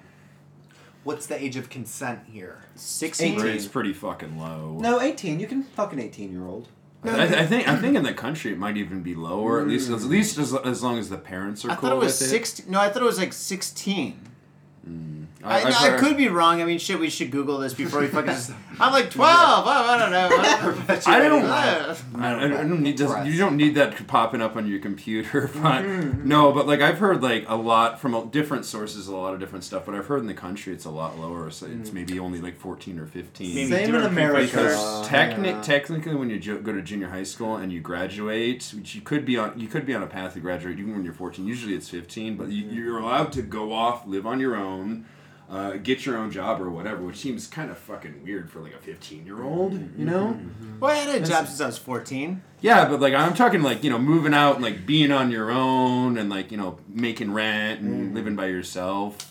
[1.04, 2.62] What's the age of consent here?
[2.76, 3.34] 16?
[3.34, 3.46] 18.
[3.48, 4.78] It's pretty fucking low.
[4.80, 5.40] No, 18.
[5.40, 6.68] You can fuck an 18 year old.
[7.04, 9.60] I, I think I think in the country it might even be lower.
[9.60, 12.04] At least at least as, as long as the parents are I cool thought it
[12.04, 12.70] was with 16.
[12.70, 14.20] No, I thought it was like 16.
[14.84, 15.21] Hmm.
[15.44, 16.62] I, I've I could be wrong.
[16.62, 18.30] I mean, shit, we should Google this before we fucking.
[18.30, 19.28] Just, I'm like 12.
[19.28, 20.28] Oh, I don't know.
[21.06, 21.44] I don't.
[21.44, 25.50] Uh, I, I don't need to, you don't need that popping up on your computer.
[25.62, 26.28] But Mm-hmm.
[26.28, 29.64] no, but like I've heard like a lot from different sources, a lot of different
[29.64, 29.84] stuff.
[29.86, 31.50] But I've heard in the country it's a lot lower.
[31.50, 33.50] So it's maybe only like fourteen or fifteen.
[33.50, 33.54] Mm.
[33.70, 34.46] Maybe Same in America.
[34.46, 35.62] Because technic, Yeah.
[35.62, 39.24] technically, when you jo- go to junior high school and you graduate, which you could
[39.24, 41.46] be on, you could be on a path to graduate even when you're 14.
[41.46, 42.52] Usually it's 15, but Mm-hmm.
[42.52, 45.04] you, you're allowed to go off, live on your own,
[45.52, 48.72] uh, get your own job or whatever, which seems kind of fucking weird for like
[48.74, 50.00] a 15 year old, Mm-hmm.
[50.00, 50.38] you know?
[50.80, 52.42] well, I had a job since I was 14.
[52.62, 55.50] Yeah, but like I'm talking like you know moving out and like being on your
[55.50, 58.14] own and like you know making rent and Mm.
[58.14, 59.30] living by yourself.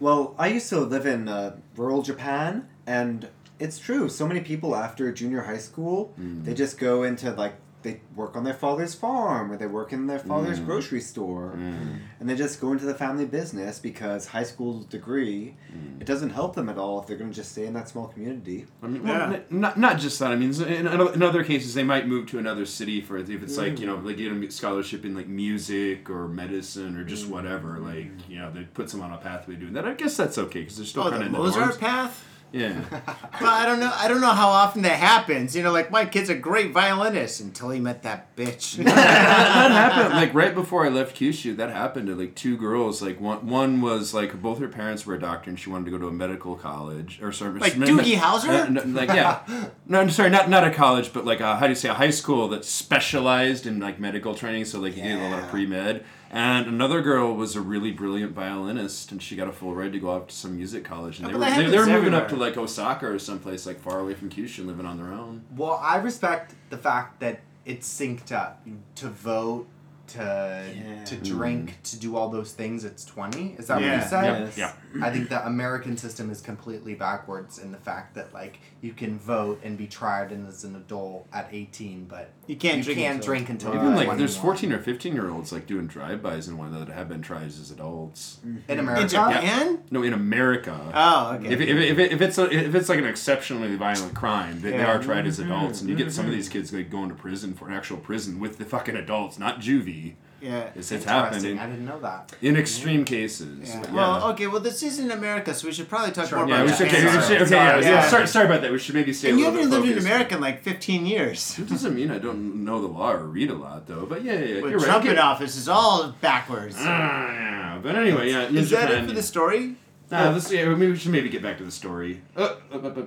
[0.00, 3.28] Well, I used to live in uh, rural Japan, and
[3.60, 4.08] it's true.
[4.08, 6.44] So many people after junior high school, Mm.
[6.44, 10.06] they just go into like they work on their father's farm or they work in
[10.06, 10.66] their father's Mm.
[10.66, 11.98] grocery store, mm.
[12.20, 16.00] and they just go into the family business because high school degree mm.
[16.00, 18.06] it doesn't help them at all if they're going to just stay in that small
[18.08, 18.66] community.
[18.82, 19.40] I mean, well, Yeah.
[19.50, 20.32] not, not just that.
[20.32, 23.56] I mean, in, in other cases, they might move to another city for if it's
[23.56, 23.96] like you mm.
[24.00, 27.78] know, like get a scholarship in like music or medicine or just whatever.
[27.78, 29.86] Like you know, they put them on a pathway doing that.
[29.86, 32.24] I guess that's okay because they're still Oh, kind the of in the path?
[32.52, 32.80] Yeah,
[33.40, 33.90] Well, I don't know.
[33.94, 35.56] I don't know how often that happens.
[35.56, 38.76] You know, like my kid's a great violinist until he met that bitch.
[38.84, 41.56] that, that happened like right before I left Kyushu.
[41.56, 43.00] That happened to like two girls.
[43.00, 45.90] Like one, one was like both her parents were a doctor and she wanted to
[45.92, 48.68] go to a medical college or sorry, Like no, Doogie Howser?
[48.70, 49.40] no, no, like yeah,
[49.86, 51.94] no, I'm sorry, not not a college, but like a, how do you say a
[51.94, 54.66] high school that specialized in like medical training.
[54.66, 56.04] So like you did a lot of pre med.
[56.34, 59.98] And another girl was a really brilliant violinist, and she got a full ride to
[59.98, 61.18] go off to some music college.
[61.18, 63.18] And Oh, they but were that they, they were moving up to like Osaka or
[63.18, 65.44] someplace like far away from Kyushu, living on their own.
[65.54, 69.66] Well, I respect the fact that it's synced up to vote,
[70.12, 71.04] to Yeah.
[71.04, 71.90] to drink, mm.
[71.90, 72.84] to do all those things.
[72.84, 73.56] It's twenty.
[73.58, 74.24] Is that what you said?
[74.56, 74.58] Yes.
[74.58, 74.72] Yeah.
[75.02, 79.18] I think the American system is completely backwards in the fact that like you can
[79.18, 82.98] vote and be tried and as an adult at eighteen, but You can't you drink
[82.98, 85.86] can't until- drink until Even you're like there's 14 or 15 year olds like doing
[85.86, 88.40] drive-bys and one that have been tried as adults.
[88.46, 88.70] Mm-hmm.
[88.70, 89.02] in America.
[89.02, 89.82] In Japan?
[89.90, 90.92] No, in America.
[90.94, 91.52] Oh, okay.
[91.52, 94.82] If, if, if, if it's a, if it's like an exceptionally violent crime, they, they
[94.82, 95.50] are tried as mm-hmm.
[95.50, 96.58] adults, and you get some of these mm-hmm.
[96.58, 100.01] kids like going to prison for an actual prison with the fucking adults, not juvie.
[100.40, 100.70] Yeah.
[100.74, 102.32] It's, it's happening I didn't know that.
[102.42, 103.68] in extreme cases.
[103.68, 103.80] Yeah.
[103.80, 104.46] but Well, okay.
[104.48, 106.38] Well, this is in America, so we should probably talk Sure.
[106.38, 106.88] more yeah, about Japan.
[106.88, 107.50] okay, we should, okay, Sorry.
[107.50, 107.90] yeah, yeah.
[107.90, 108.08] Yeah.
[108.08, 108.72] Sorry, sorry about that.
[108.72, 109.98] We should maybe stay And a you haven't lived in.
[109.98, 111.58] America in like 15 years.
[111.58, 114.04] It doesn't mean I don't know the law or read a lot, though.
[114.04, 114.88] But yeah, yeah, yeah With you're right.
[114.88, 116.76] Trump in office is all backwards.
[116.78, 117.78] Ah, yeah.
[117.82, 118.48] But anyway, yeah.
[118.48, 119.76] is that it for the story?
[120.10, 122.20] Nah, let's, yeah, maybe we should maybe get back to the story.
[122.36, 123.00] Uh, uh, uh, uh,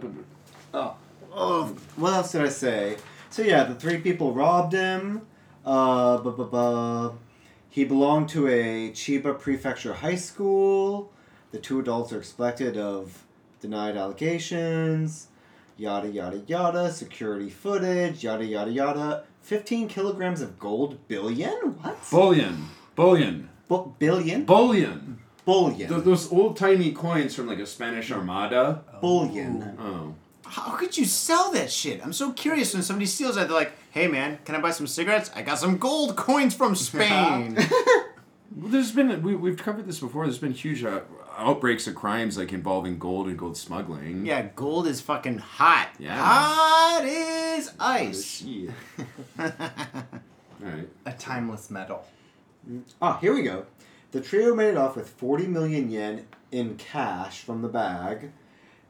[0.74, 0.94] uh, uh.
[1.38, 2.98] Oh, what else did I say?
[3.30, 5.22] So yeah, the three people robbed him.
[5.66, 7.16] Uh, bu- bu- bu-
[7.70, 11.12] he belonged to a Chiba Prefecture high school.
[11.52, 13.24] The two adults are expected of
[13.62, 15.28] denied allegations.
[15.78, 16.92] Yada yada yada.
[16.92, 18.24] Security footage.
[18.24, 19.24] Yada yada yada.
[19.42, 21.54] Fifteen kilograms of gold billion.
[21.82, 21.98] What?
[22.12, 22.66] Bullion.
[22.96, 23.50] Bullion.
[23.68, 24.46] Bu- billion.
[24.46, 25.20] Bullion.
[25.46, 25.90] bullion.
[25.90, 28.84] Th- those old timey coins from like a Spanish Armada.
[29.02, 29.76] bullion.
[29.80, 30.14] Oh.
[30.46, 32.02] How could you sell that shit?
[32.04, 33.48] I'm so curious when somebody steals that.
[33.48, 35.32] They're like, hey man, can I buy some cigarettes?
[35.34, 37.58] I got some gold coins from Spain.
[38.56, 40.24] Well, there's been we we've covered this before.
[40.24, 41.02] There's been huge uh,
[41.38, 44.26] outbreaks of crimes like involving gold and gold smuggling.
[44.26, 45.90] Yeah, gold is fucking hot.
[46.00, 46.16] Yeah.
[46.18, 48.24] Hot as ice.
[48.24, 48.70] Shit.
[49.40, 49.52] All
[50.62, 50.88] right.
[51.06, 52.06] A timeless metal.
[53.02, 53.66] Ah, here we go.
[54.12, 58.32] The trio made it off with 40 million yen in cash from the bag.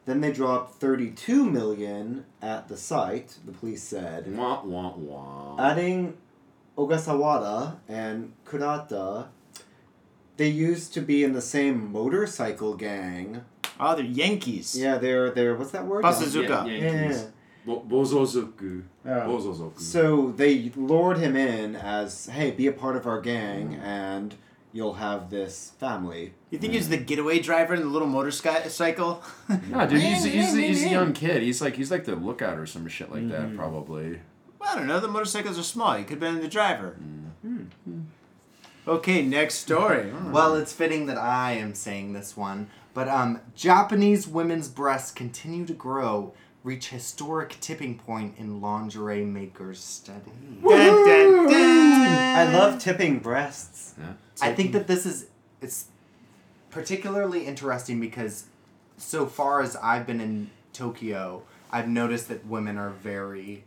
[0.06, 4.36] Then they dropped 32 million at the site, the police said.
[4.38, 5.58] Wah wah wah.
[5.60, 6.16] Adding
[6.78, 9.28] Ogasawara and Kurata,
[10.38, 13.46] they used to be in the same motorcycle gang.
[13.80, 14.78] Oh, they're Yankees.
[14.78, 16.04] Yeah, they're they're what's that word?
[16.04, 16.50] Basazuka.
[16.50, 17.22] Yeah, Yeah, yeah, Yankees.
[17.24, 17.30] yeah.
[17.66, 18.84] Bo- Bozozoku.
[19.04, 19.22] Yeah.
[19.22, 19.80] Bozozoku.
[19.80, 23.82] So they lured him in as, hey, be a part of our gang, mm.
[23.82, 24.36] and
[24.76, 26.34] you'll have this family.
[26.50, 29.24] You think he's the getaway driver in the little motorcycle?
[29.70, 31.42] No, dude, he's, he's, he's a young kid.
[31.42, 33.58] He's like he's like the lookout or some shit like that, mm-hmm.
[33.58, 34.20] probably.
[34.60, 35.00] I don't know.
[35.00, 35.94] The motorcycles are small.
[35.94, 36.98] He could have been the driver.
[37.46, 37.68] Mm.
[37.84, 38.02] Hmm.
[38.88, 40.10] Okay, next story.
[40.10, 40.32] Hmm.
[40.32, 45.66] Well, it's fitting that I am saying this one, but um, Japanese women's breasts continue
[45.68, 46.34] to grow,
[46.64, 50.32] reach historic tipping point in lingerie makers study.
[50.62, 52.38] Dun, dun, dun.
[52.38, 53.94] I love tipping breasts.
[53.98, 54.14] Yeah.
[54.42, 55.28] I think that this is
[55.62, 55.86] it's
[56.70, 58.46] particularly interesting because
[58.98, 63.64] so far as I've been in Tokyo, I've noticed that women are very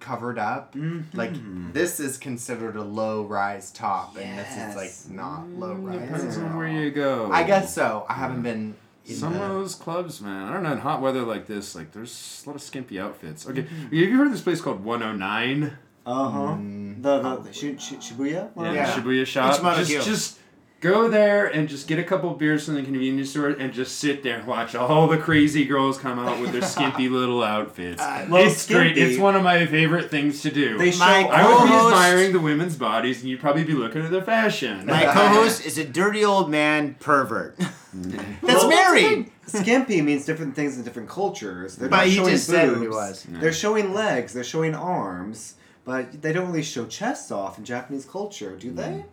[0.00, 0.74] covered up.
[1.12, 1.32] Like
[1.72, 6.00] this is considered a low rise top, and this is like not low rise.
[6.00, 6.38] Depends rise.
[6.38, 7.30] on where you go.
[7.30, 8.06] I guess so.
[8.08, 8.74] I haven't been.
[9.06, 10.48] In Some the- of those clubs, man.
[10.48, 10.72] I don't know.
[10.72, 13.46] In hot weather like this, like there's a lot of skimpy outfits.
[13.48, 15.72] Okay, have you heard of this place called 109?
[16.06, 16.38] Uh huh.
[16.38, 17.52] Mm, The the probably.
[17.52, 18.50] Shi- Shi- Shibuya.
[18.56, 18.92] Yeah, Yeah.
[18.92, 19.54] Shibuya shop.
[19.60, 20.02] Ichiban Just, Kyo.
[20.02, 20.36] just
[20.80, 23.98] go there and just get a couple of beers from the convenience store and just
[23.98, 28.00] sit there and watch all the crazy girls come out with their skimpy little outfits.
[28.00, 28.96] Uh, well, it's great.
[28.96, 30.78] It's one of my favorite things to do.
[30.78, 31.00] They show.
[31.00, 34.22] My I would be admiring the women's bodies, and you'd probably be looking at their
[34.24, 34.86] fashion.
[34.86, 37.58] My co-host is a dirty old man pervert.
[37.92, 39.30] That's Well, married.
[39.46, 41.76] Skimpy means different things in different cultures.
[41.76, 42.96] They're But not he showing just said what he boobs.
[42.96, 43.26] was.
[43.28, 44.32] They're showing legs.
[44.32, 45.56] They're showing arms.
[45.84, 49.04] But they don't really show chests off in Japanese culture, do they?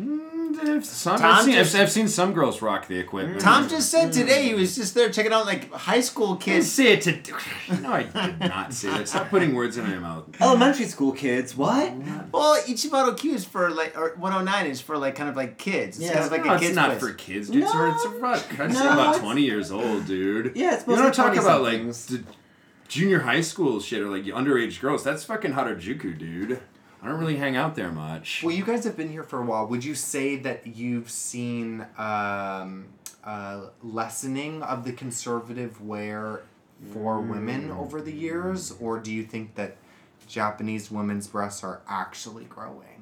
[0.00, 3.40] Mm, some, Tom I've, seen, just- I've, I've seen some girls rock the equipment.
[3.40, 6.70] Tom just said today he was just there checking out like high school didn't kids.
[6.72, 7.18] say it to.
[7.82, 9.08] No, I did not say that.
[9.08, 10.24] Stop putting words in my mouth.
[10.40, 11.56] Elementary school kids.
[11.56, 11.92] What?
[12.32, 15.98] Well, Ichibato Q is for like, or 109 is for like kind of like kids.
[15.98, 16.12] It's Yeah.
[16.14, 17.00] kind of like no, a it's kid's not place.
[17.00, 17.64] for kids, dude.
[17.64, 18.44] No, it's, it's a rock.
[18.60, 20.52] I'd say no, about it's- 20 years old, dude.
[20.56, 22.06] Yeah, it's You mostly don't talk about like 20-somethings.
[22.06, 22.24] the
[22.88, 25.04] junior high school shit or like underage girls.
[25.04, 26.60] That's fucking Harajuku, dude.
[27.00, 28.42] I don't really hang out there much.
[28.42, 29.66] Well, you guys have been here for a while.
[29.68, 32.86] Would you say that you've seen um,
[33.22, 36.42] uh, lessening of the conservative wear
[36.92, 39.76] for women over the years, or do you think that
[40.26, 42.97] Japanese women's breasts are actually growing?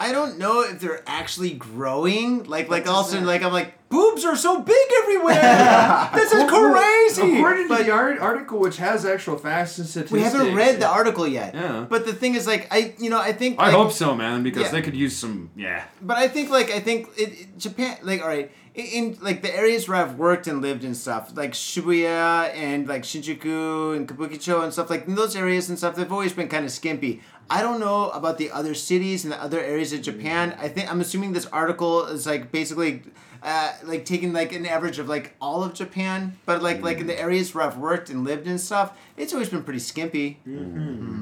[0.00, 2.44] I don't know if they're actually growing.
[2.44, 6.10] Like, like all of a sudden, like I'm like, boobs are so big everywhere.
[6.14, 7.36] this is crazy.
[7.38, 10.78] According to But the art- article, which has actual facts and statistics, we haven't read
[10.80, 11.54] the article yet.
[11.54, 11.86] Yeah.
[11.88, 13.58] But the thing is, like, I, you know, I think.
[13.58, 14.70] I like, hope so, man, because Yeah.
[14.70, 15.50] they could use some.
[15.56, 15.82] Yeah.
[16.00, 19.42] But I think like I think it, it- Japan like all right in, in like
[19.42, 24.08] the areas where I've worked and lived and stuff like Shibuya and like Shinjuku and
[24.08, 27.20] Kabukicho and stuff like in those areas and stuff they've always been kind of skimpy.
[27.50, 30.56] I don't know about the other cities and the other areas of Japan.
[30.60, 33.02] I think I'm assuming this article is like basically
[33.42, 37.06] uh, like taking like an average of like all of Japan, but like like in
[37.06, 40.38] the areas where I've worked and lived and stuff, it's always been pretty skimpy.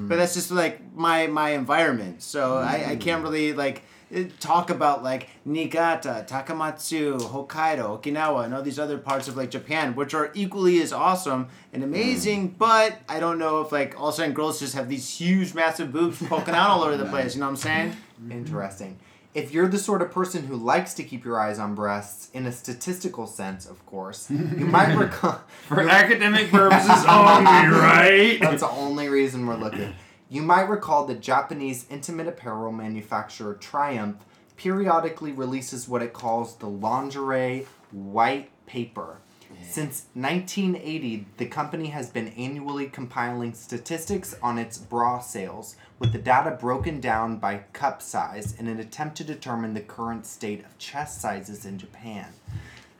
[0.09, 3.83] But that's just like my my environment, so I, I can't really like
[4.25, 9.95] talk about like Niigata, Takamatsu, Hokkaido, Okinawa, and all these other parts of like Japan,
[9.95, 12.51] which are equally as awesome and amazing.
[12.51, 12.59] Mm.
[12.59, 15.55] But I don't know if like all of a sudden girls just have these huge,
[15.55, 17.35] massive boobs poking out all over the place.
[17.35, 17.91] You know what I'm saying?
[17.91, 18.33] Mm-hmm.
[18.33, 18.99] Interesting.
[19.35, 22.47] If you're the sort of person who likes to keep your eyes on breasts, in
[22.47, 25.43] a statistical sense, of course, you might recall.
[25.69, 28.39] For academic purposes only, right?
[28.41, 29.95] That's the only reason we're looking.
[30.29, 34.25] You might recall that Japanese intimate apparel manufacturer Triumph
[34.57, 39.19] periodically releases what it calls the lingerie white paper.
[39.63, 46.19] Since 1980, the company has been annually compiling statistics on its bra sales, with the
[46.19, 50.77] data broken down by cup size in an attempt to determine the current state of
[50.79, 52.33] chest sizes in Japan.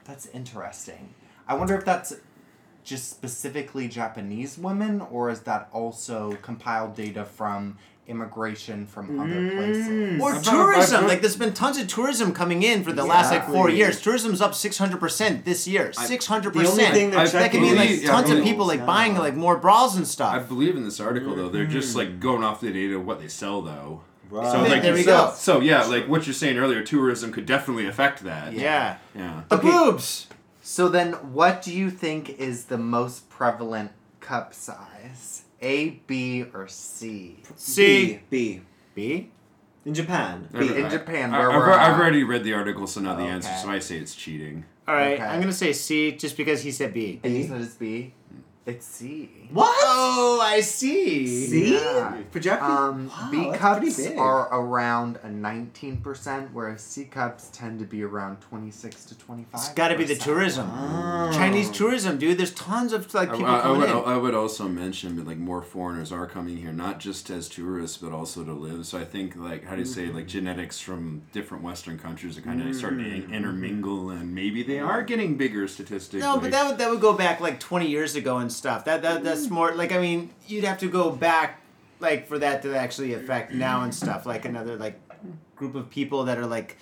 [0.05, 1.15] That's interesting.
[1.49, 2.15] I wonder if that's
[2.87, 7.77] just specifically Japanese women, or is that also compiled data from
[8.07, 9.57] immigration from other mm.
[9.57, 10.23] places?
[10.23, 10.99] Or I've- tourism.
[11.01, 13.77] I've- like there's been tons of tourism coming in for the last like four Exactly.
[13.79, 14.01] years.
[14.01, 15.93] Tourism's up six hundred percent this year.
[15.93, 17.33] Six hundred The only thing percent.
[17.33, 18.87] that That could mean like believe- tons yeah, of people like yeah.
[18.87, 20.33] buying like more bras and stuff.
[20.33, 20.49] I stuff.
[20.49, 21.49] believe in this article though.
[21.49, 22.21] They're just like mm.
[22.21, 24.03] going off the data of what they sell though.
[24.31, 24.47] Right.
[24.53, 25.33] So There- like there we so, go.
[25.37, 28.53] So yeah, like what you're saying earlier, tourism could definitely affect that.
[28.53, 28.97] Yeah.
[29.17, 29.43] Yeah.
[29.49, 29.69] The Okay.
[29.69, 30.26] boobs.
[30.69, 35.45] So then, what do you think is the most prevalent cup size?
[35.63, 37.37] A, B, or C?
[37.55, 38.19] C.
[38.29, 38.63] B.
[38.93, 39.31] B.
[39.85, 40.49] In Japan.
[40.53, 40.59] B.
[40.59, 40.75] B.
[40.81, 42.01] In Japan, I- where I've, we're I've at.
[42.01, 43.31] already read the article, so know the Okay.
[43.31, 43.53] answer.
[43.63, 44.65] So I say it's cheating.
[44.89, 45.13] All right.
[45.15, 45.23] Okay.
[45.23, 47.21] I'm gonna say C just because he said B.
[47.23, 47.49] And you B.
[47.49, 48.13] said it's B?
[48.67, 49.31] It's C.
[49.53, 49.73] What?
[49.79, 51.25] Oh, I see.
[51.29, 51.75] C?
[51.75, 52.17] Yeah.
[52.33, 52.77] For Japanese?
[52.77, 54.19] Um, Wow, B that's cups big.
[54.19, 59.73] are around a 19%, whereas C cups tend to be around 26 to 25 It's
[59.75, 60.69] got to be the tourism.
[60.75, 61.31] Oh.
[61.33, 62.39] Chinese tourism, dude.
[62.39, 63.97] There's tons of like people I- I coming would, in.
[63.97, 67.99] I would also mention that like more foreigners are coming here, not just as tourists,
[67.99, 68.85] but also to live.
[68.85, 70.17] So I think like how do you say mm-hmm.
[70.17, 73.33] like genetics from different Western countries are kind of starting to mm-hmm.
[73.33, 75.07] intermingle, and maybe they are mm-hmm.
[75.07, 76.19] getting bigger statistically.
[76.19, 78.85] No, but that would that would go back like 20 years ago and stuff.
[78.87, 79.51] That that that's mm.
[79.51, 81.61] more like I mean, you'd have to go back
[82.01, 84.27] like for that to actually affect now and stuff.
[84.27, 85.01] Like another like
[85.55, 86.77] group of people that are like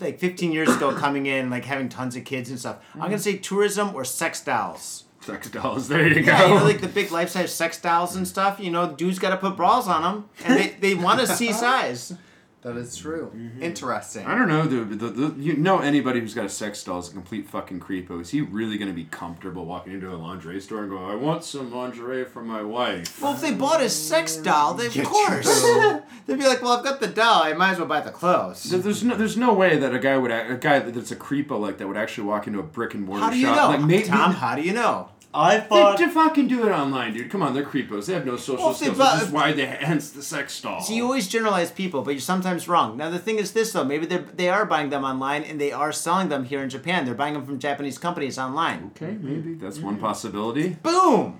[0.00, 2.78] like 15 years ago coming in like having tons of kids and stuff.
[2.94, 3.20] I'm going to mm.
[3.20, 5.04] say tourism or sex dolls.
[5.20, 5.88] sex dolls.
[5.88, 6.48] There you Yeah, go.
[6.48, 8.58] you know, like the big life size sex dolls and stuff.
[8.60, 11.52] You know, dudes got to put bras on them, and they, they want to see
[11.66, 12.14] size.
[12.62, 13.32] That is true.
[13.34, 13.60] Mm-hmm.
[13.60, 14.24] Interesting.
[14.24, 15.00] I don't know, dude.
[15.00, 18.20] The, the, you know anybody who's got a sex doll is a complete fucking creepo.
[18.20, 21.42] Is he really gonna be comfortable walking into a lingerie store and go, "I want
[21.42, 23.20] some lingerie for my wife"?
[23.20, 25.62] Well, if they bought a sex doll, they, of course.
[26.26, 27.42] They'd be like, well, I've got the doll.
[27.42, 28.62] I might as well buy the clothes.
[28.62, 31.16] There- There's no, there's no way that a guy would, act, a guy that's a
[31.16, 33.56] creepo like that would actually walk into a brick and mortar How do you shop.
[33.56, 33.76] know?
[33.76, 35.08] Like, maybe, Tom, how do you know?
[35.34, 35.98] I They, thought.
[35.98, 37.30] they fucking do it online, dude.
[37.30, 38.04] Come on, they're creepos.
[38.06, 38.98] They have no social Well, skills.
[38.98, 40.80] bought- Which is why they hence the sex doll.
[40.82, 42.96] So you always generalize people, but you're sometimes wrong.
[42.98, 45.72] Now the thing is this though, maybe they they are buying them online and they
[45.72, 47.04] are selling them here in Japan.
[47.06, 48.90] They're buying them from Japanese companies online.
[48.94, 50.76] okay, maybe that's one possibility.
[50.82, 51.38] Boom!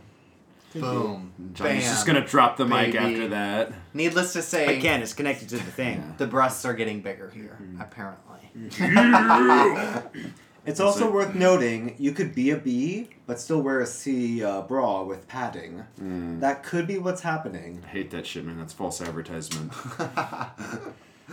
[0.75, 1.33] Boom.
[1.53, 1.93] Johnny's Bam.
[1.93, 3.73] just gonna drop the mic after that.
[3.93, 6.15] Needless to say, Again, it's connected to the thing.
[6.17, 7.81] the breasts are getting bigger here, Mm-hmm.
[7.83, 8.39] apparently.
[10.65, 14.45] It's also like- worth noting you could be a B, but still wear a C
[14.45, 15.85] uh, bra with padding.
[16.01, 16.41] Mm.
[16.41, 17.83] That could be what's happening.
[17.85, 18.59] I hate that shit, man.
[18.59, 19.73] That's false advertisement.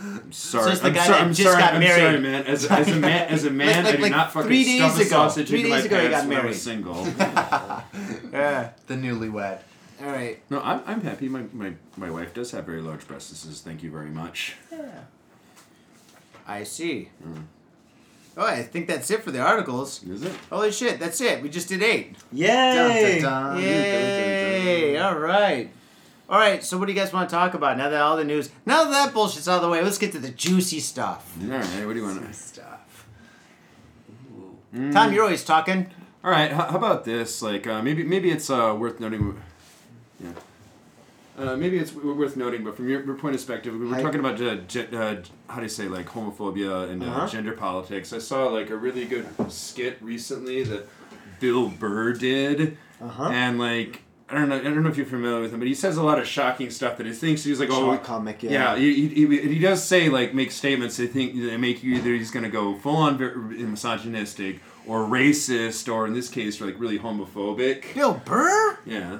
[0.02, 0.70] I'm sorry.
[0.70, 1.60] Just the I'm, guy sorry that I'm just sorry.
[1.60, 2.00] got I'm married.
[2.00, 2.44] sorry, man.
[2.46, 4.64] As, as a man, as a man, Like- I like- do like not fucking three
[4.64, 6.40] days stuff a ago- sausage three into my days ago he pants got when I
[6.40, 6.48] married.
[6.48, 7.04] was single.
[8.32, 8.70] Yeah.
[8.86, 9.58] The newlywed.
[10.00, 10.40] All right.
[10.48, 11.28] no, I'm, I'm happy.
[11.28, 13.60] My, my my wife does have very large breasts.
[13.60, 14.54] Thank you very much.
[14.72, 15.00] Yeah.
[16.46, 17.10] I see.
[18.36, 20.02] Oh, I think that's it for the articles.
[20.04, 20.32] Is it?
[20.50, 21.42] Holy shit, that's it.
[21.42, 22.16] We just did eight.
[22.32, 23.20] Yay!
[23.20, 23.62] Dun, dun, dun.
[23.62, 24.96] Yay!
[24.98, 25.70] All right.
[26.28, 28.22] All right, so what do you guys want to talk about now that all the
[28.22, 31.36] news, now that that bullshit's out of the way, let's get to the juicy stuff.
[31.42, 31.84] All right.
[31.84, 32.24] What do you want?
[32.24, 33.08] To stuff.
[34.72, 35.90] Tom, you're always talking.
[36.22, 36.52] All right.
[36.52, 37.42] How, how about this?
[37.42, 39.42] Like uh, maybe maybe it's uh, worth noting.
[40.22, 40.30] Yeah.
[41.38, 43.94] Uh, maybe it's w- worth noting, but from your, your point of perspective, we were
[43.94, 44.02] Hi.
[44.02, 45.16] talking about uh, ge- uh,
[45.48, 47.28] how do you say like homophobia and uh, Uh-huh.
[47.28, 48.12] gender politics.
[48.12, 50.86] I saw like a really good skit recently that
[51.40, 53.30] Bill Burr did, Uh-huh.
[53.32, 55.74] and like I don't know, I don't know if you're familiar with him, but he
[55.74, 58.50] says a lot of shocking stuff that he thinks he's like, oh, Short comic, yeah.
[58.50, 62.10] yeah, he, he, he, does say like make statements that think that make you either
[62.14, 66.98] he's gonna go full on ver- misogynistic or racist or in this case like really
[66.98, 67.92] homophobic.
[67.94, 68.78] Bill Burr?
[68.86, 69.18] Yeah,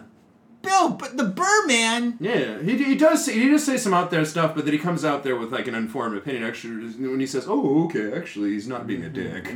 [0.63, 2.17] Bill, but the Burr man.
[2.21, 4.79] yeah, he, he does say, he does say some out there stuff, but then he
[4.79, 6.45] comes out there with like an informed opinion.
[6.45, 9.49] Actually, when he says, "Oh, okay," actually, he's not being a dick.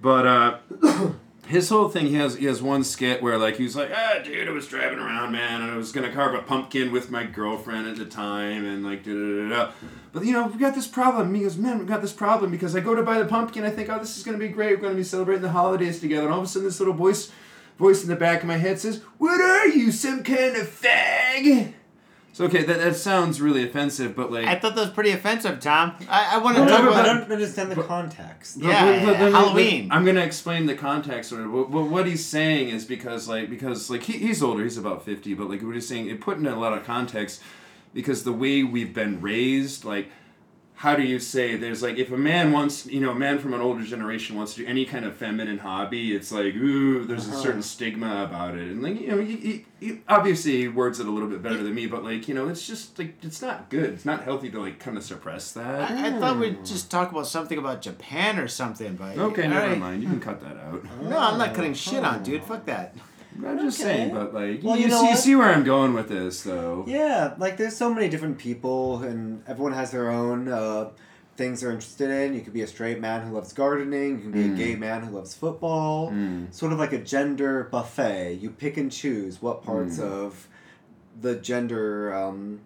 [0.00, 0.58] But uh,
[1.46, 4.18] his whole thing, he has he has one skit where like he was like, "Ah,
[4.24, 7.24] dude, I was driving around, man, and I was gonna carve a pumpkin with my
[7.24, 9.72] girlfriend at the time, and like da da da da."
[10.12, 11.34] But you know, we got this problem.
[11.34, 13.70] He goes, "Man, we got this problem because I go to buy the pumpkin, I
[13.70, 14.76] think, oh, this is gonna be great.
[14.76, 17.30] We're gonna be celebrating the holidays together, and all of a sudden, this little voice."
[17.78, 21.74] Voice in the back of my head says, "What are you, some kind of fag?"
[22.32, 25.58] So okay, that, that sounds really offensive, but like I thought that was pretty offensive,
[25.60, 25.94] Tom.
[26.08, 27.20] I, I want to No, talk no, I about.
[27.20, 28.58] don't understand the context.
[28.58, 29.88] Yeah, But- but- but- Halloween.
[29.88, 31.32] but I'm gonna explain the context.
[31.32, 31.46] Of it.
[31.48, 34.62] What, what, what he's saying is because like because like he, he's older.
[34.62, 35.34] He's about fifty.
[35.34, 37.42] But like we're just saying, it put in a lot of context
[37.94, 40.08] because the way we've been raised, like
[40.78, 43.52] how do you say there's like if a man wants you know a man from
[43.52, 47.26] an older generation wants to do any kind of feminine hobby it's like ooh there's
[47.26, 47.42] a uh-huh.
[47.42, 48.68] certain stigma about it.
[48.70, 51.74] And like you know he, he, he obviously words it a little bit better than
[51.74, 53.92] me but like you know it's just like it's not good.
[53.92, 55.90] It's not healthy to like kind of suppress that.
[55.90, 56.64] I, I thought we'd oh.
[56.64, 59.78] just talk about something about Japan or something, but okay never right.
[59.78, 60.00] mind.
[60.04, 60.84] You can cut that out.
[61.02, 62.44] No, I'm not cutting shit on, dude.
[62.44, 62.94] Fuck that.
[63.46, 63.88] I'm just Okay.
[63.94, 66.42] saying, but like, Well, you, you know see, you see where I'm going with this,
[66.42, 66.84] though.
[66.86, 70.90] Yeah, like there's so many different people, and everyone has their own uh,
[71.36, 72.34] things they're interested in.
[72.34, 74.16] You could be a straight man who loves gardening.
[74.16, 74.54] You can be Mm.
[74.54, 76.10] a gay man who loves football.
[76.10, 76.52] Mm.
[76.52, 78.34] Sort of like a gender buffet.
[78.40, 80.02] You pick and choose what parts Mm.
[80.04, 80.48] of
[81.20, 82.60] the gender um,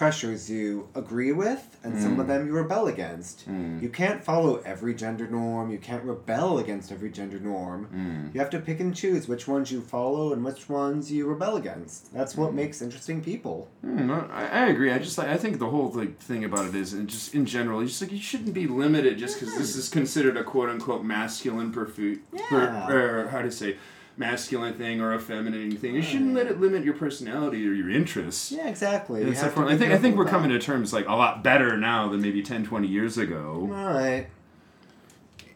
[0.00, 2.28] pressures you agree with and some of mm.
[2.30, 3.46] them you rebel against.
[3.46, 3.82] Mm.
[3.82, 5.70] You can't follow every gender norm.
[5.70, 7.86] You can't rebel against every gender norm.
[7.94, 8.32] Mm.
[8.32, 11.56] You have to pick and choose which ones you follow and which ones you rebel
[11.56, 12.14] against.
[12.14, 13.68] That's what makes interesting people.
[13.82, 14.90] Hmm, I, I agree.
[14.90, 17.44] I just like I think the whole like thing about it is, and just in
[17.44, 19.80] general, you just like you shouldn't be limited just because this mm-hmm.
[19.80, 22.88] is considered a quote unquote masculine pursuit, Yeah.
[22.90, 23.76] or how to say,
[24.20, 25.94] masculine thing or a feminine thing.
[25.94, 28.52] You shouldn't let it limit your personality or your interests.
[28.52, 29.20] Yeah, exactly.
[29.22, 29.68] And You so have forth.
[29.68, 32.42] I think I think we're coming to terms like a lot better now than maybe
[32.42, 33.62] 10, 20 years ago.
[33.72, 34.28] All right.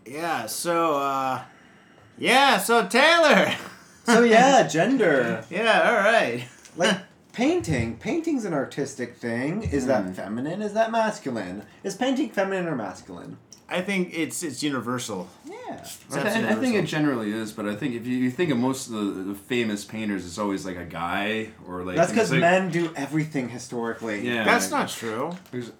[0.07, 0.47] Yeah.
[0.47, 0.97] So.
[0.97, 1.43] uh
[2.19, 2.59] Yeah.
[2.59, 3.55] So Taylor.
[4.07, 5.43] So yeah, gender.
[5.49, 5.89] yeah.
[5.89, 6.47] All right.
[6.77, 6.99] Like
[7.33, 7.97] painting.
[7.99, 9.63] Painting's an artistic thing.
[9.63, 10.61] Is that feminine?
[10.61, 11.63] Is that masculine?
[11.85, 13.39] Is painting feminine or masculine?
[13.69, 15.29] I think it's it's universal.
[16.11, 16.17] Yeah.
[16.23, 18.87] I, I think it generally is, but I think if you, you think of most
[18.89, 21.97] of the, the famous painters, it's always like a guy or like.
[21.97, 24.27] That's because like- men do everything historically.
[24.29, 24.45] Yeah.
[24.45, 25.33] That's not true.
[25.51, 25.73] There's-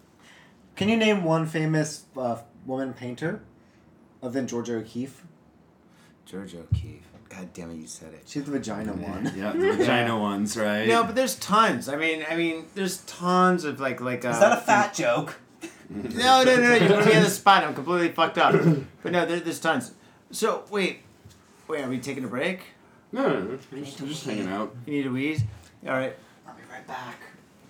[0.77, 3.43] Can you name one famous uh, woman painter
[4.23, 5.23] other than Georgia O'Keeffe?
[6.27, 7.09] Georgia O'Keeffe.
[7.29, 8.23] God damn it, you said it.
[8.27, 9.33] She's the vagina one.
[9.37, 10.87] Yeah, the vagina ones, right?
[10.87, 11.89] No, but there's tons.
[11.89, 14.25] I mean, I mean, there's tons of like like.
[14.25, 15.41] Uh, Is that a fat joke?
[15.91, 16.75] No, no, no, no.
[16.75, 17.65] You put me on the spot.
[17.65, 18.53] I'm completely fucked up.
[19.03, 19.93] But no, there, there's tons.
[20.31, 21.01] So wait,
[21.69, 21.83] wait.
[21.85, 22.61] Are we taking a break?
[23.13, 24.75] no, no, no, we're just, we're just hanging out.
[24.87, 25.43] You need a wheeze.
[25.87, 26.17] All right.
[26.49, 27.19] I'll be right back.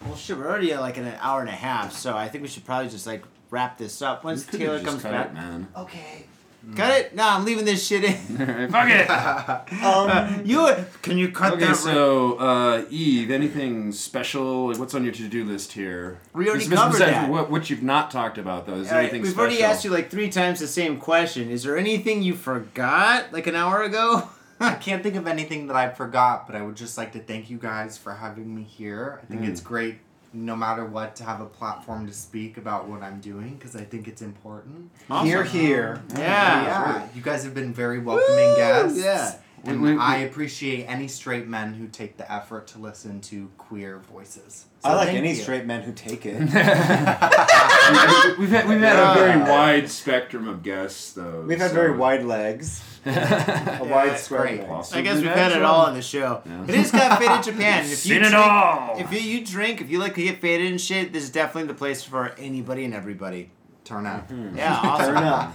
[0.05, 0.37] Well, shit.
[0.39, 2.89] We're already at like an hour and a half, so I think we should probably
[2.89, 5.29] just like wrap this up once Taylor comes back.
[5.31, 5.69] it, man.
[5.77, 6.27] Okay.
[6.77, 7.15] Cut it?
[7.15, 8.15] No, I'm leaving this shit in.
[8.71, 9.09] Fuck it.
[9.85, 11.77] Um, you can you cut Okay, that?
[11.77, 14.69] so uh, Eve, anything special?
[14.69, 16.19] Like, what's on your to-do list here?
[16.33, 17.31] We already Bes- covered besides that.
[17.31, 19.25] What, what you've not talked about though is All right, anything special?
[19.25, 19.43] we've special?
[19.43, 21.51] already asked you like three times the same question.
[21.51, 24.29] Is there anything you forgot like an hour ago?
[24.61, 27.51] I can't think of anything that I forgot, but I would just like to thank
[27.51, 29.21] you guys for having me here.
[29.23, 29.97] I think it's great,
[30.35, 33.85] no matter what, to have a platform to speak about what I'm doing because I
[33.85, 34.91] think it's important.
[35.23, 36.03] Here, here.
[36.11, 36.19] Yeah.
[36.65, 38.99] yeah, you guys have been very welcoming guests.
[38.99, 39.37] yeah.
[39.67, 43.51] And We- we- I appreciate any straight men who take the effort to listen to
[43.59, 44.67] queer voices.
[44.83, 45.35] So I like any you.
[45.37, 46.39] straight men who take it.
[46.39, 46.45] We-
[48.39, 51.43] we've had we've had a very wide spectrum of guests though.
[51.47, 52.83] We've had so- very wide legs.
[53.07, 53.11] A
[53.85, 54.61] wide it's square great.
[54.63, 56.41] I guess we've had it all on the show.
[56.47, 56.65] Yeah.
[56.65, 57.83] It is Cafe faded Japan.
[57.85, 58.97] If you Seen it all.
[58.99, 61.69] If you, you drink, if you like to get faded and shit, this is definitely
[61.69, 63.51] the place for anybody and everybody.
[63.85, 64.25] Turn out.
[64.55, 65.17] Yeah, Turn awesome.
[65.17, 65.55] up.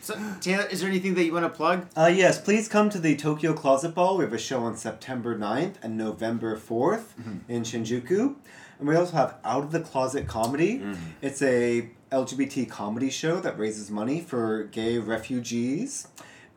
[0.00, 1.86] So, Taylor, is there anything that you want to plug?
[1.96, 4.16] Uh, yes, please come to the Tokyo Closet Ball.
[4.16, 7.04] We have a show on September 9th and November 4th
[7.48, 8.34] in Shinjuku.
[8.78, 10.82] And we also have Out of the Closet Comedy.
[11.20, 16.08] It's a LGBT comedy show that raises money for gay refugees.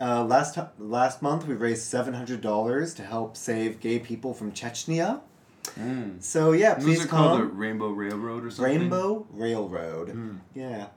[0.02, 4.52] Uh, last last month, we raised seven hundred dollars to help save gay people from
[4.54, 5.20] Chechnya.
[5.72, 6.22] Mm.
[6.22, 7.46] So yeah, Those please are called the.
[7.46, 8.80] Rainbow Railroad or something.
[8.80, 10.10] Rainbow Railroad.
[10.10, 10.36] Hmm.
[10.54, 10.88] Yeah,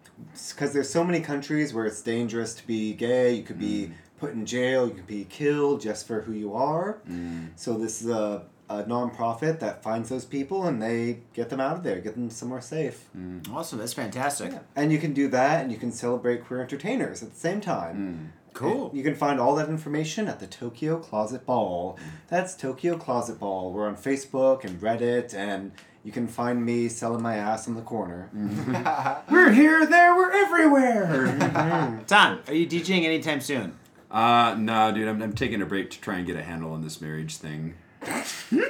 [0.51, 3.35] because there's so many countries where it's dangerous to be gay.
[3.35, 3.93] You could be hmm.
[4.19, 4.87] put in jail.
[4.89, 7.01] You could be killed just for who you are.
[7.07, 7.47] Hmm.
[7.57, 11.77] So this is a, a non-profit that finds those people and they get them out
[11.77, 13.09] of there, get them somewhere safe.
[13.51, 14.53] Awesome, that's fantastic.
[14.77, 18.33] And you can do that, and you can celebrate queer entertainers at the same time.
[18.53, 18.91] Cool.
[18.95, 21.99] You can find all that information at the Tokyo Closet Ball.
[22.29, 23.73] That's Tokyo Closet Ball.
[23.73, 25.73] We're on Facebook and Reddit, and
[26.05, 28.29] you can find me selling my ass on the corner.
[29.31, 32.03] We're here, there, we're everywhere.
[32.07, 33.79] Tom, are you DJing anytime soon?
[34.11, 36.83] uh, no, dude, I'm, I'm taking a break to try and get a handle on
[36.83, 37.75] this marriage thing.
[38.51, 38.67] no,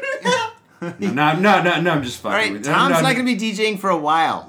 [1.00, 2.32] no, no, no, I'm just All fucking.
[2.32, 4.48] right, with- no, Tom's no, not going to be DJing for a while.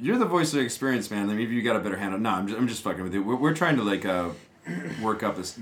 [0.00, 1.26] You're the voice of experience, man.
[1.26, 2.18] Maybe you got a better handle.
[2.20, 3.22] No, I'm just, I'm just fucking with you.
[3.22, 4.30] We're, we're trying to like uh,
[5.02, 5.58] work up this.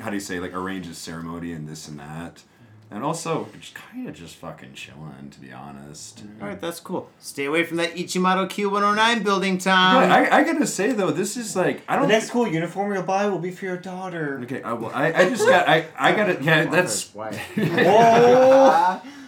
[0.00, 2.42] How do you say like arrange a ceremony and this and that,
[2.90, 6.22] and also just kind of just fucking chilling, to be honest.
[6.40, 7.10] All right, that's cool.
[7.18, 10.02] Stay away from that Ichimato Q109 building, Tom.
[10.02, 12.08] But I, I gotta say though, this is like I don't.
[12.08, 14.40] next cool uniform you'll buy will be for your daughter.
[14.44, 19.00] Okay, I, well, I, I just got I, I gotta yeah that's Whoa!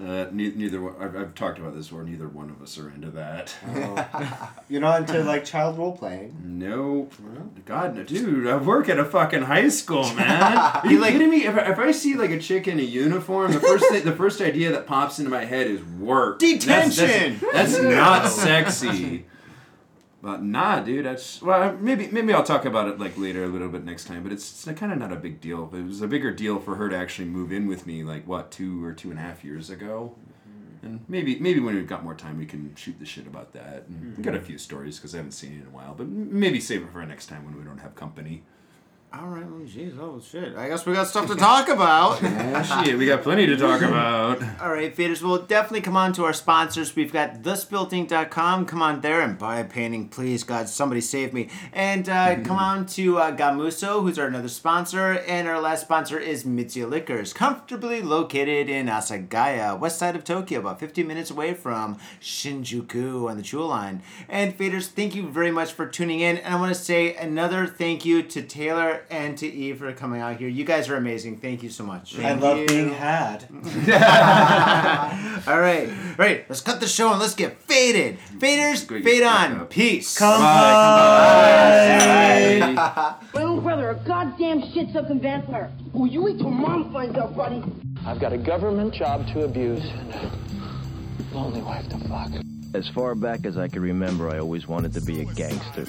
[0.00, 2.88] uh, ne- neither one I've, I've talked about this before neither one of us are
[2.90, 3.54] into that.
[4.68, 6.36] You're not into like child role playing.
[6.42, 7.08] no
[7.64, 10.56] God no dude I work at a fucking high school man.
[10.56, 11.44] Are you like- kidding me?
[11.46, 14.12] If, I- if I see like a chick in a uniform the first thing, the
[14.16, 16.40] first idea that pops into my head is work.
[16.40, 17.38] That's- Detention!
[17.52, 19.26] that's, that's not sexy
[20.24, 23.68] but nah dude that's well maybe maybe I'll talk about it like later a little
[23.68, 25.70] bit next time but it's, it's kind of not a big deal.
[25.74, 28.50] It was a bigger deal for her to actually move in with me like what
[28.50, 30.16] two or two and a half years ago?
[30.48, 30.86] Mm-hmm.
[30.86, 33.84] And maybe maybe when we've got more time we can shoot the shit about that.
[33.86, 34.16] And mm-hmm.
[34.16, 36.58] we got a few stories because I haven't seen it in a while but maybe
[36.58, 38.44] save it for next time when we don't have company
[39.16, 40.56] All right, well, jeez, oh shit.
[40.56, 42.20] I guess we got stuff to talk about.
[42.54, 44.40] Oh, shit, we got plenty to talk about.
[44.60, 46.94] All right, faders, we'll definitely come on to our sponsors.
[46.94, 48.66] We've got thespiltink.com.
[48.66, 50.44] Come on there and buy a painting, please.
[50.44, 51.48] God, somebody save me.
[51.72, 55.12] And uh, come on to uh, Gamuso, who's our another sponsor.
[55.26, 60.60] And our last sponsor is Mitsuya Liquors, comfortably located in Asagaya, west side of Tokyo,
[60.60, 64.02] about 15 minutes away from Shinjuku on the Chuo line.
[64.28, 66.38] And faders, thank you very much for tuning in.
[66.38, 70.20] And I want to say another thank you to Taylor and to Eve for coming
[70.20, 70.48] out here.
[70.48, 71.38] You guys are amazing.
[71.38, 72.18] Thank you so much.
[72.18, 72.66] I love you.
[72.66, 73.46] being had.
[75.46, 76.44] All right, all right.
[76.48, 78.18] Let's cut the show and let's get faded.
[78.38, 79.60] Faders, Go fade on.
[79.60, 79.70] up.
[79.70, 80.16] Peace.
[80.18, 81.98] Come Bye.
[83.34, 85.70] My little brother, a goddamn shit-sucking vampire.
[85.94, 87.62] Oh, you wait till mom finds out, buddy.
[88.06, 90.30] I've got a government job to abuse and a
[91.34, 92.30] lonely wife to fuck.
[92.74, 95.86] As far back as I can remember, I always wanted to be a gangster.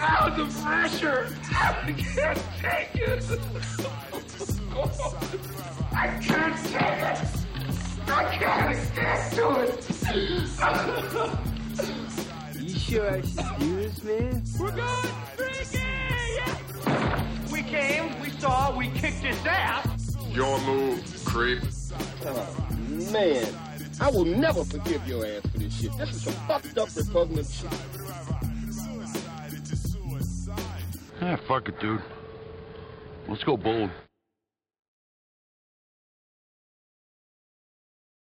[0.00, 1.28] God, the pressure!
[1.52, 3.22] I can't take it!
[5.92, 7.18] I can't take it!
[8.08, 9.76] I can't stand to it!
[12.60, 14.42] You sure I should do this, man?
[14.58, 15.84] We're going freaky!
[17.52, 20.16] We came, we saw, we kicked his ass!
[20.30, 21.62] Your move, creep.
[22.24, 22.56] Oh,
[23.12, 23.46] man,
[24.00, 25.96] I will never forgive your ass for this shit.
[25.98, 27.70] This is some fucked up repugnant shit.
[31.22, 32.00] Ah, fuck it, dude.
[33.28, 33.90] Let's go bold.